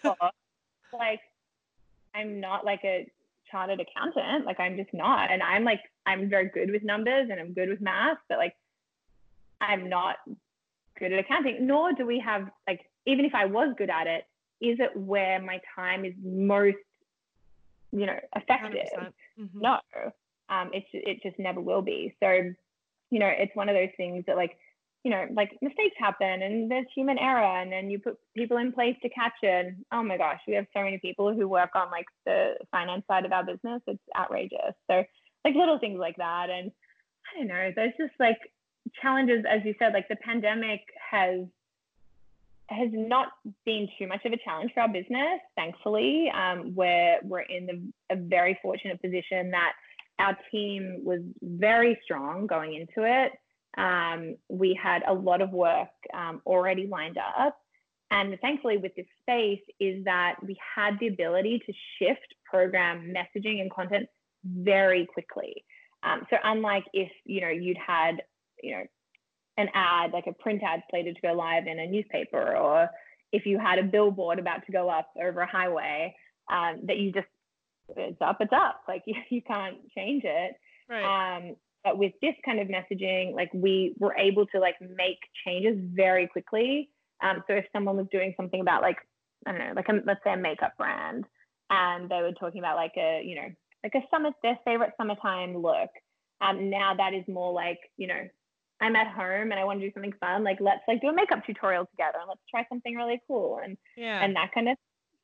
[0.93, 1.21] like
[2.13, 3.09] I'm not like a
[3.51, 4.45] chartered accountant.
[4.45, 5.31] Like I'm just not.
[5.31, 8.55] And I'm like I'm very good with numbers and I'm good with math, but like
[9.61, 10.17] I'm not
[10.99, 11.67] good at accounting.
[11.67, 14.25] Nor do we have like even if I was good at it,
[14.61, 16.77] is it where my time is most
[17.91, 19.59] you know effective mm-hmm.
[19.59, 19.77] no
[20.49, 22.29] um it's it just never will be so
[23.09, 24.57] you know it's one of those things that like
[25.03, 28.71] you know like mistakes happen and there's human error and then you put people in
[28.71, 31.89] place to catch it oh my gosh we have so many people who work on
[31.91, 35.03] like the finance side of our business it's outrageous so
[35.45, 36.71] like little things like that and
[37.33, 38.39] i don't know there's just like
[39.01, 40.81] challenges as you said like the pandemic
[41.11, 41.45] has
[42.69, 43.29] has not
[43.65, 46.29] been too much of a challenge for our business, thankfully.
[46.35, 47.81] Um, we're, we're in the,
[48.13, 49.71] a very fortunate position that
[50.19, 53.31] our team was very strong going into it.
[53.77, 57.57] Um, we had a lot of work um, already lined up.
[58.09, 63.59] And thankfully, with this space, is that we had the ability to shift program messaging
[63.61, 64.07] and content
[64.45, 65.65] very quickly.
[66.03, 68.21] Um, so unlike if you know you'd had
[68.63, 68.83] you know
[69.57, 72.89] an ad, like a print ad slated to go live in a newspaper, or
[73.31, 76.15] if you had a billboard about to go up over a highway,
[76.49, 77.27] um, that you just,
[77.95, 78.81] it's up, it's up.
[78.87, 80.53] Like you, you can't change it.
[80.89, 81.37] Right.
[81.37, 85.77] Um, but with this kind of messaging, like we were able to like make changes
[85.93, 86.89] very quickly.
[87.23, 88.97] Um, so if someone was doing something about like,
[89.45, 91.25] I don't know, like a, let's say a makeup brand,
[91.69, 93.49] and they were talking about like a, you know,
[93.83, 95.89] like a summer, their favorite summertime look.
[96.41, 98.27] Um, now that is more like, you know,
[98.79, 101.13] I'm at home and I want to do something fun, like let's like do a
[101.13, 104.23] makeup tutorial together and let's try something really cool and yeah.
[104.23, 104.77] and that kind of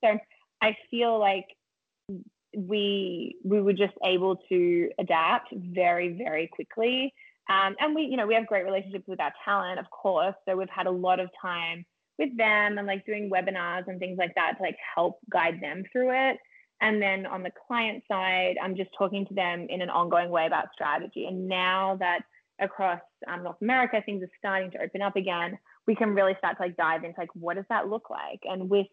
[0.04, 0.18] so
[0.62, 1.46] I feel like
[2.56, 7.14] we we were just able to adapt very very quickly.
[7.50, 10.36] Um, and we you know we have great relationships with our talent of course.
[10.48, 11.86] So we've had a lot of time
[12.20, 15.84] with them and like doing webinars and things like that to like help guide them
[15.92, 16.38] through it.
[16.82, 20.46] And then on the client side i'm just talking to them in an ongoing way
[20.46, 21.26] about strategy.
[21.26, 22.22] And now that
[22.60, 26.58] across um, North America, things are starting to open up again, we can really start
[26.58, 28.42] to like dive into like what does that look like?
[28.44, 28.88] And with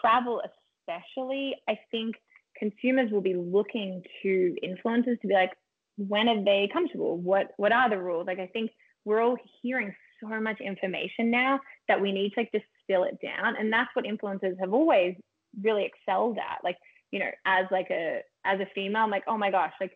[0.00, 0.42] travel
[0.86, 2.16] especially, I think
[2.64, 5.52] consumers will be looking to influencers to be like,
[5.96, 7.18] when are they comfortable?
[7.18, 8.26] What what are the rules?
[8.26, 8.70] Like I think
[9.04, 13.56] we're all hearing so much information now that we need to like distill it down.
[13.58, 15.14] And that's what influencers have always
[15.62, 16.64] really excelled at.
[16.64, 16.76] Like,
[17.10, 19.92] you know, as like a as a female, I'm like, oh my gosh, like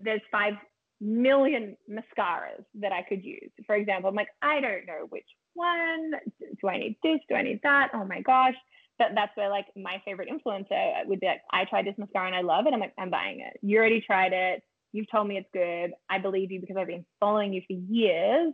[0.00, 0.54] there's five
[1.00, 3.50] million mascaras that I could use.
[3.66, 6.12] For example, I'm like, I don't know which one.
[6.60, 7.20] Do I need this?
[7.28, 7.90] Do I need that?
[7.92, 8.54] Oh my gosh.
[9.02, 12.36] That, that's where like my favorite influencer would be like, I tried this mascara and
[12.36, 12.72] I love it.
[12.72, 13.58] I'm like, I'm buying it.
[13.62, 14.62] You already tried it.
[14.92, 15.92] You've told me it's good.
[16.08, 18.52] I believe you because I've been following you for years.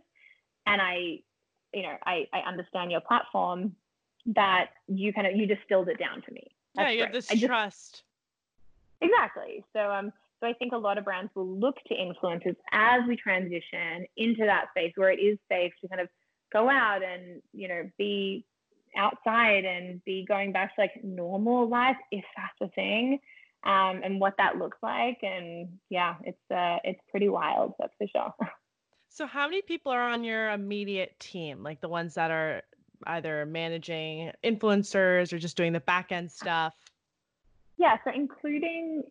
[0.65, 1.19] And I
[1.73, 3.75] you know, I, I understand your platform
[4.25, 6.47] that you kind of you distilled it down for me.
[6.75, 8.03] That's yeah, you have this just, trust.
[9.01, 9.63] Exactly.
[9.73, 13.17] So um so I think a lot of brands will look to influencers as we
[13.17, 16.07] transition into that space where it is safe to kind of
[16.51, 18.45] go out and, you know, be
[18.97, 23.19] outside and be going back to like normal life if that's a thing.
[23.63, 25.19] Um, and what that looks like.
[25.21, 28.33] And yeah, it's uh it's pretty wild, that's for sure.
[29.11, 31.63] So how many people are on your immediate team?
[31.63, 32.61] Like the ones that are
[33.07, 36.75] either managing influencers or just doing the back end stuff?
[37.77, 39.03] Yeah, so including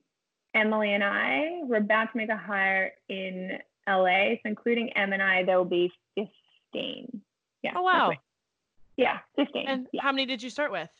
[0.54, 3.58] Emily and I, we're about to make a hire in
[3.88, 4.34] LA.
[4.34, 7.22] So including Em and I, there will be 15.
[7.62, 7.72] Yeah.
[7.76, 8.12] Oh, wow.
[8.98, 9.64] Yeah, 15.
[9.66, 10.02] And yeah.
[10.02, 10.90] how many did you start with?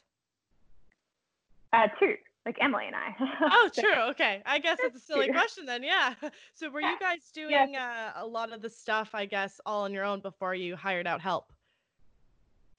[1.73, 2.15] Uh, two,
[2.47, 3.15] like Emily and I.
[3.43, 4.11] oh, true.
[4.11, 4.41] Okay.
[4.47, 5.83] I guess it's a silly question then.
[5.83, 6.15] Yeah.
[6.55, 8.13] So were you guys doing yeah.
[8.17, 11.07] uh, a lot of the stuff, I guess, all on your own before you hired
[11.09, 11.53] out help?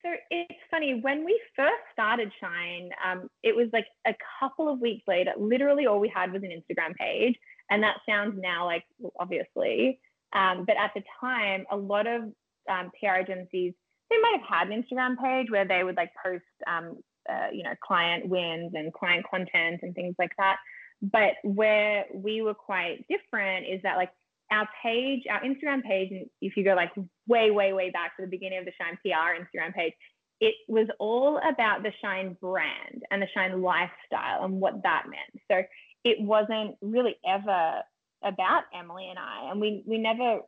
[0.01, 4.79] So it's funny, when we first started Shine, um, it was like a couple of
[4.79, 7.35] weeks later, literally all we had was an Instagram page.
[7.69, 8.85] And that sounds now like,
[9.19, 9.99] obviously.
[10.31, 12.21] Um, but at the time, a lot of
[12.69, 13.73] um, PR agencies,
[14.09, 16.97] they might have had an Instagram page where they would like post, um,
[17.29, 20.57] uh, you know, client wins and client content and things like that.
[21.01, 24.11] But where we were quite different is that like
[24.51, 26.91] our page, our Instagram page, if you go like
[27.27, 29.93] way, way, way back to the beginning of the Shine PR Instagram page,
[30.41, 35.43] it was all about the Shine brand and the Shine lifestyle and what that meant.
[35.51, 35.61] So
[36.03, 37.81] it wasn't really ever
[38.23, 40.39] about Emily and I, and we we never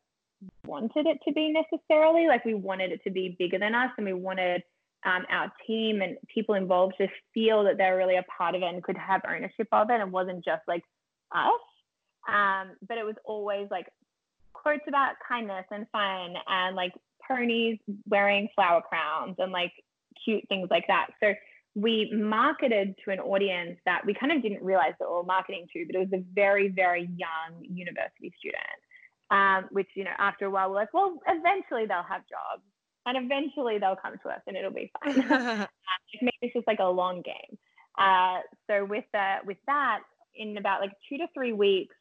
[0.66, 4.06] wanted it to be necessarily like we wanted it to be bigger than us, and
[4.06, 4.64] we wanted
[5.06, 8.66] um, our team and people involved to feel that they're really a part of it
[8.66, 10.84] and could have ownership of it, and wasn't just like
[11.34, 11.52] us.
[12.28, 13.88] Um, but it was always like
[14.54, 16.94] quotes about kindness and fun and like
[17.28, 19.72] ponies wearing flower crowns and like
[20.24, 21.08] cute things like that.
[21.22, 21.34] So
[21.74, 25.68] we marketed to an audience that we kind of didn't realize that we were marketing
[25.74, 28.82] to, but it was a very, very young university student.
[29.32, 32.64] Um, which, you know, after a while, we're like, well, eventually they'll have jobs
[33.06, 35.22] and eventually they'll come to us and it'll be fine.
[35.32, 35.66] uh,
[36.22, 37.58] maybe it's just like a long game.
[37.98, 40.00] Uh, so with that, with that,
[40.36, 41.96] in about like two to three weeks,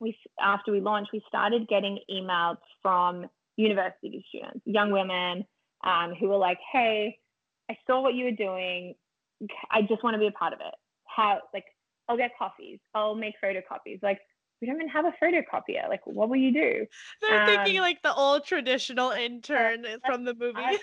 [0.00, 5.44] we after we launched, we started getting emails from university students, young women
[5.84, 7.18] um, who were like, "Hey,
[7.70, 8.94] I saw what you were doing.
[9.70, 10.74] I just want to be a part of it.
[11.04, 11.64] How like
[12.08, 12.80] I'll get coffees.
[12.94, 14.02] I'll make photocopies.
[14.02, 14.18] Like
[14.62, 15.86] we don't even have a photocopier.
[15.88, 16.86] Like what will you do?
[17.20, 20.54] They're um, thinking like the old traditional intern from the movie.
[20.56, 20.78] I,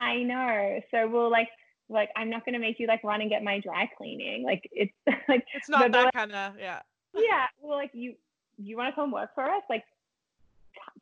[0.00, 0.80] I know.
[0.90, 1.50] So we'll like
[1.88, 4.42] like I'm not gonna make you like run and get my dry cleaning.
[4.42, 4.92] Like it's
[5.28, 6.80] like it's not that like, kind of yeah.
[7.14, 7.46] Yeah.
[7.62, 8.16] Well, like you
[8.58, 9.62] you want to come work for us?
[9.68, 9.84] Like,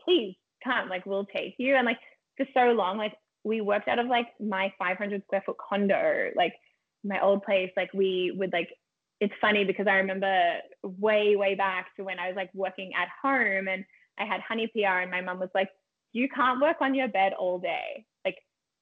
[0.04, 0.88] please come.
[0.88, 1.76] Like, we'll take you.
[1.76, 1.98] And like,
[2.36, 3.14] for so long, like,
[3.44, 6.54] we worked out of like my 500 square foot condo, like
[7.02, 7.70] my old place.
[7.76, 8.70] Like, we would like,
[9.20, 13.08] it's funny because I remember way, way back to when I was like working at
[13.22, 13.84] home and
[14.18, 15.68] I had honey PR, and my mom was like,
[16.12, 18.04] you can't work on your bed all day.
[18.24, 18.36] Like,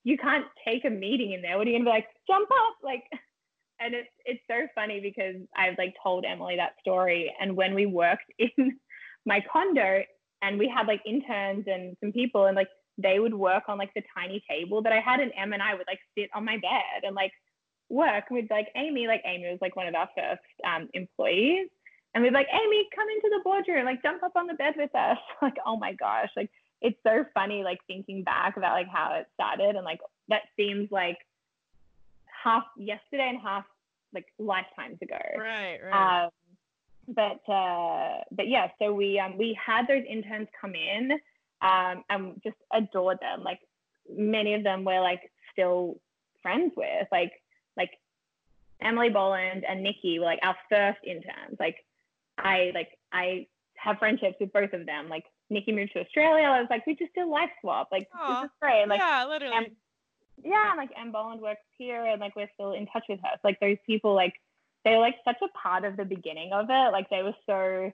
[0.05, 1.57] you can't take a meeting in there.
[1.57, 2.09] What are you gonna be like?
[2.29, 3.05] Jump up, like
[3.81, 7.35] and it's it's so funny because I've like told Emily that story.
[7.41, 8.79] And when we worked in
[9.27, 10.03] my condo
[10.43, 12.69] and we had like interns and some people and like
[12.99, 15.75] they would work on like the tiny table that I had and Em and I
[15.75, 17.33] would like sit on my bed and like
[17.93, 21.69] work with like Amy, like Amy was like one of our first um, employees.
[22.15, 24.75] And we'd be like, Amy, come into the boardroom, like jump up on the bed
[24.77, 25.19] with us.
[25.43, 29.27] like, oh my gosh, like it's so funny, like thinking back about like how it
[29.35, 31.19] started and like that seems like
[32.43, 33.65] half yesterday and half
[34.15, 35.21] like lifetimes ago.
[35.39, 36.25] Right, right.
[36.25, 36.31] Um,
[37.09, 41.13] but uh, but yeah, so we um, we had those interns come in
[41.61, 43.43] um, and just adored them.
[43.43, 43.61] Like
[44.11, 45.97] many of them were like still
[46.43, 47.07] friends with.
[47.11, 47.33] Like
[48.85, 51.57] Emily Boland and Nikki were like our first interns.
[51.59, 51.77] Like
[52.39, 55.09] I like I have friendships with both of them.
[55.09, 56.45] Like Nikki moved to Australia.
[56.45, 57.89] I was like, we just did life swap.
[57.93, 58.43] Like Aww.
[58.43, 58.87] this is great.
[58.89, 59.77] Like yeah, literally
[60.45, 63.31] yeah, like Em Boland works here, and like we're still in touch with her.
[63.35, 64.35] So, like those people, like
[64.85, 66.93] they were like such a part of the beginning of it.
[66.93, 67.93] Like they were so,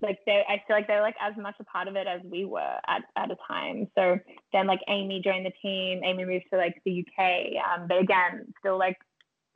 [0.00, 2.44] like they, I feel like they're like as much a part of it as we
[2.44, 3.88] were at at a time.
[3.94, 4.18] So
[4.52, 6.02] then like Amy joined the team.
[6.04, 8.96] Amy moved to like the UK, um, but again, still like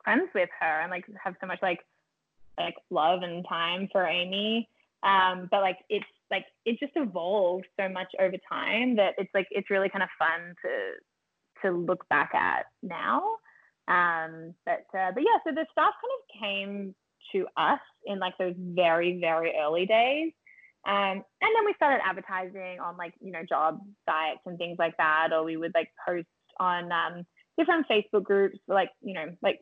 [0.05, 1.80] friends with her and like have so much like
[2.59, 4.68] like love and time for Amy.
[5.03, 9.48] Um, but like it's like it just evolved so much over time that it's like
[9.50, 13.36] it's really kind of fun to to look back at now.
[13.88, 16.94] Um, but uh, but yeah, so the staff kind of came
[17.32, 20.32] to us in like those very very early days,
[20.84, 24.96] Um, and then we started advertising on like, you know, job sites and things like
[24.96, 26.26] that, or we would like post
[26.59, 27.24] on um,
[27.57, 29.61] different Facebook groups, like, you know, like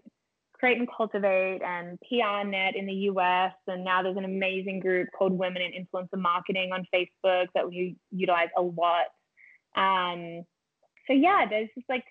[0.60, 3.54] Create and Cultivate and PRNet in the US.
[3.66, 7.96] And now there's an amazing group called Women in Influencer Marketing on Facebook that we
[8.12, 9.06] utilize a lot.
[9.74, 10.44] Um,
[11.06, 12.04] so yeah, there's just like,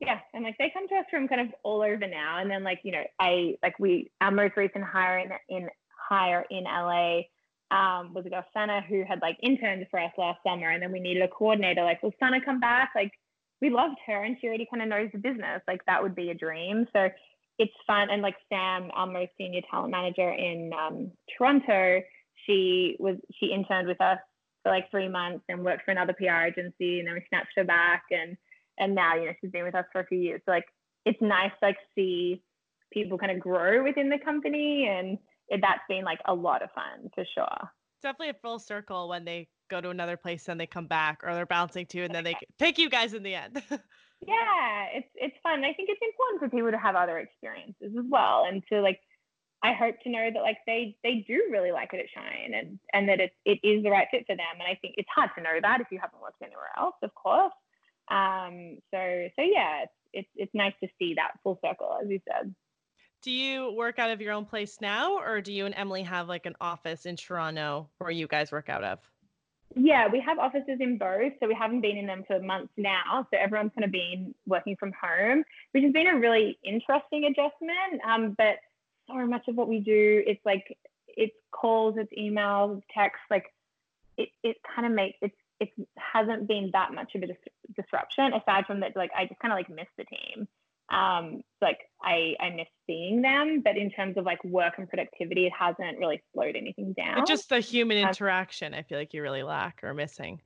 [0.00, 2.38] yeah, and like they come to us from kind of all over now.
[2.40, 6.44] And then like, you know, I like we our most recent hire in, in hire
[6.50, 7.20] in LA
[7.70, 10.92] um, was a girl Sana who had like interned for us last summer, and then
[10.92, 11.84] we needed a coordinator.
[11.84, 12.90] Like, will Sana come back?
[12.94, 13.12] Like,
[13.60, 15.62] we loved her, and she already kind of knows the business.
[15.66, 16.86] Like, that would be a dream.
[16.92, 17.08] So
[17.58, 18.08] it's fun.
[18.10, 22.00] And like Sam, our most senior talent manager in um, Toronto,
[22.46, 24.18] she was she interned with us
[24.62, 27.64] for like three months and worked for another PR agency, and then we snatched her
[27.64, 28.36] back, and
[28.78, 30.40] and now you know she's been with us for a few years.
[30.44, 30.66] So like,
[31.04, 32.42] it's nice to like see
[32.92, 35.16] people kind of grow within the company and
[35.48, 37.70] it, that's been like a lot of fun for sure.
[38.02, 41.34] Definitely a full circle when they go to another place and they come back, or
[41.34, 43.62] they're bouncing to, and then they pick you guys in the end.
[44.26, 45.64] yeah, it's it's fun.
[45.64, 49.00] I think it's important for people to have other experiences as well, and to like.
[49.64, 52.80] I hope to know that like they they do really like it at Shine and
[52.92, 54.58] and that it it is the right fit for them.
[54.58, 57.14] And I think it's hard to know that if you haven't worked anywhere else, of
[57.14, 57.52] course.
[58.08, 62.20] Um, so so yeah, it's it's it's nice to see that full circle, as you
[62.26, 62.52] said.
[63.22, 66.28] Do you work out of your own place now, or do you and Emily have
[66.28, 68.98] like an office in Toronto where you guys work out of?
[69.74, 71.32] Yeah, we have offices in both.
[71.40, 73.26] So we haven't been in them for months now.
[73.30, 78.02] So everyone's kind of been working from home, which has been a really interesting adjustment.
[78.06, 78.56] Um, but
[79.08, 80.76] so much of what we do, it's like
[81.08, 83.24] it's calls, it's emails, it's texts.
[83.30, 83.46] Like
[84.16, 87.36] it, it kind of makes it's it hasn't been that much of a dis-
[87.76, 88.96] disruption aside from that.
[88.96, 90.48] Like I just kind of like miss the team
[90.90, 95.46] um, like I, I miss seeing them, but in terms of like work and productivity,
[95.46, 97.18] it hasn't really slowed anything down.
[97.18, 98.74] It's just the human interaction.
[98.74, 100.40] I feel like you really lack or missing.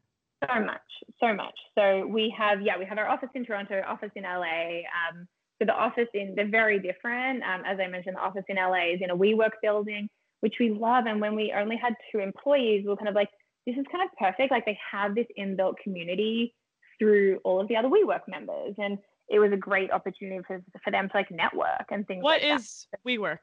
[0.44, 0.80] So much,
[1.18, 1.54] so much.
[1.76, 4.80] So we have, yeah, we have our office in Toronto, office in LA.
[4.84, 5.26] Um,
[5.58, 7.42] so the office in, they're very different.
[7.42, 10.08] Um, as I mentioned, the office in LA is in a WeWork building,
[10.40, 11.06] which we love.
[11.06, 13.30] And when we only had two employees, we were kind of like,
[13.66, 14.50] this is kind of perfect.
[14.50, 16.54] Like they have this inbuilt community
[16.98, 18.74] through all of the other WeWork members.
[18.76, 18.98] And
[19.28, 22.60] it was a great opportunity for, for them to like network and things What like
[22.60, 23.04] is that.
[23.04, 23.38] WeWork?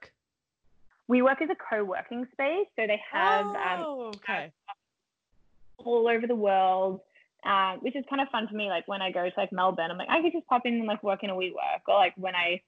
[1.12, 2.68] WeWork is a co-working space.
[2.78, 4.52] So they have um, oh, um, okay.
[5.78, 7.02] all over the world,
[7.46, 8.70] um, which is kind of fun for me.
[8.70, 10.86] Like when I go to like Melbourne, I'm like, I could just pop in and
[10.86, 12.62] like work in a WeWork or like when I,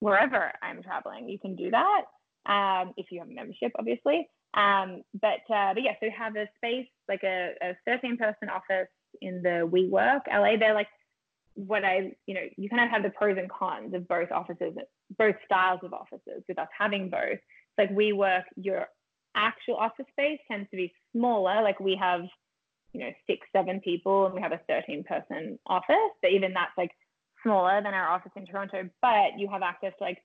[0.00, 2.02] wherever I'm traveling, you can do that.
[2.46, 4.28] Um, if you have a membership, obviously.
[4.54, 8.48] Um, but, uh, but yeah, so we have a space, like a, a 13 person
[8.48, 8.88] office
[9.20, 10.56] in the WeWork LA.
[10.58, 10.88] They're like
[11.56, 14.74] what I, you know, you kind of have the pros and cons of both offices,
[15.18, 17.32] both styles of offices with us having both.
[17.32, 18.86] It's like WeWork, your
[19.34, 21.62] actual office space tends to be smaller.
[21.62, 22.22] Like we have,
[22.92, 25.96] you know, six, seven people and we have a 13 person office.
[26.22, 26.90] But even that's like
[27.42, 30.18] smaller than our office in Toronto, but you have access to like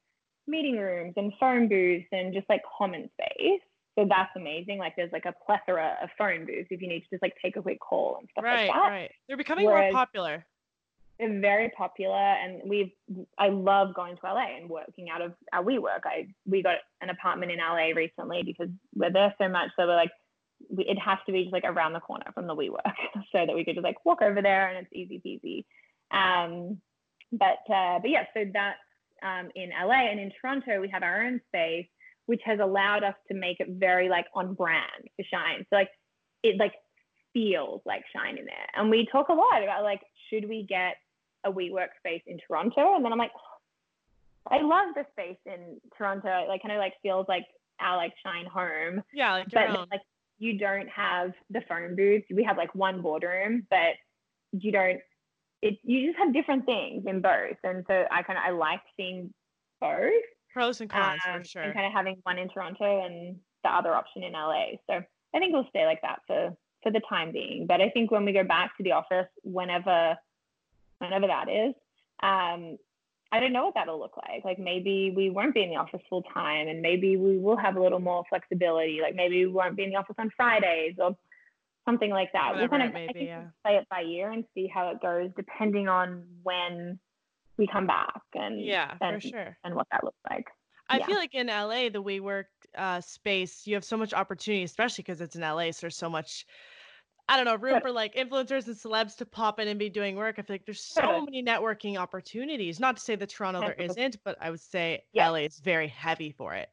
[0.47, 3.61] meeting rooms and phone booths and just like common space.
[3.97, 4.79] So that's amazing.
[4.79, 7.55] Like there's like a plethora of phone booths if you need to just like take
[7.57, 8.89] a quick call and stuff right, like that.
[8.89, 9.11] Right.
[9.27, 10.45] They're becoming Whereas, more popular
[11.29, 12.91] very popular and we've
[13.37, 16.05] I love going to LA and working out of our WeWork.
[16.05, 19.95] I we got an apartment in LA recently because we're there so much so we're
[19.95, 20.11] like
[20.69, 22.93] we, it has to be just like around the corner from the WeWork
[23.31, 25.65] so that we could just like walk over there and it's easy peasy.
[26.15, 26.79] Um,
[27.31, 28.77] but uh, but yeah, so that's
[29.23, 31.87] um, in LA and in Toronto we have our own space
[32.31, 35.65] which has allowed us to make it very like on brand for Shine.
[35.69, 35.89] So like
[36.43, 36.73] it like
[37.33, 38.67] feels like Shine in there.
[38.75, 40.95] And we talk a lot about like should we get
[41.45, 42.95] a WeWork space in Toronto.
[42.95, 43.31] And then I'm like,
[44.49, 46.27] I love the space in Toronto.
[46.43, 47.45] It like kind of like feels like
[47.79, 49.03] our like shine home.
[49.13, 50.01] Yeah, like but like
[50.39, 52.25] you don't have the phone booths.
[52.33, 53.95] We have like one boardroom, but
[54.51, 54.99] you don't.
[55.61, 58.81] It you just have different things in both, and so I kind of I like
[58.97, 59.31] seeing
[59.79, 60.11] both
[60.51, 63.69] pros and cons um, for sure, and kind of having one in Toronto and the
[63.69, 64.71] other option in LA.
[64.89, 65.03] So
[65.35, 67.67] I think we'll stay like that for for the time being.
[67.67, 70.17] But I think when we go back to the office, whenever
[71.01, 71.73] whenever that is.
[72.23, 72.77] Um,
[73.33, 74.43] I don't know what that'll look like.
[74.43, 77.77] Like maybe we won't be in the office full time and maybe we will have
[77.77, 78.99] a little more flexibility.
[79.01, 81.15] Like maybe we won't be in the office on Fridays or
[81.85, 82.53] something like that.
[82.53, 83.43] Whatever we'll kind of maybe, yeah.
[83.63, 86.99] play it by year and see how it goes depending on when
[87.57, 89.57] we come back and yeah, and, for sure.
[89.63, 90.47] and what that looks like.
[90.89, 91.05] I yeah.
[91.05, 92.45] feel like in LA, the WeWork
[92.77, 95.71] uh, space, you have so much opportunity, especially because it's in LA.
[95.71, 96.45] So there's so much
[97.29, 100.15] I don't know, room for like influencers and celebs to pop in and be doing
[100.15, 100.35] work.
[100.37, 102.79] I feel like there's so many networking opportunities.
[102.79, 105.29] Not to say that Toronto there isn't, but I would say yeah.
[105.29, 106.69] LA is very heavy for it.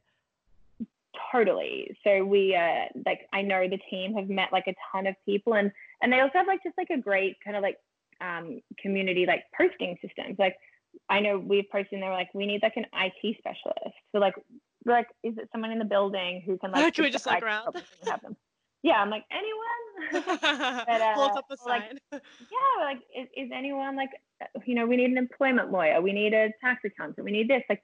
[1.33, 1.97] totally.
[2.05, 5.55] So we uh like I know the team have met like a ton of people
[5.55, 5.70] and
[6.03, 7.79] and they also have like just like a great kind of like
[8.20, 10.39] um community like posting systems.
[10.39, 10.57] Like
[11.09, 13.97] I know we've posted and they were like, we need like an IT specialist.
[14.12, 14.35] So like
[14.85, 17.83] like, is it someone in the building who can like can we just look around?
[18.82, 20.24] Yeah, I'm like anyone.
[20.86, 21.98] but, uh, Hold up a sign.
[22.12, 24.10] Like, yeah, like is, is anyone like
[24.64, 27.62] you know we need an employment lawyer, we need a tax accountant, we need this.
[27.68, 27.82] Like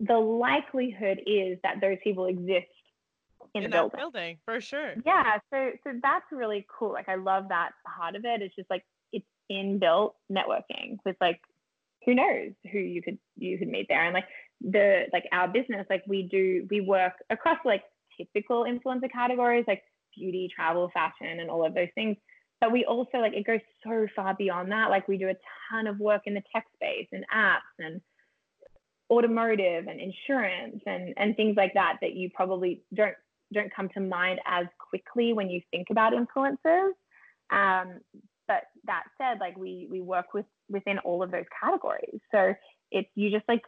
[0.00, 2.66] the likelihood is that those people exist
[3.54, 3.98] in, in the building.
[3.98, 4.94] building for sure.
[5.04, 6.92] Yeah, so so that's really cool.
[6.92, 8.42] Like I love that part of it.
[8.42, 11.40] It's just like it's inbuilt networking with like
[12.04, 14.26] who knows who you could you could meet there and like
[14.60, 17.82] the like our business like we do we work across like
[18.16, 19.82] typical influencer categories like
[20.16, 22.16] beauty travel fashion and all of those things.
[22.60, 24.90] But we also like it goes so far beyond that.
[24.90, 25.36] Like we do a
[25.70, 28.00] ton of work in the tech space and apps and
[29.10, 33.14] automotive and insurance and and things like that that you probably don't
[33.52, 36.92] don't come to mind as quickly when you think about influencers.
[37.50, 38.00] Um,
[38.48, 42.20] but that said like we we work with within all of those categories.
[42.30, 42.54] So
[42.90, 43.64] it's you just like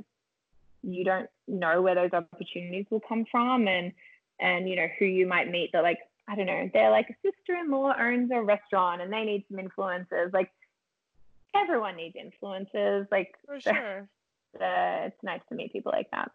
[0.82, 3.92] you don't know where those opportunities will come from and
[4.40, 5.98] and you know who you might meet that like
[6.28, 10.32] I don't know they're like a sister-in-law owns a restaurant and they need some influencers
[10.32, 10.50] like
[11.54, 14.08] everyone needs influencers like for sure.
[14.60, 16.30] uh, it's nice to meet people like that.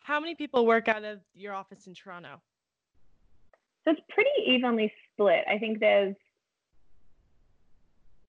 [0.00, 2.40] How many people work out of your office in Toronto?
[3.84, 5.44] So it's pretty evenly split.
[5.48, 6.16] I think there's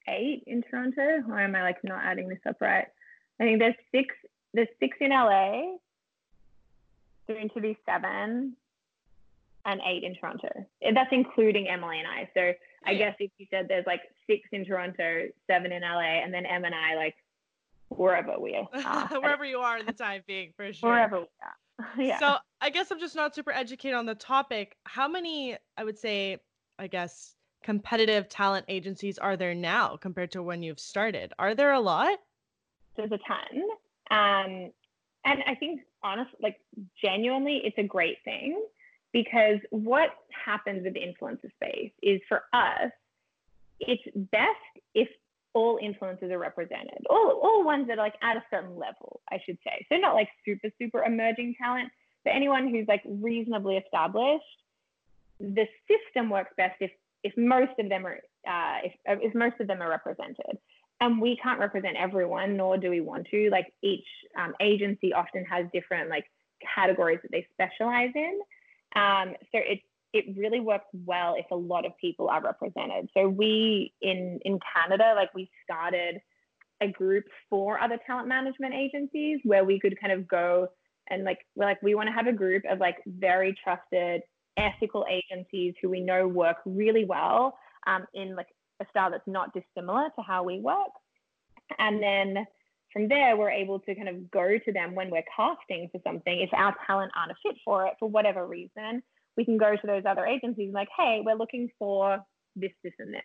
[0.08, 1.24] eight in Toronto.
[1.30, 2.88] Or am I like not adding this up right?
[3.40, 4.16] I think there's six
[4.54, 5.78] there's six in LA,
[7.28, 8.56] soon to be seven,
[9.66, 10.50] and eight in Toronto.
[10.94, 12.30] That's including Emily and I.
[12.34, 12.54] So
[12.86, 16.46] I guess if you said there's like six in Toronto, seven in LA, and then
[16.46, 17.16] Em and I like
[17.90, 19.08] wherever we are.
[19.22, 20.90] wherever you are in the time being, for sure.
[20.90, 21.56] Wherever we are.
[21.98, 22.20] Yeah.
[22.20, 24.78] So I guess I'm just not super educated on the topic.
[24.84, 26.38] How many, I would say,
[26.78, 27.34] I guess,
[27.64, 31.34] competitive talent agencies are there now compared to when you've started?
[31.40, 32.20] Are there a lot?
[32.96, 33.62] There's a ton.
[34.12, 34.72] Um,
[35.26, 36.60] and I think, honestly, like
[37.02, 38.64] genuinely, it's a great thing
[39.14, 40.10] because what
[40.46, 42.92] happens with the influencer space is for us,
[43.80, 44.58] it's best
[44.94, 45.10] if
[45.54, 49.40] all influencers are represented, all, all ones that are like at a certain level, I
[49.46, 49.86] should say.
[49.90, 51.90] So not like super, super emerging talent,
[52.24, 54.46] but anyone who's like reasonably established.
[55.40, 56.92] The system works best if
[57.24, 60.58] if most of them are uh, if, if most of them are represented
[61.02, 63.50] and we can't represent everyone, nor do we want to.
[63.52, 64.06] Like each
[64.40, 66.26] um, agency often has different like
[66.76, 68.40] categories that they specialize in.
[68.96, 69.80] Um, so it
[70.14, 73.10] it really works well if a lot of people are represented.
[73.16, 76.20] So we in in Canada, like we started
[76.82, 80.68] a group for other talent management agencies where we could kind of go
[81.10, 84.22] and like we're like we want to have a group of like very trusted
[84.58, 87.58] ethical agencies who we know work really well
[87.88, 88.48] um, in like
[88.82, 90.92] a style that's not dissimilar to how we work.
[91.80, 92.46] And then
[92.92, 96.42] from there, we're able to kind of go to them when we're casting for something.
[96.42, 99.02] If our talent aren't a fit for it for whatever reason,
[99.38, 102.20] we can go to those other agencies and like, hey, we're looking for
[102.56, 103.22] this, this, and this.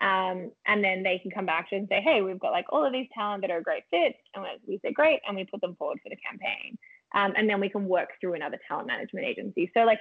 [0.00, 2.84] Um, and then they can come back to and say, hey, we've got like all
[2.84, 4.14] of these talent that are a great fit.
[4.34, 5.20] And we say, great.
[5.26, 6.78] And we put them forward for the campaign.
[7.14, 9.70] Um, and then we can work through another talent management agency.
[9.74, 10.00] So like,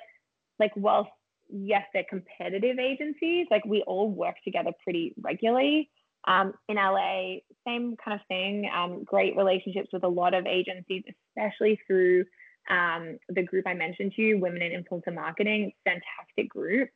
[0.59, 1.09] like whilst
[1.49, 3.47] yes, they're competitive agencies.
[3.49, 5.89] Like we all work together pretty regularly.
[6.27, 8.69] Um, in LA, same kind of thing.
[8.75, 11.03] Um, great relationships with a lot of agencies,
[11.37, 12.25] especially through
[12.69, 15.71] um, the group I mentioned to you, Women in Influencer Marketing.
[15.85, 16.89] Fantastic group.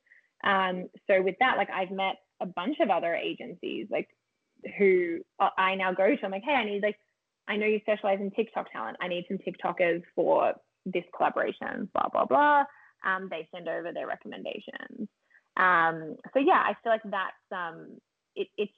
[0.44, 4.10] Um, so with that, like I've met a bunch of other agencies, like
[4.78, 5.20] who
[5.58, 6.26] I now go to.
[6.26, 6.98] I'm like, hey, I need like,
[7.48, 8.98] I know you specialize in TikTok talent.
[9.02, 10.54] I need some TikTokers for
[10.86, 11.90] this collaboration.
[11.94, 12.64] Blah blah blah
[13.06, 15.08] um, they send over their recommendations.
[15.58, 17.92] Um, so yeah, I feel like that's
[18.36, 18.72] it, it's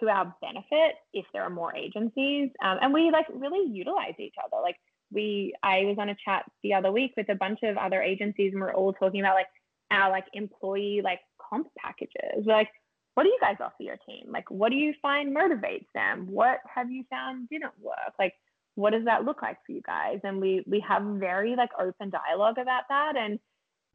[0.00, 4.34] to our benefit if there are more agencies, um, and we like really utilize each
[4.44, 4.60] other.
[4.62, 4.76] Like
[5.12, 8.52] we, I was on a chat the other week with a bunch of other agencies,
[8.52, 9.48] and we're all talking about like
[9.90, 11.20] our like employee like
[11.50, 12.44] comp packages.
[12.44, 12.70] We're like,
[13.14, 14.26] what do you guys offer your team?
[14.30, 16.26] Like, what do you find motivates them?
[16.30, 18.12] What have you found didn't work?
[18.18, 18.34] Like,
[18.76, 22.10] what does that look like for you guys and we we have very like open
[22.10, 23.40] dialogue about that and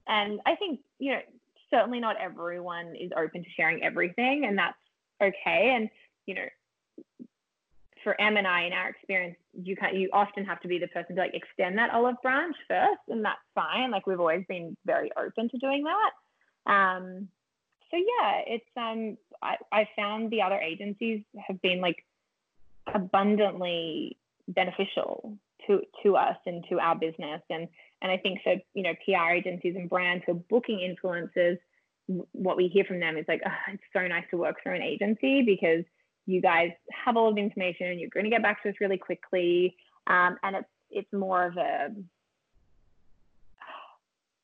[0.08, 1.20] and i think you know
[1.72, 4.78] certainly not everyone is open to sharing everything and that's
[5.22, 5.90] okay and
[6.26, 6.46] you know
[8.04, 10.88] for Em and I in our experience, you can you often have to be the
[10.88, 13.92] person to like extend that olive branch first, and that's fine.
[13.92, 16.72] Like we've always been very open to doing that.
[16.72, 17.28] Um,
[17.90, 22.04] so yeah, it's um, I, I found the other agencies have been like
[22.94, 24.18] abundantly
[24.48, 25.38] beneficial
[25.68, 27.42] to to us and to our business.
[27.50, 27.68] And
[28.02, 31.58] and I think for you know PR agencies and brands who are booking influencers,
[32.32, 34.82] what we hear from them is like, oh, it's so nice to work through an
[34.82, 35.84] agency because
[36.26, 36.72] you guys
[37.06, 37.88] have all of the information.
[37.88, 39.76] And you're going to get back to us really quickly,
[40.08, 41.90] um, and it's it's more of a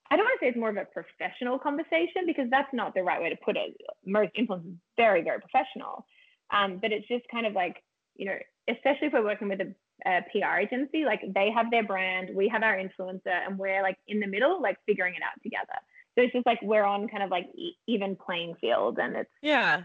[0.09, 3.03] I don't want to say it's more of a professional conversation because that's not the
[3.03, 3.75] right way to put it.
[4.05, 6.05] Most influencers very, very professional.
[6.51, 7.83] Um, but it's just kind of like,
[8.15, 8.37] you know,
[8.69, 9.73] especially if we're working with a,
[10.05, 13.97] a, PR agency, like they have their brand, we have our influencer, and we're like
[14.07, 15.77] in the middle, like figuring it out together.
[16.17, 19.29] So it's just like we're on kind of like e- even playing field, and it's
[19.43, 19.83] yeah,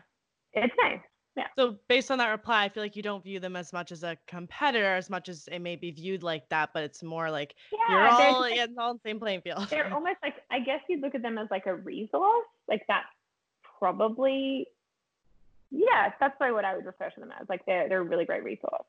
[0.55, 1.01] it's nice.
[1.37, 1.47] Yeah.
[1.59, 4.03] So based on that reply, I feel like you don't view them as much as
[4.03, 7.55] a competitor, as much as it may be viewed like that, but it's more like
[7.71, 9.67] yeah, you're all like, yeah, all the same playing field.
[9.69, 12.47] They're almost like I guess you'd look at them as like a resource.
[12.67, 13.07] Like that's
[13.79, 14.67] probably
[15.71, 17.47] yeah, that's probably what I would refer to them as.
[17.51, 18.87] Like they're they're a really great resource.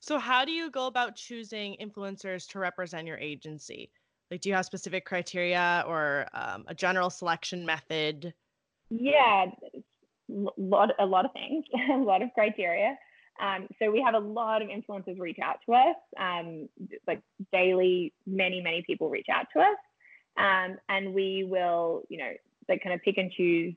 [0.00, 3.90] So how do you go about choosing influencers to represent your agency?
[4.32, 8.32] Like, do you have specific criteria or um, a general selection method?
[8.88, 9.44] Yeah,
[10.56, 12.96] lot a lot of things, a lot of criteria.
[13.42, 16.66] Um, so we have a lot of influencers reach out to us, um,
[17.06, 17.20] like
[17.52, 18.14] daily.
[18.26, 19.76] Many many people reach out to us,
[20.38, 22.30] um, and we will, you know,
[22.70, 23.74] like kind of pick and choose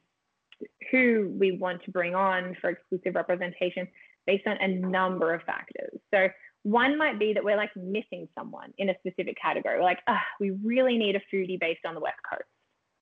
[0.90, 3.90] who we want to bring on for exclusive representation
[4.26, 6.00] based on a number of factors.
[6.14, 6.30] So
[6.66, 9.78] one might be that we're like missing someone in a specific category.
[9.78, 12.50] We're like, ah, we really need a foodie based on the West Coast,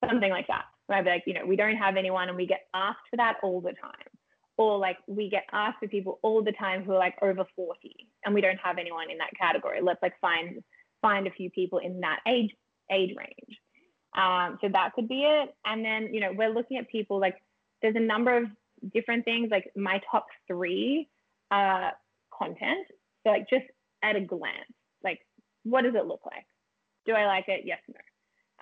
[0.05, 0.65] something like that.
[0.89, 3.61] Be like, you know, we don't have anyone and we get asked for that all
[3.61, 4.11] the time.
[4.57, 7.95] Or like we get asked for people all the time who are like over 40
[8.25, 9.79] and we don't have anyone in that category.
[9.81, 10.61] Let's like find
[11.01, 12.51] find a few people in that age
[12.91, 13.59] age range.
[14.13, 15.55] Um, so that could be it.
[15.65, 17.37] And then, you know, we're looking at people like
[17.81, 18.43] there's a number of
[18.93, 19.47] different things.
[19.49, 21.07] Like my top three
[21.49, 21.91] uh
[22.37, 22.87] content.
[23.23, 23.65] So like just
[24.03, 24.71] at a glance,
[25.03, 25.19] like
[25.63, 26.45] what does it look like?
[27.05, 27.61] Do I like it?
[27.65, 27.99] Yes, no.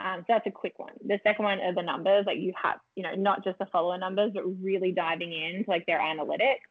[0.03, 0.93] Um, so that's a quick one.
[1.05, 2.25] The second one are the numbers.
[2.25, 5.85] Like you have, you know, not just the follower numbers, but really diving into like
[5.85, 6.65] their analytics.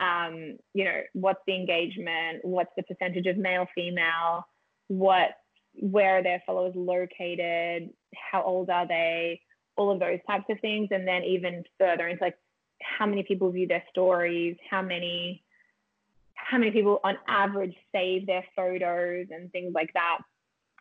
[0.00, 2.40] Um, you know, what's the engagement?
[2.42, 4.44] What's the percentage of male, female?
[4.88, 5.30] What,
[5.74, 7.90] where are their followers located?
[8.32, 9.40] How old are they?
[9.76, 10.88] All of those types of things.
[10.90, 12.36] And then even further into like
[12.82, 15.43] how many people view their stories, how many,
[16.54, 20.18] how many people on average save their photos and things like that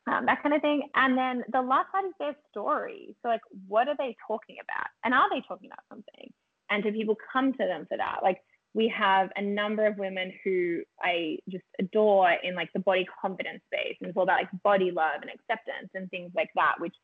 [0.08, 0.90] um, that kind of thing.
[0.96, 3.16] And then the last part is their story.
[3.22, 4.88] So, like, what are they talking about?
[5.04, 6.32] And are they talking about something?
[6.70, 8.20] And do people come to them for that?
[8.22, 8.40] Like,
[8.74, 13.62] we have a number of women who I just adore in like the body confidence
[13.72, 13.96] space.
[14.02, 16.96] And it's all about like body love and acceptance and things like that, which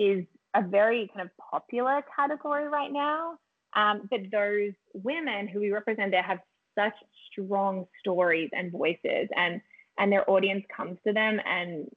[0.00, 0.24] is
[0.54, 3.36] a very kind of popular category right now.
[3.74, 6.40] Um, but those women who we represent there have
[6.78, 6.94] such
[7.30, 9.60] strong stories and voices and
[9.98, 11.88] and their audience comes to them and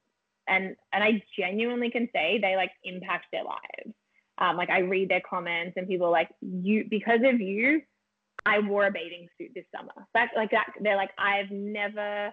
[0.48, 3.94] and and I genuinely can say they like impact their lives.
[4.38, 7.82] Um, like I read their comments and people like you because of you,
[8.44, 10.06] I wore a bathing suit this summer.
[10.14, 12.32] Like like that, they're like I've never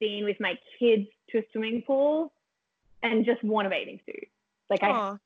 [0.00, 2.32] been with my kids to a swimming pool
[3.02, 4.28] and just worn a bathing suit.
[4.70, 5.18] Like Aww.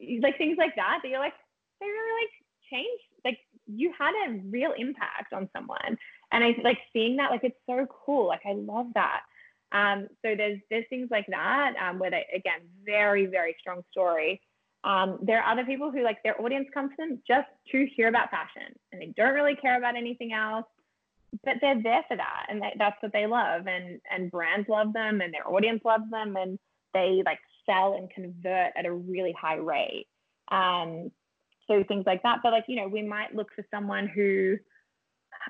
[0.00, 1.00] I like things like that.
[1.02, 1.34] That you're like
[1.80, 2.32] they really like
[2.70, 3.15] changed.
[3.66, 5.98] You had a real impact on someone,
[6.32, 7.30] and I like seeing that.
[7.30, 8.26] Like it's so cool.
[8.26, 9.22] Like I love that.
[9.72, 14.40] Um, so there's there's things like that um, where they again very very strong story.
[14.84, 18.08] Um, there are other people who like their audience comes to them just to hear
[18.08, 20.66] about fashion and they don't really care about anything else,
[21.44, 24.92] but they're there for that and they, that's what they love and and brands love
[24.92, 26.58] them and their audience loves them and
[26.94, 30.06] they like sell and convert at a really high rate.
[30.52, 31.10] Um,
[31.68, 32.40] so things like that.
[32.42, 34.56] But like you know we might look for someone who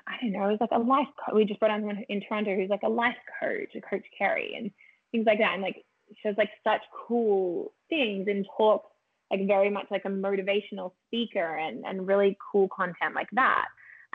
[0.07, 1.35] I don't know, was like a life coach.
[1.35, 4.55] We just brought on someone in Toronto who's like a life coach, a coach Carrie,
[4.55, 4.71] and
[5.11, 5.53] things like that.
[5.53, 8.91] And like she has like such cool things and talks
[9.31, 13.65] like very much like a motivational speaker and, and really cool content like that.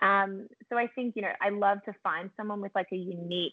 [0.01, 3.53] Um, so I think, you know, I love to find someone with like a unique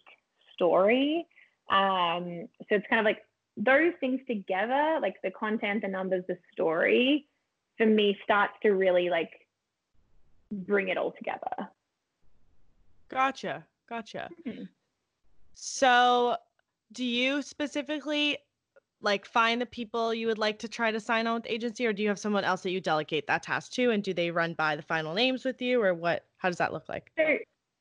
[0.53, 1.27] story.
[1.69, 3.23] Um, so it's kind of like
[3.57, 7.27] those things together, like the content, the numbers, the story,
[7.79, 9.31] for me starts to really like
[10.51, 11.69] bring it all together.
[13.09, 13.65] Gotcha.
[13.87, 14.29] Gotcha.
[14.45, 14.63] Mm-hmm.
[15.55, 16.35] So,
[16.91, 18.37] do you specifically
[19.01, 21.93] like find the people you would like to try to sign on with agency or
[21.93, 24.53] do you have someone else that you delegate that task to and do they run
[24.55, 27.23] by the final names with you or what how does that look like so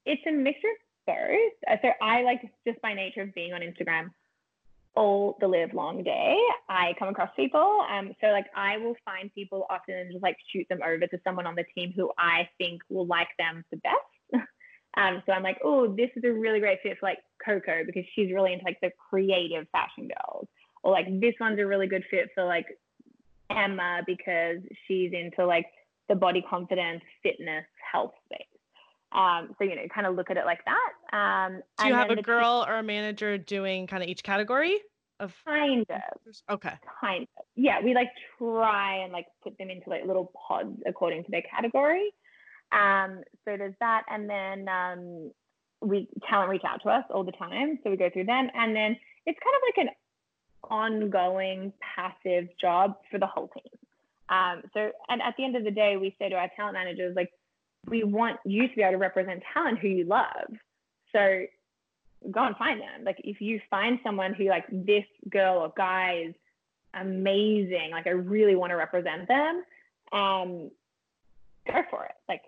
[0.06, 0.68] it's a mixture
[1.08, 1.14] of
[1.66, 4.10] both so i like just by nature of being on instagram
[4.98, 6.36] all the live long day
[6.68, 10.36] i come across people um so like i will find people often and just like
[10.52, 13.76] shoot them over to someone on the team who i think will like them the
[13.78, 14.44] best
[14.98, 18.04] Um, so I'm like, oh, this is a really great fit for like Coco because
[18.14, 20.48] she's really into like the creative fashion girls.
[20.82, 22.66] Or like this one's a really good fit for like
[23.50, 25.66] Emma because she's into like
[26.08, 28.47] the body confidence, fitness, health space.
[29.12, 31.16] Um, so you know, kind of look at it like that.
[31.16, 34.78] Um, Do you have a girl or a manager doing kind of each category
[35.18, 35.34] of?
[35.46, 36.34] Kind of.
[36.50, 36.74] Okay.
[37.00, 37.44] Kind of.
[37.56, 38.08] Yeah, we like
[38.38, 42.10] try and like put them into like little pods according to their category.
[42.70, 45.30] Um, so there's that, and then um,
[45.80, 48.76] we talent reach out to us all the time, so we go through them, and
[48.76, 49.90] then it's kind of like an
[50.70, 53.72] ongoing passive job for the whole team.
[54.28, 57.16] Um, so, and at the end of the day, we say to our talent managers,
[57.16, 57.30] like,
[57.88, 60.48] we want you to be able to represent talent who you love.
[61.12, 61.44] So
[62.30, 63.04] go and find them.
[63.04, 66.34] Like, if you find someone who, like, this girl or guy is
[66.94, 69.62] amazing, like, I really want to represent them,
[70.12, 70.70] um,
[71.66, 72.14] go for it.
[72.28, 72.42] Like,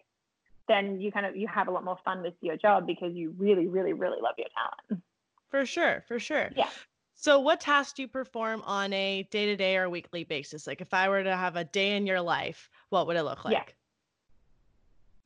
[0.68, 3.34] then you kind of you have a lot more fun with your job because you
[3.38, 5.02] really, really, really love your talent.
[5.50, 6.50] For sure, for sure.
[6.54, 6.68] Yeah.
[7.14, 10.66] So, what tasks do you perform on a day to day or weekly basis?
[10.66, 13.44] Like, if I were to have a day in your life, what would it look
[13.44, 13.54] like?
[13.54, 13.64] Yeah.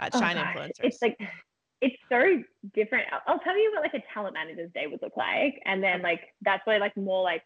[0.00, 0.56] At oh, Shine gosh.
[0.56, 0.70] Influencers.
[0.82, 1.18] It's like,
[1.80, 2.42] it's so
[2.74, 3.06] different.
[3.12, 5.60] I'll, I'll, tell you what like a talent manager's day would look like.
[5.64, 7.44] And then, like, that's why, like, more like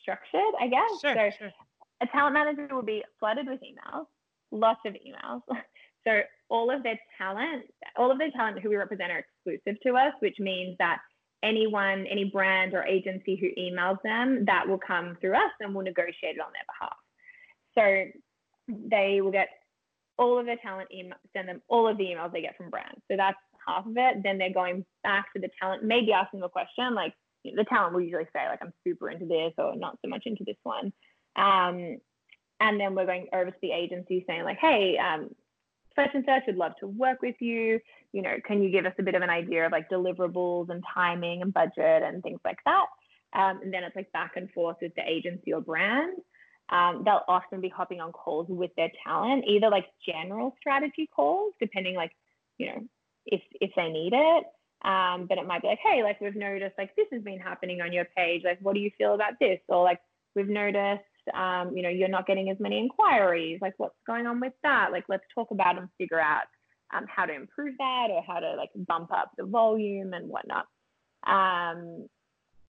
[0.00, 1.00] structured, I guess.
[1.00, 1.52] Sure, so, sure.
[2.00, 4.06] a talent manager will be flooded with emails,
[4.50, 5.42] lots of emails.
[6.06, 7.64] so, all of their talent,
[7.96, 10.98] all of their talent who we represent are exclusive to us, which means that
[11.42, 15.84] anyone, any brand or agency who emails them, that will come through us and we'll
[15.84, 18.12] negotiate it on their behalf.
[18.12, 18.20] So
[18.88, 19.48] they will get
[20.20, 23.00] all of their talent email, send them all of the emails they get from brands.
[23.10, 24.22] So that's half of it.
[24.22, 27.68] Then they're going back to the talent, maybe asking a question like you know, the
[27.68, 30.58] talent will usually say like I'm super into this or not so much into this
[30.62, 30.92] one.
[31.36, 31.98] Um,
[32.60, 35.30] and then we're going over to the agency saying like, hey, um,
[35.96, 37.80] such and would love to work with you.
[38.12, 40.84] You know, can you give us a bit of an idea of like deliverables and
[40.94, 42.86] timing and budget and things like that?
[43.32, 46.18] Um, and then it's like back and forth with the agency or brand.
[46.70, 51.52] Um, they'll often be hopping on calls with their talent, either like general strategy calls,
[51.60, 52.12] depending like,
[52.58, 52.82] you know,
[53.26, 54.44] if if they need it.
[54.82, 57.80] Um, but it might be like, hey, like we've noticed like this has been happening
[57.80, 58.42] on your page.
[58.44, 59.58] Like, what do you feel about this?
[59.68, 60.00] Or like
[60.34, 63.58] we've noticed um, you know, you're not getting as many inquiries.
[63.60, 64.88] Like, what's going on with that?
[64.92, 66.44] Like, let's talk about and figure out
[66.94, 70.66] um, how to improve that or how to like bump up the volume and whatnot.
[71.26, 72.06] Um,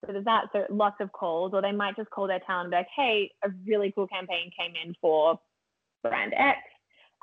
[0.05, 0.45] so there's that.
[0.51, 3.31] So lots of calls, or they might just call their talent and be like, hey,
[3.43, 5.39] a really cool campaign came in for
[6.03, 6.59] brand X.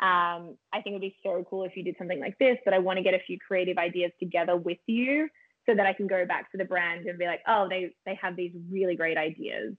[0.01, 2.73] Um, I think it would be so cool if you did something like this, but
[2.73, 5.29] I want to get a few creative ideas together with you
[5.67, 8.17] so that I can go back to the brand and be like, oh, they they
[8.23, 9.75] have these really great ideas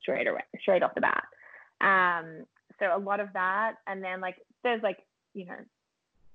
[0.00, 1.24] straight away, straight off the bat.
[1.80, 2.44] Um,
[2.78, 4.98] so a lot of that, and then like there's like
[5.34, 5.56] you know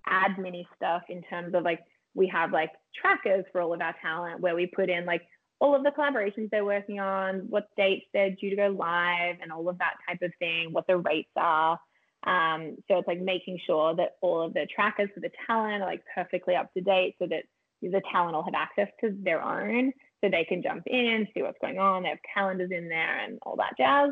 [0.07, 1.79] admin stuff in terms of like
[2.13, 5.21] we have like trackers for all of our talent where we put in like
[5.59, 9.51] all of the collaborations they're working on, what dates they're due to go live, and
[9.51, 11.79] all of that type of thing, what the rates are.
[12.25, 15.89] Um, so it's like making sure that all of the trackers for the talent are
[15.89, 17.43] like perfectly up to date so that
[17.81, 21.57] the talent will have access to their own so they can jump in, see what's
[21.61, 22.03] going on.
[22.03, 24.09] They have calendars in there and all that jazz.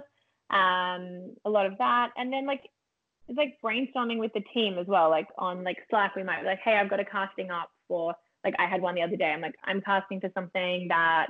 [0.50, 2.64] Um, a lot of that, and then like
[3.28, 5.10] it's like brainstorming with the team as well.
[5.10, 8.16] Like on like Slack, we might be like, hey, I've got a casting up for
[8.48, 9.32] like I had one the other day.
[9.32, 11.28] I'm like, I'm casting for something that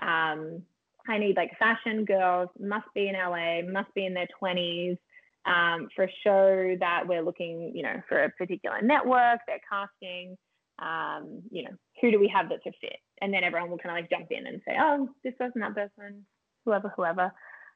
[0.00, 0.62] um,
[1.08, 4.96] I need like fashion girls, must be in LA, must be in their 20s.
[5.44, 10.36] Um, for a show that we're looking, you know, for a particular network, they're casting
[10.78, 11.70] um, you know,
[12.00, 12.96] who do we have that's a fit?
[13.20, 15.74] And then everyone will kind of like jump in and say, oh, this person, that
[15.74, 16.26] person,
[16.64, 17.32] whoever, whoever.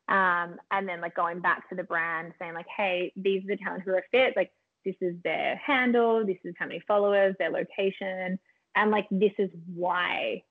[0.09, 3.57] Um, and then like going back to the brand saying like, hey, these are the
[3.57, 4.35] talent who are fit.
[4.37, 4.51] Like
[4.85, 8.39] this is their handle, this is how many followers, their location,
[8.77, 10.43] and like this is why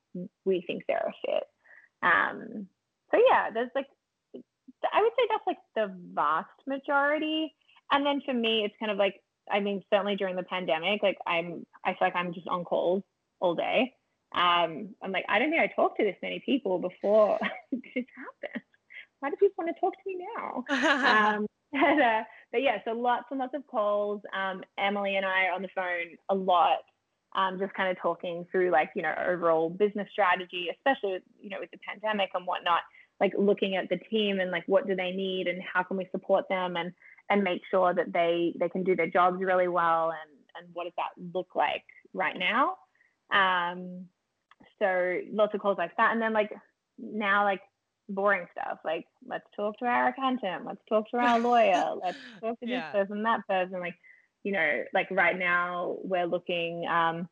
[0.44, 1.44] we think they're a fit.
[2.02, 2.68] Um,
[3.12, 3.88] so yeah, there's like,
[4.34, 7.54] I would say that's like the vast majority.
[7.92, 9.22] And then for me, it's kind of like
[9.52, 13.04] I mean, certainly during the pandemic, like I'm, I feel like I'm just on calls
[13.40, 13.94] all day.
[14.34, 17.38] Um, I'm like, I don't think I talked to this many people before
[17.72, 18.64] this happened.
[19.20, 20.64] Why do people want to talk to me now?
[21.36, 24.22] um, but, uh, but yeah, so lots and lots of calls.
[24.36, 26.80] Um, Emily and I are on the phone a lot,
[27.36, 31.50] um, just kind of talking through like, you know, overall business strategy, especially, with, you
[31.50, 32.82] know, with the pandemic and whatnot,
[33.20, 36.08] like looking at the team and like, what do they need and how can we
[36.12, 36.76] support them?
[36.76, 36.92] And,
[37.30, 40.84] and make sure that they they can do their jobs really well and and what
[40.84, 41.84] does that look like
[42.14, 42.76] right now
[43.34, 44.06] um
[44.80, 46.52] so lots of calls like that and then like
[46.98, 47.62] now like
[48.10, 52.60] boring stuff like let's talk to our accountant let's talk to our lawyer let's talk
[52.60, 52.92] to yeah.
[52.92, 53.96] this person that person like
[54.46, 57.28] you know like right now we're looking um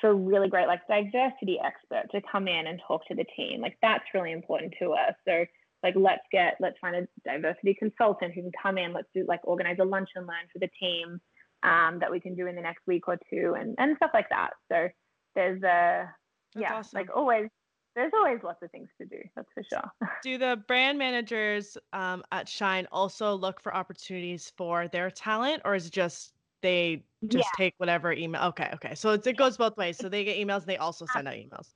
[0.00, 3.60] for a really great like diversity expert to come in and talk to the team.
[3.60, 5.14] Like that's really important to us.
[5.26, 5.44] So
[5.82, 8.92] like let's get let's find a diversity consultant who can come in.
[8.92, 11.20] Let's do like organize a lunch and learn for the team
[11.62, 14.28] um, that we can do in the next week or two and and stuff like
[14.30, 14.50] that.
[14.70, 14.88] So
[15.34, 16.10] there's a
[16.54, 16.98] yeah awesome.
[16.98, 17.48] like always
[17.94, 22.22] there's always lots of things to do that's for sure do the brand managers um,
[22.30, 27.48] at shine also look for opportunities for their talent or is it just they just
[27.58, 27.64] yeah.
[27.64, 30.58] take whatever email okay okay so it, it goes both ways so they get emails
[30.58, 31.74] and they also send out emails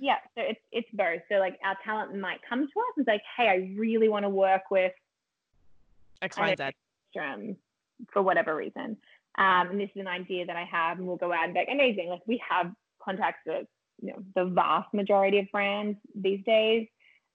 [0.00, 3.20] yeah so it's it's both so like our talent might come to us and say
[3.36, 4.92] hey i really want to work with
[6.22, 6.54] x y
[7.14, 7.56] and
[8.12, 8.96] for whatever reason
[9.38, 11.60] um, and this is an idea that i have and we'll go out and be
[11.60, 12.72] like amazing like we have
[13.02, 13.66] contacts with
[14.02, 16.86] you know the vast majority of brands these days.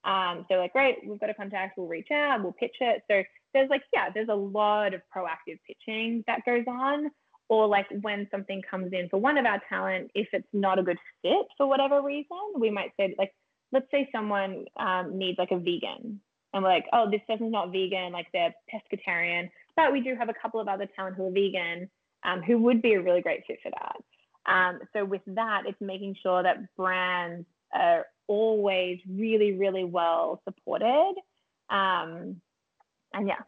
[0.08, 3.04] Um, so like, great, we've got a contact, we'll reach out, we'll pitch it.
[3.12, 3.22] So
[3.54, 7.12] there's like, yeah, there's a lot of proactive pitching that goes on.
[7.50, 10.84] Or like when something comes in for one of our talent, if it's not a
[10.84, 13.32] good fit for whatever reason, we might say like,
[13.72, 16.20] let's say someone um, needs like a vegan,
[16.54, 20.30] and we're like, oh, this person's not vegan, like they're pescatarian, but we do have
[20.30, 21.90] a couple of other talent who are vegan,
[22.26, 24.52] um, who would be a really great fit for that.
[24.52, 31.14] Um, so with that, it's making sure that brands are always really, really well supported.
[31.70, 32.42] Um,
[33.14, 33.42] and yeah,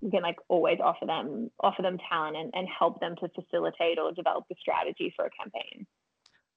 [0.00, 3.98] we can like always offer them offer them talent and, and help them to facilitate
[3.98, 5.86] or develop the strategy for a campaign.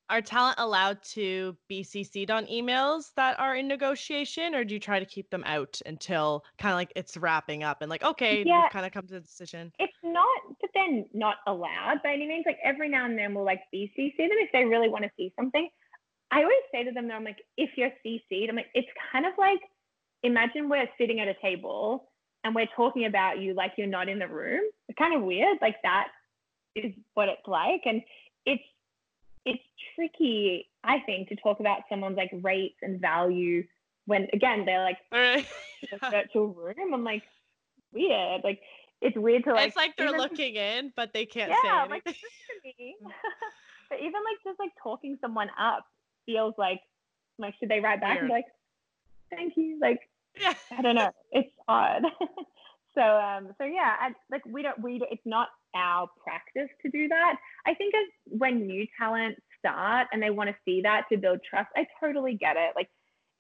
[0.07, 4.79] Are talent allowed to be cc'd on emails that are in negotiation or do you
[4.79, 8.43] try to keep them out until kind of like it's wrapping up and like okay
[8.45, 9.71] yeah, kind of come to a decision?
[9.79, 10.27] It's not
[10.61, 12.43] but they're not allowed by any means.
[12.45, 15.31] Like every now and then we'll like bcc them if they really want to see
[15.35, 15.69] something
[16.31, 19.25] i always say to them though i'm like if you're cc'd i'm like it's kind
[19.25, 19.59] of like
[20.23, 22.09] imagine we're sitting at a table
[22.43, 25.57] and we're talking about you like you're not in the room it's kind of weird
[25.61, 26.07] like that
[26.75, 28.01] is what it's like and
[28.45, 28.63] it's
[29.45, 29.63] it's
[29.95, 33.63] tricky, I think, to talk about someone's like rates and value
[34.05, 35.45] when again they're like right.
[35.81, 36.93] in a virtual room.
[36.93, 37.23] I'm like
[37.93, 38.41] weird.
[38.43, 38.59] Like
[39.01, 39.67] it's weird to like.
[39.67, 41.89] It's like they're even, looking in, but they can't yeah, say anything.
[41.91, 42.03] Like,
[43.89, 45.85] but even like just like talking someone up
[46.25, 46.81] feels like
[47.37, 48.23] like should they write back weird.
[48.23, 48.45] and be like,
[49.29, 49.77] thank you?
[49.81, 49.99] Like
[50.39, 50.53] yeah.
[50.77, 51.11] I don't know.
[51.31, 52.03] It's odd.
[52.95, 57.07] so um so yeah, I, like we don't we it's not our practice to do
[57.07, 57.35] that.
[57.65, 61.39] I think as when new talent start and they want to see that to build
[61.47, 62.71] trust, I totally get it.
[62.75, 62.89] Like,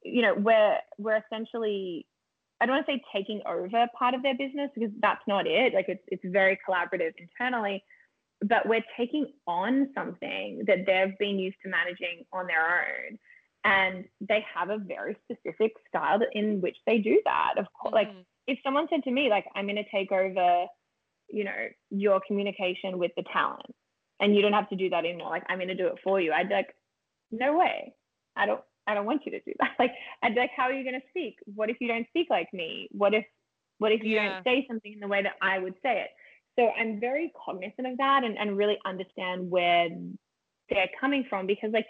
[0.03, 2.05] you know, we're we're essentially
[2.61, 5.73] I don't want to say taking over part of their business because that's not it.
[5.73, 7.83] Like it's it's very collaborative internally,
[8.41, 13.17] but we're taking on something that they've been used to managing on their own.
[13.63, 17.53] And they have a very specific style in which they do that.
[17.57, 18.15] Of course, mm-hmm.
[18.17, 20.67] like if someone said to me, like, I'm going to take over
[21.29, 23.65] you know, your communication with the talent.
[24.19, 25.29] And you don't have to do that anymore.
[25.29, 26.31] Like, I'm going to do it for you.
[26.31, 26.73] I'd be like,
[27.31, 27.93] no way.
[28.35, 29.71] I don't, I don't want you to do that.
[29.79, 29.91] Like,
[30.23, 31.35] I'd be like, how are you going to speak?
[31.53, 32.87] What if you don't speak like me?
[32.91, 33.25] What if,
[33.79, 34.35] what if you yeah.
[34.35, 36.09] don't say something in the way that I would say it?
[36.57, 39.89] So I'm very cognizant of that and, and really understand where
[40.69, 41.87] they're coming from because like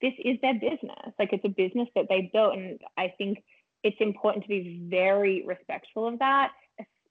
[0.00, 1.12] this is their business.
[1.18, 2.54] Like it's a business that they built.
[2.54, 3.42] And I think
[3.84, 6.50] it's important to be very respectful of that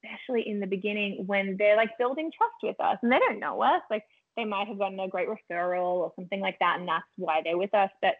[0.08, 3.62] especially in the beginning when they're like building trust with us and they don't know
[3.62, 3.82] us.
[3.90, 4.04] Like
[4.36, 7.58] they might have gotten a great referral or something like that, and that's why they're
[7.58, 7.90] with us.
[8.02, 8.16] But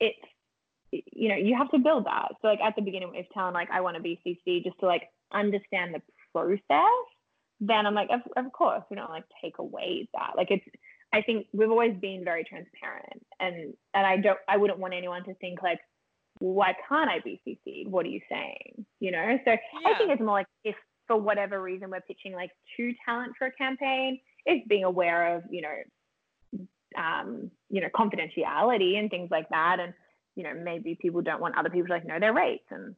[0.00, 0.18] it's
[0.90, 2.32] you know you have to build that.
[2.40, 4.86] So like at the beginning, if telling like I want to be CC just to
[4.86, 6.02] like understand the
[6.32, 7.06] process,
[7.64, 10.32] then I'm like of, of course we don't like take away that.
[10.36, 10.64] Like it's
[11.14, 15.24] I think we've always been very transparent, and and I don't I wouldn't want anyone
[15.24, 15.78] to think like
[16.38, 17.90] why can't I be CC'd?
[17.90, 18.84] What are you saying?
[19.00, 19.88] You know, so yeah.
[19.88, 20.74] I think it's more like if
[21.06, 25.42] for whatever reason we're pitching like two talent for a campaign, it's being aware of,
[25.50, 26.66] you know,
[26.98, 29.78] um, you know, confidentiality and things like that.
[29.80, 29.92] And,
[30.36, 32.94] you know, maybe people don't want other people to like know their rates and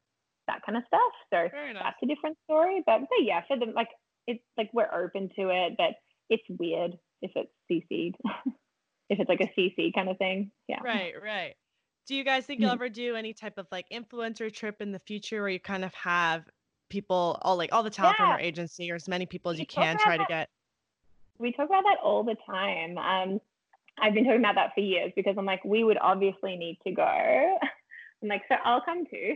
[0.47, 1.13] that kind of stuff.
[1.31, 2.83] So that's a different story.
[2.87, 3.89] But, but yeah, for the like
[4.27, 5.95] it's like we're open to it, but
[6.31, 8.17] it's weird if it's CC'd.
[9.11, 10.51] if it's like a CC kind of thing.
[10.69, 10.81] Yeah.
[10.83, 11.55] Right, right.
[12.07, 12.75] Do you guys think you'll mm.
[12.75, 15.95] ever do any type of like influencer trip in the future where you kind of
[15.95, 16.45] have
[16.91, 18.25] people all like all the talent yeah.
[18.25, 20.25] from our agency or as many people as we you can try that.
[20.25, 20.49] to get?
[21.39, 22.99] We talk about that all the time.
[22.99, 23.41] Um,
[23.99, 26.93] I've been talking about that for years because I'm like, we would obviously need to
[26.93, 27.03] go.
[28.23, 29.35] I'm like, so I'll come too.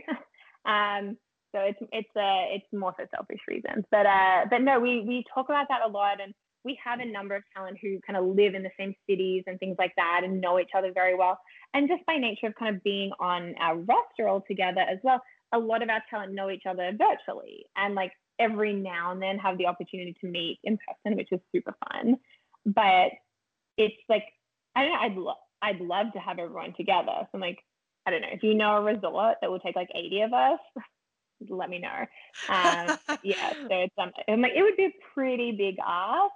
[0.69, 1.17] um,
[1.51, 5.23] so it's it's uh, it's more for selfish reasons, but uh, but no, we we
[5.33, 8.35] talk about that a lot, and we have a number of talent who kind of
[8.35, 11.39] live in the same cities and things like that and know each other very well.
[11.73, 15.21] And just by nature of kind of being on our roster all together as well,
[15.53, 19.37] a lot of our talent know each other virtually and like every now and then
[19.37, 22.17] have the opportunity to meet in person, which is super fun.
[22.65, 23.11] But
[23.77, 24.25] it's like
[24.75, 24.99] I don't know.
[24.99, 27.11] I'd lo- I'd love to have everyone together.
[27.19, 27.59] So I'm like,
[28.05, 30.59] I don't know if you know a resort that will take like 80 of us.
[31.47, 31.89] let me know.
[32.47, 36.33] Um, yeah, so it's um, I'm like it would be a pretty big ask,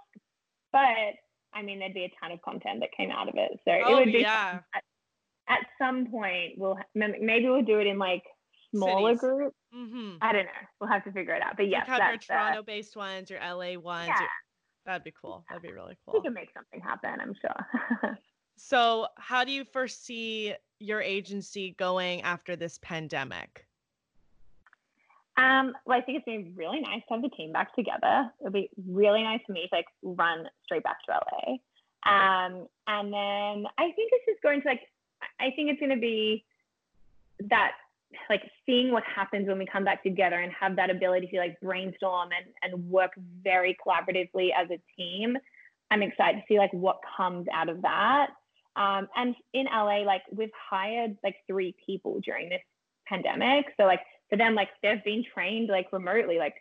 [0.72, 1.16] but
[1.54, 3.52] I mean there'd be a ton of content that came out of it.
[3.66, 4.60] So oh, it would be yeah.
[4.76, 4.84] At,
[5.48, 8.24] at, some point we'll maybe we'll do it in like
[8.76, 9.22] smaller Cities.
[9.22, 9.56] groups.
[9.76, 10.18] Mm-hmm.
[10.22, 10.52] I don't know.
[10.82, 11.56] We'll have to figure it out.
[11.58, 14.08] But like have your uh, Toronto-based ones, your LA ones.
[14.10, 14.20] yeah.
[14.20, 14.30] your-
[14.86, 15.46] That'd be cool.
[15.50, 16.16] That'd be really cool.
[16.16, 17.22] we can make something happen.
[17.22, 18.18] I'm sure.
[18.56, 23.66] So, how do you foresee your agency going after this pandemic?
[25.36, 28.32] Um, well, I think it's been really nice to have the team back together.
[28.40, 31.54] It'll be really nice for me to like run straight back to LA.
[32.06, 34.82] Um, and then I think it's just going to like,
[35.40, 36.46] I think it's going to be
[37.50, 37.72] that
[38.30, 41.60] like seeing what happens when we come back together and have that ability to like
[41.62, 43.12] brainstorm and, and work
[43.44, 45.36] very collaboratively as a team.
[45.90, 48.28] I'm excited to see like what comes out of that.
[48.76, 52.62] Um, and in LA, like we've hired like three people during this
[53.08, 53.66] pandemic.
[53.78, 54.02] So like
[54.34, 56.40] for them, like they've been trained like remotely.
[56.40, 56.56] Like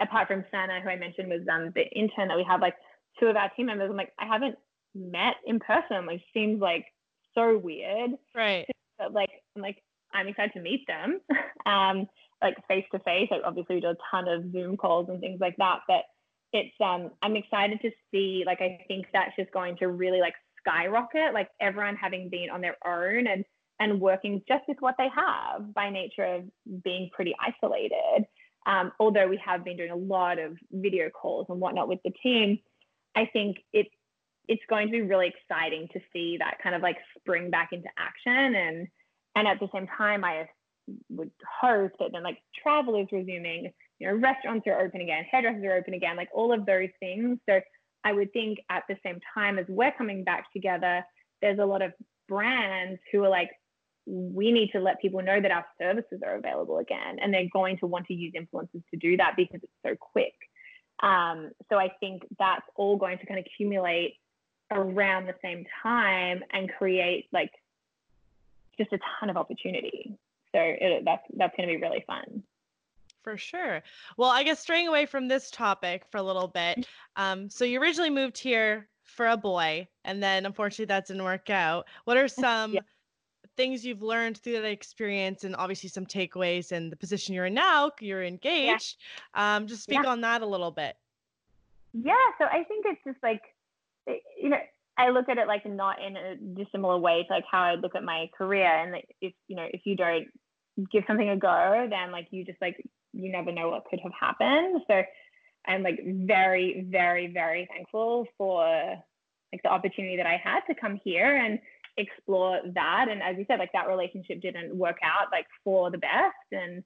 [0.00, 2.74] apart from Sana, who I mentioned was um, the intern that we have, like
[3.20, 3.88] two of our team members.
[3.88, 4.56] I'm like I haven't
[4.92, 6.04] met in person.
[6.04, 6.84] Like seems like
[7.32, 8.10] so weird.
[8.34, 8.66] Right.
[8.98, 9.76] But like I'm like
[10.12, 11.20] I'm excited to meet them,
[11.66, 12.08] um,
[12.42, 13.28] like face to face.
[13.30, 15.82] Like obviously we do a ton of Zoom calls and things like that.
[15.86, 16.02] But
[16.52, 18.42] it's um I'm excited to see.
[18.44, 21.34] Like I think that's just going to really like skyrocket.
[21.34, 23.44] Like everyone having been on their own and
[23.80, 28.26] and working just with what they have by nature of being pretty isolated.
[28.66, 32.12] Um, although we have been doing a lot of video calls and whatnot with the
[32.22, 32.58] team,
[33.14, 33.86] I think it
[34.48, 37.88] it's going to be really exciting to see that kind of like spring back into
[37.98, 38.88] action and
[39.34, 40.48] and at the same time I
[41.10, 41.30] would
[41.60, 45.76] hope that then like travel is resuming, you know, restaurants are open again, hairdressers are
[45.76, 47.38] open again, like all of those things.
[47.48, 47.60] So
[48.04, 51.04] I would think at the same time as we're coming back together,
[51.42, 51.92] there's a lot of
[52.28, 53.50] brands who are like,
[54.06, 57.18] we need to let people know that our services are available again.
[57.20, 60.34] And they're going to want to use influencers to do that because it's so quick.
[61.02, 64.14] Um, so I think that's all going to kind of accumulate
[64.70, 67.50] around the same time and create like
[68.78, 70.16] just a ton of opportunity.
[70.52, 72.42] So it, that's that's going to be really fun.
[73.22, 73.82] For sure.
[74.16, 76.86] Well, I guess straying away from this topic for a little bit.
[77.16, 81.50] Um, so you originally moved here for a boy, and then unfortunately that didn't work
[81.50, 81.86] out.
[82.04, 82.80] What are some Yeah.
[83.56, 87.54] Things you've learned through that experience, and obviously some takeaways and the position you're in
[87.54, 87.90] now?
[88.00, 88.98] You're engaged.
[89.34, 90.10] Um, just speak Yeah.
[90.10, 90.96] on that a little bit.
[91.92, 93.42] Yeah, so I think it's just like,
[94.40, 94.58] you know,
[94.98, 97.94] I look at it like not in a dissimilar way to like how I look
[97.94, 100.26] at my career, and that if you know if you don't
[100.90, 104.12] give something a go, then like you just like you never know what could have
[104.18, 104.82] happened.
[104.86, 105.02] So
[105.66, 108.64] I'm like very, very, very thankful for
[109.52, 111.58] like the opportunity that I had to come here and
[111.96, 113.06] explore that.
[113.10, 116.82] And as you said, like that relationship didn't work out like for the best, and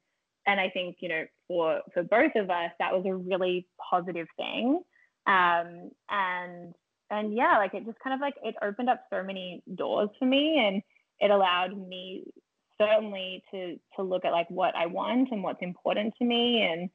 [0.46, 4.26] and I think you know for for both of us that was a really positive
[4.36, 4.82] thing.
[5.26, 6.74] Um, and
[7.10, 10.24] and yeah, like it just kind of like it opened up so many doors for
[10.24, 10.82] me, and
[11.18, 12.24] it allowed me
[12.80, 16.90] certainly to to look at like what I want and what's important to me, and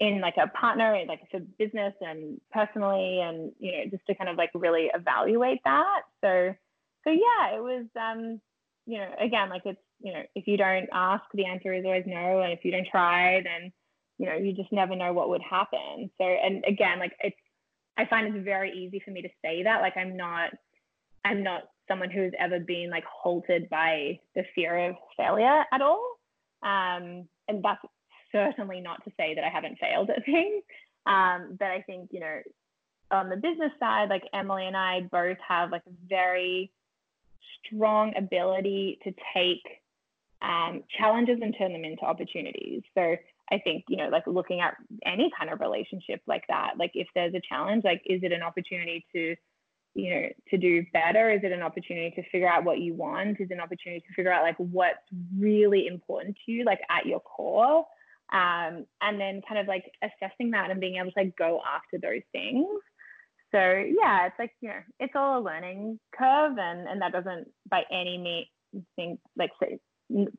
[0.00, 4.30] in like a partner, like for business and personally, and you know just to kind
[4.30, 6.02] of like really evaluate that.
[6.22, 6.54] So
[7.08, 8.40] so yeah, it was um
[8.86, 12.04] you know again like it's you know if you don't ask, the answer is always
[12.06, 13.72] no, and if you don't try, then
[14.18, 16.10] you know you just never know what would happen.
[16.18, 17.36] So and again like it's
[17.96, 19.80] I find it's very easy for me to say that.
[19.80, 20.50] Like I'm not
[21.24, 26.16] I'm not someone who's ever been like halted by the fear of failure at all.
[26.62, 27.80] Um, and that's
[28.30, 30.62] certainly not to say that I haven't failed at things.
[31.06, 32.40] Um, but I think, you know,
[33.10, 36.70] on the business side, like Emily and I both have like very
[37.64, 39.62] strong ability to take
[40.42, 42.82] um, challenges and turn them into opportunities.
[42.94, 43.16] So
[43.50, 47.08] I think, you know, like looking at any kind of relationship like that, like if
[47.14, 49.34] there's a challenge, like is it an opportunity to,
[49.94, 51.30] you know, to do better?
[51.30, 53.40] Is it an opportunity to figure out what you want?
[53.40, 54.98] Is it an opportunity to figure out like what's
[55.36, 57.84] really important to you, like at your core?
[58.30, 61.98] Um, and then kind of like assessing that and being able to like go after
[61.98, 62.66] those things.
[63.52, 67.48] So yeah, it's like, you know, it's all a learning curve and, and that doesn't
[67.70, 68.46] by any means
[68.96, 69.78] think like say,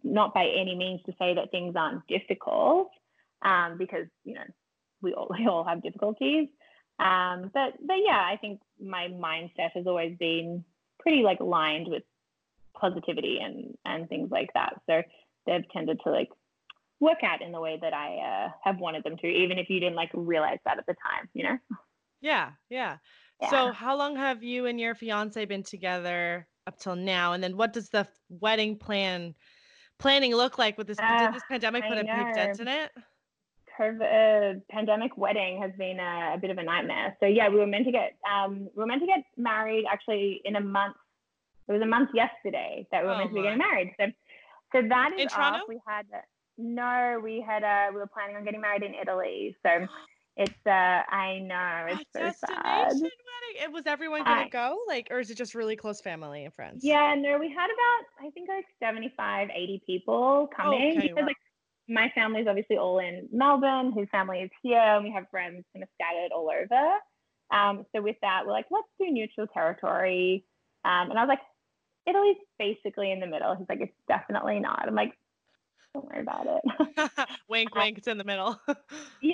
[0.03, 2.89] not by any means to say that things aren't difficult
[3.43, 4.43] um, because you know
[5.01, 6.47] we all we all have difficulties.
[6.99, 10.65] Um, but but yeah i think my mindset has always been
[10.99, 12.03] pretty like aligned with
[12.75, 14.73] positivity and and things like that.
[14.85, 15.01] So
[15.45, 16.29] they've tended to like
[16.99, 19.79] work out in the way that i uh, have wanted them to even if you
[19.79, 21.57] didn't like realize that at the time you know
[22.21, 22.97] Yeah, yeah.
[23.41, 23.49] Yeah.
[23.49, 27.33] So how long have you and your fiance been together up till now?
[27.33, 29.33] And then what does the wedding plan
[29.97, 30.97] planning look like with this?
[31.01, 32.91] Uh, did this pandemic put a big dent in it?
[33.79, 37.15] COVID uh, pandemic wedding has been a, a, bit of a nightmare.
[37.21, 40.41] So yeah, we were meant to get um, we were meant to get married actually
[40.43, 40.97] in a month.
[41.69, 43.93] It was a month yesterday that we were oh meant to be getting married.
[43.97, 44.07] So
[44.73, 45.59] so that is in Toronto.
[45.59, 45.69] Off.
[45.69, 46.05] We had
[46.57, 49.55] no, we had uh, we were planning on getting married in Italy.
[49.63, 49.69] So
[50.39, 50.69] it's uh
[51.13, 52.87] I know it's a so sad.
[52.93, 53.11] Wedding.
[53.61, 54.79] It was everyone gonna I, go?
[54.87, 56.83] Like or is it just really close family and friends?
[56.83, 61.27] Yeah, no, we had about I think like 75, 80 people coming okay, because wow.
[61.27, 61.35] like
[61.89, 65.83] my family's obviously all in Melbourne, his family is here, and we have friends kind
[65.83, 66.97] of scattered all over.
[67.51, 70.45] Um, so with that, we're like, let's do neutral territory.
[70.85, 71.41] Um, and I was like,
[72.07, 73.55] Italy's basically in the middle.
[73.55, 74.87] He's like, it's definitely not.
[74.87, 75.13] I'm like,
[75.93, 77.11] don't worry about it.
[77.49, 78.59] wink, wink, it's in the middle.
[79.21, 79.33] yeah.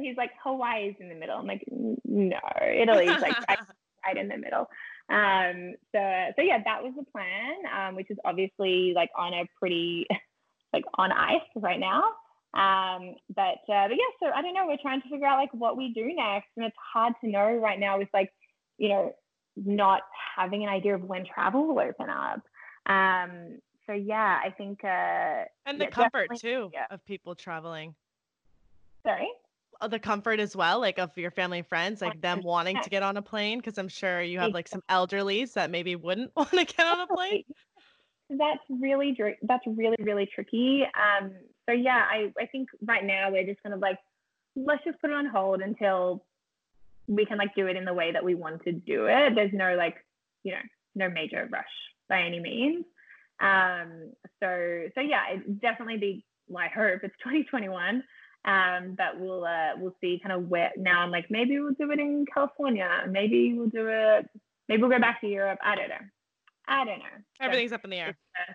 [0.00, 1.36] He's like, Hawaii's in the middle.
[1.36, 3.58] I'm like, no, Italy's like right,
[4.06, 4.66] right in the middle.
[5.10, 9.44] Um, so, so yeah, that was the plan, um, which is obviously like on a
[9.58, 10.06] pretty
[10.72, 12.02] like on ice right now.
[12.54, 14.66] Um, but uh, but yeah, so I don't know.
[14.66, 17.56] We're trying to figure out like what we do next, and it's hard to know
[17.56, 18.30] right now with like
[18.78, 19.12] you know
[19.56, 20.02] not
[20.36, 22.42] having an idea of when travel will open up.
[22.86, 23.58] Um,
[23.92, 26.86] so yeah, I think uh, and the yeah, comfort too yeah.
[26.90, 27.94] of people traveling.
[29.04, 29.28] Sorry.
[29.80, 32.90] Oh, the comfort as well, like of your family and friends, like them wanting to
[32.90, 36.30] get on a plane, because I'm sure you have like some elderlies that maybe wouldn't
[36.36, 37.44] want to get on a plane
[38.38, 40.84] that's really that's really really tricky.
[40.84, 41.32] Um,
[41.68, 43.98] so yeah, I I think right now we're just kind of like
[44.56, 46.24] let's just put it on hold until
[47.08, 49.34] we can like do it in the way that we want to do it.
[49.34, 49.96] There's no like
[50.44, 50.62] you know
[50.94, 51.64] no major rush
[52.08, 52.84] by any means.
[53.42, 58.02] Um, so so yeah, it definitely be my hope it's 2021.
[58.44, 61.00] Um, but we'll uh, we'll see kind of where now.
[61.00, 62.88] I'm like maybe we'll do it in California.
[63.08, 64.28] Maybe we'll do it.
[64.68, 65.58] Maybe we'll go back to Europe.
[65.62, 66.04] I don't know.
[66.66, 67.18] I don't know.
[67.40, 68.16] Everything's so up in the air.
[68.38, 68.52] Uh,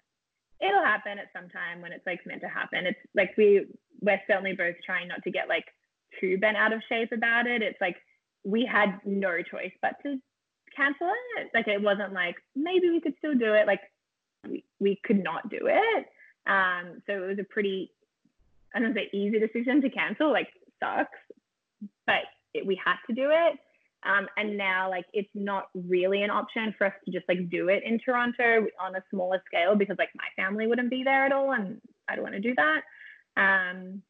[0.68, 2.86] it'll happen at some time when it's like meant to happen.
[2.86, 3.66] It's like we
[4.02, 5.66] we're certainly both trying not to get like
[6.20, 7.62] too bent out of shape about it.
[7.62, 7.96] It's like
[8.44, 10.18] we had no choice but to
[10.76, 11.50] cancel it.
[11.54, 13.68] Like it wasn't like maybe we could still do it.
[13.68, 13.82] Like
[14.50, 16.06] we, we could not do it.
[16.48, 17.92] Um, so it was a pretty
[18.74, 20.32] I don't say easy decision to cancel.
[20.32, 20.50] Like
[20.80, 21.18] sucks,
[22.06, 23.60] but it, we had to do it.
[24.04, 27.70] Um, and now like it's not really an option for us to just like do
[27.70, 31.32] it in Toronto on a smaller scale because like my family wouldn't be there at
[31.32, 32.82] all and I don't want to do that.
[33.36, 34.02] Um,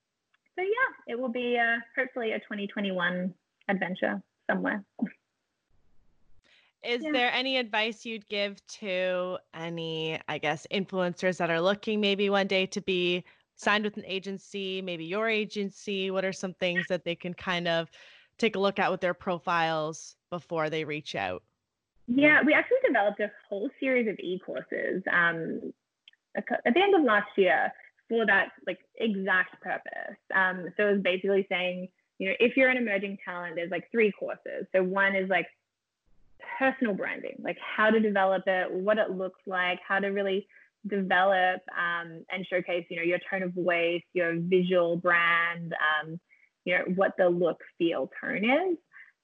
[0.56, 3.34] so yeah, it will be uh, hopefully a 2021
[3.70, 4.84] adventure somewhere.
[6.88, 7.12] Is yeah.
[7.12, 12.48] there any advice you'd give to any, I guess, influencers that are looking maybe one
[12.48, 16.12] day to be signed with an agency, maybe your agency?
[16.12, 17.90] What are some things that they can kind of
[18.38, 21.44] take a look at with their profiles before they reach out?
[22.08, 25.74] Yeah, we actually developed a whole series of e-courses um,
[26.38, 27.70] at the end of last year
[28.08, 30.16] for that like exact purpose.
[30.34, 34.14] Um, so it's basically saying, you know, if you're an emerging talent, there's like three
[34.18, 34.68] courses.
[34.74, 35.48] So one is like
[36.58, 40.48] personal branding, like how to develop it, what it looks like, how to really
[40.88, 46.20] develop um, and showcase, you know, your tone of voice, your visual brand, um,
[46.66, 48.78] you know, what the look, feel, tone is.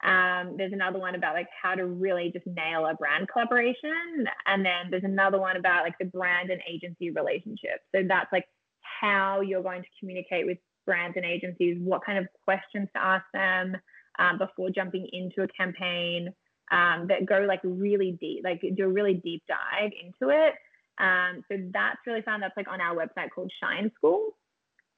[0.04, 4.26] Um, there's another one about like how to really just nail a brand collaboration.
[4.46, 7.80] And then there's another one about like the brand and agency relationship.
[7.96, 8.46] So that's like
[8.82, 13.24] how you're going to communicate with brands and agencies, what kind of questions to ask
[13.34, 13.78] them
[14.20, 16.34] um, before jumping into a campaign
[16.74, 20.56] um, that go like really deep, like do a really deep dive into it.
[21.00, 22.42] Um, so that's really fun.
[22.42, 24.36] That's like on our website called Shine School.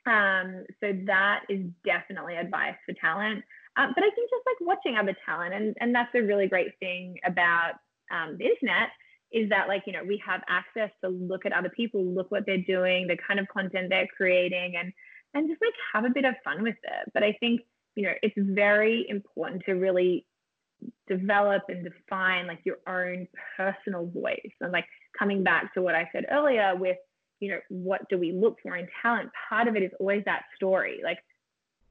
[0.06, 3.43] Um, so that is definitely advice for talent.
[3.77, 6.72] Um, but I think just like watching other talent, and, and that's a really great
[6.80, 7.73] thing about
[8.10, 8.89] um, the internet
[9.31, 12.45] is that like, you know, we have access to look at other people, look what
[12.45, 14.93] they're doing, the kind of content they're creating and,
[15.34, 17.11] and just like have a bit of fun with it.
[17.14, 17.61] But I think,
[17.95, 20.26] you know, it's very important to really
[21.07, 24.86] develop and define like your own personal voice and like
[25.18, 26.98] coming back to what I said earlier with
[27.40, 29.30] you know, what do we look for in talent?
[29.49, 31.02] Part of it is always that story.
[31.03, 31.20] Like,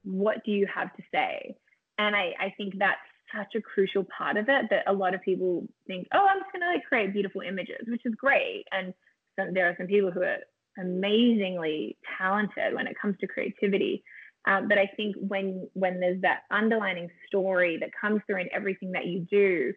[0.02, 1.54] what do you have to say?
[1.98, 2.98] And I, I think that's
[3.36, 6.52] such a crucial part of it that a lot of people think, oh, I'm just
[6.52, 8.64] going to like create beautiful images, which is great.
[8.72, 8.94] And
[9.38, 10.38] some, there are some people who are
[10.78, 14.02] amazingly talented when it comes to creativity.
[14.46, 18.92] Um, but I think when when there's that underlining story that comes through in everything
[18.92, 19.72] that you do,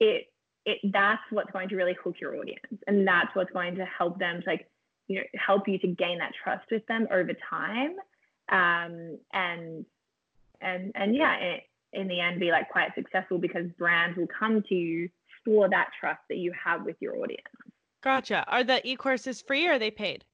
[0.00, 0.26] it
[0.64, 4.18] it that's what's going to really hook your audience, and that's what's going to help
[4.18, 4.68] them to like
[5.08, 7.94] you know help you to gain that trust with them over time
[8.50, 9.84] um, and
[10.60, 11.56] and and yeah
[11.92, 15.08] in the end be like quite successful because brands will come to you
[15.44, 17.42] for that trust that you have with your audience.
[18.02, 18.44] Gotcha.
[18.48, 20.24] Are the e-courses free or are they paid?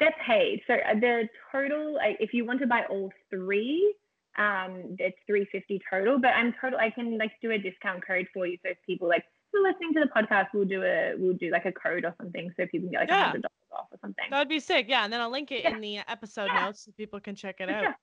[0.00, 0.62] They're paid.
[0.66, 3.94] So uh, the total, if you want to buy all three,
[4.38, 6.18] um, it's 350 total.
[6.18, 6.78] But I'm total.
[6.78, 8.56] I can like do a discount code for you.
[8.64, 11.50] So if people like who are listening to the podcast, we'll do a we'll do
[11.50, 13.24] like a code or something, so people can get like a yeah.
[13.26, 14.24] hundred dollars off or something.
[14.30, 14.86] That'd be sick.
[14.88, 15.74] Yeah, and then I'll link it yeah.
[15.74, 16.66] in the episode yeah.
[16.66, 17.82] notes so people can check it for out.
[17.82, 17.94] Sure.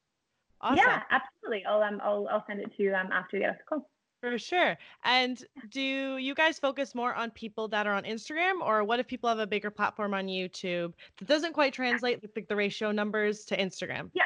[0.62, 0.78] Awesome.
[0.78, 1.66] Yeah, absolutely.
[1.66, 3.90] I'll um I'll I'll send it to you um after we get off the call.
[4.22, 4.76] For sure.
[5.04, 9.08] And do you guys focus more on people that are on Instagram, or what if
[9.08, 13.46] people have a bigger platform on YouTube that doesn't quite translate like the ratio numbers
[13.46, 14.10] to Instagram?
[14.14, 14.24] Yeah.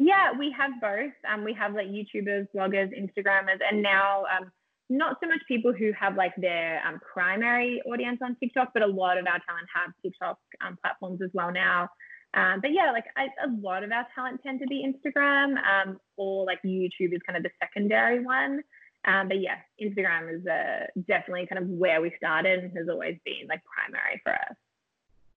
[0.00, 1.12] Yeah, we have both.
[1.30, 4.50] Um, we have like YouTubers, bloggers, Instagrammers, and now um,
[4.88, 8.86] not so much people who have like their um, primary audience on TikTok, but a
[8.86, 11.88] lot of our talent have TikTok um, platforms as well now.
[12.34, 15.98] Um, but yeah, like I, a lot of our talent tend to be Instagram um,
[16.16, 18.60] or like YouTube is kind of the secondary one.
[19.08, 23.16] Um, but yeah, Instagram is uh, definitely kind of where we started and has always
[23.24, 24.56] been like primary for us.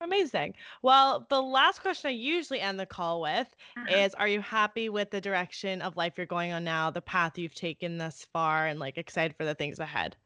[0.02, 0.56] Amazing.
[0.82, 3.98] Well, the last question I usually end the call with uh-huh.
[3.98, 7.38] is Are you happy with the direction of life you're going on now, the path
[7.38, 10.18] you've taken thus far, and like excited for the things ahead?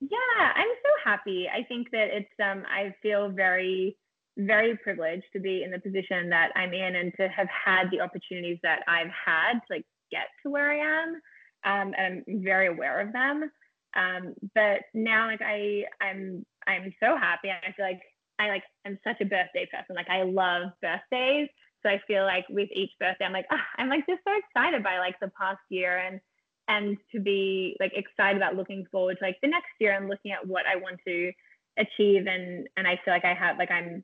[0.00, 1.46] Yeah, I'm so happy.
[1.48, 3.96] I think that it's, um, I feel very,
[4.36, 8.00] very privileged to be in the position that I'm in and to have had the
[8.00, 11.20] opportunities that I've had to like get to where I am
[11.64, 13.50] um, and I'm very aware of them.
[13.96, 17.50] Um, but now, like I, I'm, I'm so happy.
[17.50, 18.00] I feel like
[18.38, 19.94] I like I'm such a birthday person.
[19.94, 21.48] Like I love birthdays,
[21.82, 24.82] so I feel like with each birthday, I'm like, ah, I'm like just so excited
[24.82, 26.20] by like the past year and
[26.66, 30.32] and to be like excited about looking forward to like the next year and looking
[30.32, 31.32] at what I want to
[31.78, 34.02] achieve and and I feel like I have like I'm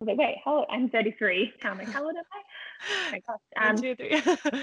[0.00, 0.66] like wait how old?
[0.70, 2.40] I'm 33 I'm like how old am I?
[2.90, 3.38] Oh my gosh.
[3.56, 4.10] Um, One, two, three.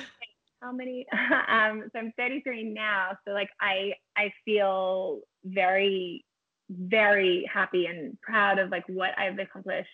[0.64, 1.06] how many
[1.49, 6.23] um so i'm 33 now so like i i feel very
[6.69, 9.90] very happy and proud of like what i've accomplished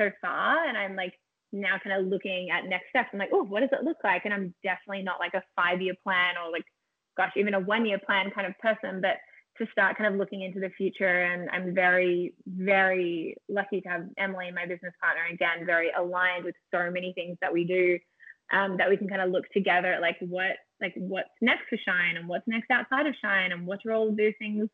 [0.00, 1.12] so far and i'm like
[1.52, 3.08] now kind of looking at next steps.
[3.12, 4.22] I'm like oh what does it look like?
[4.24, 6.64] And i'm definitely not like a five year plan or like
[7.16, 9.16] gosh even a one year plan kind of person but
[9.58, 14.06] to start kind of looking into the future and i'm very very lucky to have
[14.16, 17.98] emily my business partner again very aligned with so many things that we do
[18.52, 21.76] um, that we can kind of look together at like what like what's next for
[21.76, 24.68] Shine and what's next outside of Shine and what role those things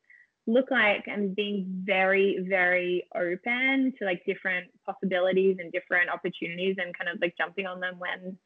[0.47, 6.97] look like and being very very open to like different possibilities and different opportunities and
[6.97, 8.39] kind of like jumping on them when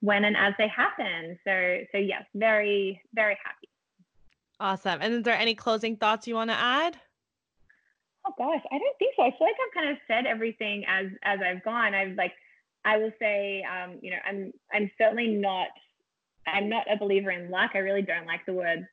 [0.00, 1.38] when and as they happen.
[1.46, 3.68] So so yes very very happy.
[4.60, 5.00] Awesome.
[5.02, 6.96] And is there any closing thoughts you want to add?
[8.26, 9.22] Oh gosh i don't think so.
[9.22, 11.94] I feel like i've kind of said everything as as i've gone.
[11.94, 12.32] I've like
[12.84, 15.68] I will say, um, you know, I'm I'm certainly not
[16.46, 17.70] I'm not a believer in luck.
[17.74, 18.86] I really don't like the word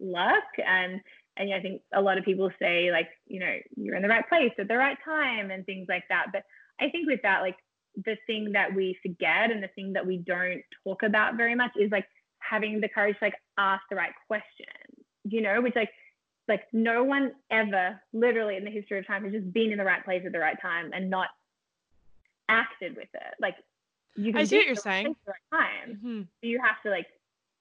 [0.00, 1.00] luck, and
[1.36, 4.26] and I think a lot of people say like, you know, you're in the right
[4.28, 6.26] place at the right time and things like that.
[6.32, 6.42] But
[6.80, 7.56] I think with that, like
[8.04, 11.72] the thing that we forget and the thing that we don't talk about very much
[11.76, 12.06] is like
[12.38, 15.90] having the courage to like ask the right questions, you know, which like
[16.48, 19.84] like no one ever literally in the history of time has just been in the
[19.84, 21.28] right place at the right time and not
[22.48, 23.34] acted with it.
[23.40, 23.56] Like
[24.16, 25.16] you can I see what you're saying.
[25.52, 25.88] Time.
[25.96, 26.22] Mm-hmm.
[26.42, 27.06] You have to like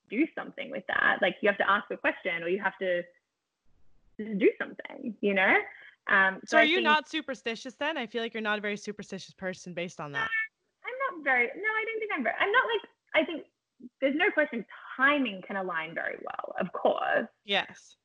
[0.10, 1.18] do something with that.
[1.22, 3.04] Like you have to ask a question or you have to
[4.18, 5.56] do something, you know?
[6.08, 7.98] Um, so, so are I you think, not superstitious then?
[7.98, 10.30] I feel like you're not a very superstitious person based on that.
[10.86, 13.46] I'm not very, no, I don't think I'm very, I'm not like, I think
[14.02, 17.28] there's no question timing can align very well, of course.
[17.44, 17.98] Yes.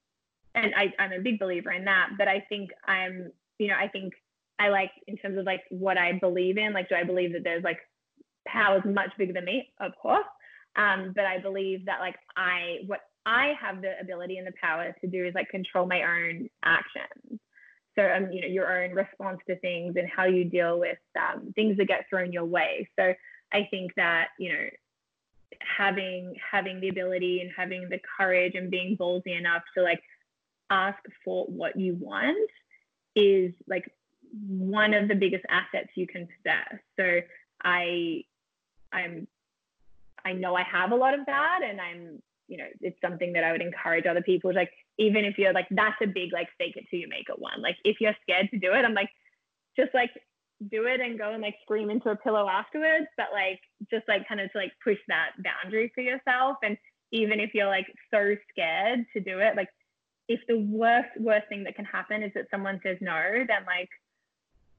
[0.55, 3.87] And I, I'm a big believer in that, but I think I'm, you know, I
[3.87, 4.15] think
[4.61, 6.75] I like in terms of like what I believe in.
[6.75, 7.79] Like, do I believe that there's like
[8.47, 9.73] powers much bigger than me?
[9.81, 10.27] Of course.
[10.77, 14.95] Um, but I believe that like I what I have the ability and the power
[15.01, 17.41] to do is like control my own actions.
[17.99, 21.53] So um, you know, your own response to things and how you deal with um,
[21.55, 22.89] things that get thrown your way.
[22.99, 23.15] So
[23.53, 24.67] I think that, you know,
[25.77, 30.01] having having the ability and having the courage and being ballsy enough to like
[30.71, 32.51] ask for what you want
[33.17, 33.91] is like
[34.47, 36.81] one of the biggest assets you can possess.
[36.99, 37.21] So
[37.63, 38.25] I
[38.93, 39.27] I'm
[40.25, 43.45] I know I have a lot of that and I'm you know it's something that
[43.45, 46.49] I would encourage other people to like even if you're like that's a big like
[46.59, 48.95] fake it till you make it one like if you're scared to do it I'm
[48.95, 49.11] like
[49.77, 50.11] just like
[50.71, 54.29] do it and go and like scream into a pillow afterwards but like just like
[54.29, 56.77] kind of to like push that boundary for yourself and
[57.13, 59.69] even if you're like so scared to do it like
[60.29, 63.89] if the worst worst thing that can happen is that someone says no then like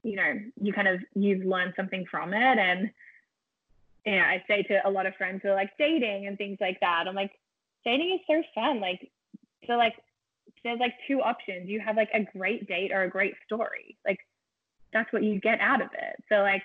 [0.02, 2.58] you know, you kind of you've learned something from it.
[2.58, 2.90] And
[4.04, 6.80] yeah, I say to a lot of friends who are like dating and things like
[6.80, 7.32] that, I'm like,
[7.84, 8.80] dating is so fun.
[8.80, 9.10] Like,
[9.66, 9.94] so like,
[10.64, 11.68] there's like two options.
[11.68, 13.96] You have like a great date or a great story.
[14.06, 14.18] Like,
[14.92, 16.22] that's what you get out of it.
[16.28, 16.62] So like,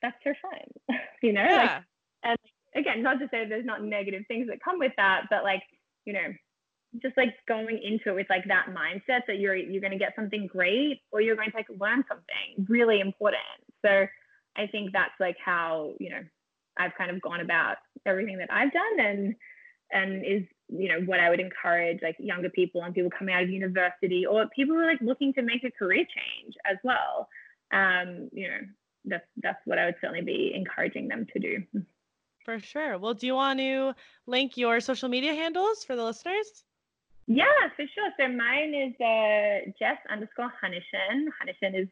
[0.00, 1.42] that's so fun, you know?
[1.44, 1.62] Yeah.
[1.62, 1.82] Like,
[2.24, 2.38] and
[2.74, 5.62] again, not to say there's not negative things that come with that, but like,
[6.04, 6.34] you know,
[7.00, 10.14] just like going into it with like that mindset that you're you're going to get
[10.14, 13.40] something great or you're going to like learn something really important.
[13.84, 14.06] So
[14.56, 16.20] I think that's like how, you know,
[16.78, 19.34] I've kind of gone about everything that I've done and
[19.92, 23.42] and is you know what I would encourage like younger people and people coming out
[23.42, 27.28] of university or people who are like looking to make a career change as well.
[27.72, 28.58] Um, you know,
[29.04, 31.62] that's that's what I would certainly be encouraging them to do.
[32.44, 32.98] For sure.
[32.98, 33.94] Well, do you want to
[34.26, 36.64] link your social media handles for the listeners?
[37.26, 37.44] Yeah,
[37.76, 38.10] for sure.
[38.18, 41.26] So mine is uh, Jess underscore Hunichen.
[41.40, 41.88] Hunichen is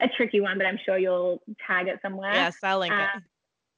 [0.00, 2.34] a tricky one, but I'm sure you'll tag it somewhere.
[2.34, 3.00] Yes, I'll link it.
[3.00, 3.22] Um,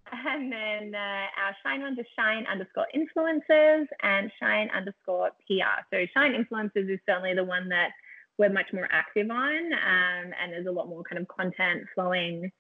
[0.27, 5.83] and then uh, our Shine ones is Shine underscore influencers and Shine underscore PR.
[5.93, 7.91] So Shine Influencers is certainly the one that
[8.39, 12.51] we're much more active on, um, and there's a lot more kind of content flowing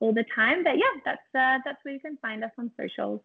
[0.00, 0.64] all the time.
[0.64, 3.20] But yeah, that's uh, that's where you can find us on socials.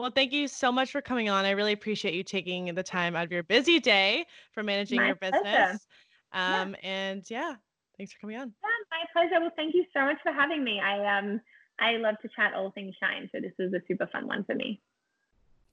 [0.00, 1.44] Well, thank you so much for coming on.
[1.44, 5.08] I really appreciate you taking the time out of your busy day for managing My
[5.08, 5.36] your pleasure.
[5.42, 5.86] business.
[6.32, 7.54] Um, And yeah,
[7.98, 8.52] thanks for coming on.
[8.62, 9.40] Yeah, my pleasure.
[9.40, 10.80] Well, thank you so much for having me.
[10.80, 11.40] I um
[11.78, 14.54] I love to chat all things shine, so this was a super fun one for
[14.54, 14.80] me.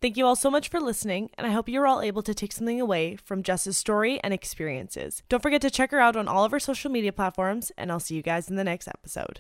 [0.02, 2.52] Thank you all so much for listening, and I hope you're all able to take
[2.52, 5.24] something away from Jess's story and experiences.
[5.28, 7.99] Don't forget to check her out on all of her social media platforms, and I'll
[7.99, 9.40] see you guys in the next episode.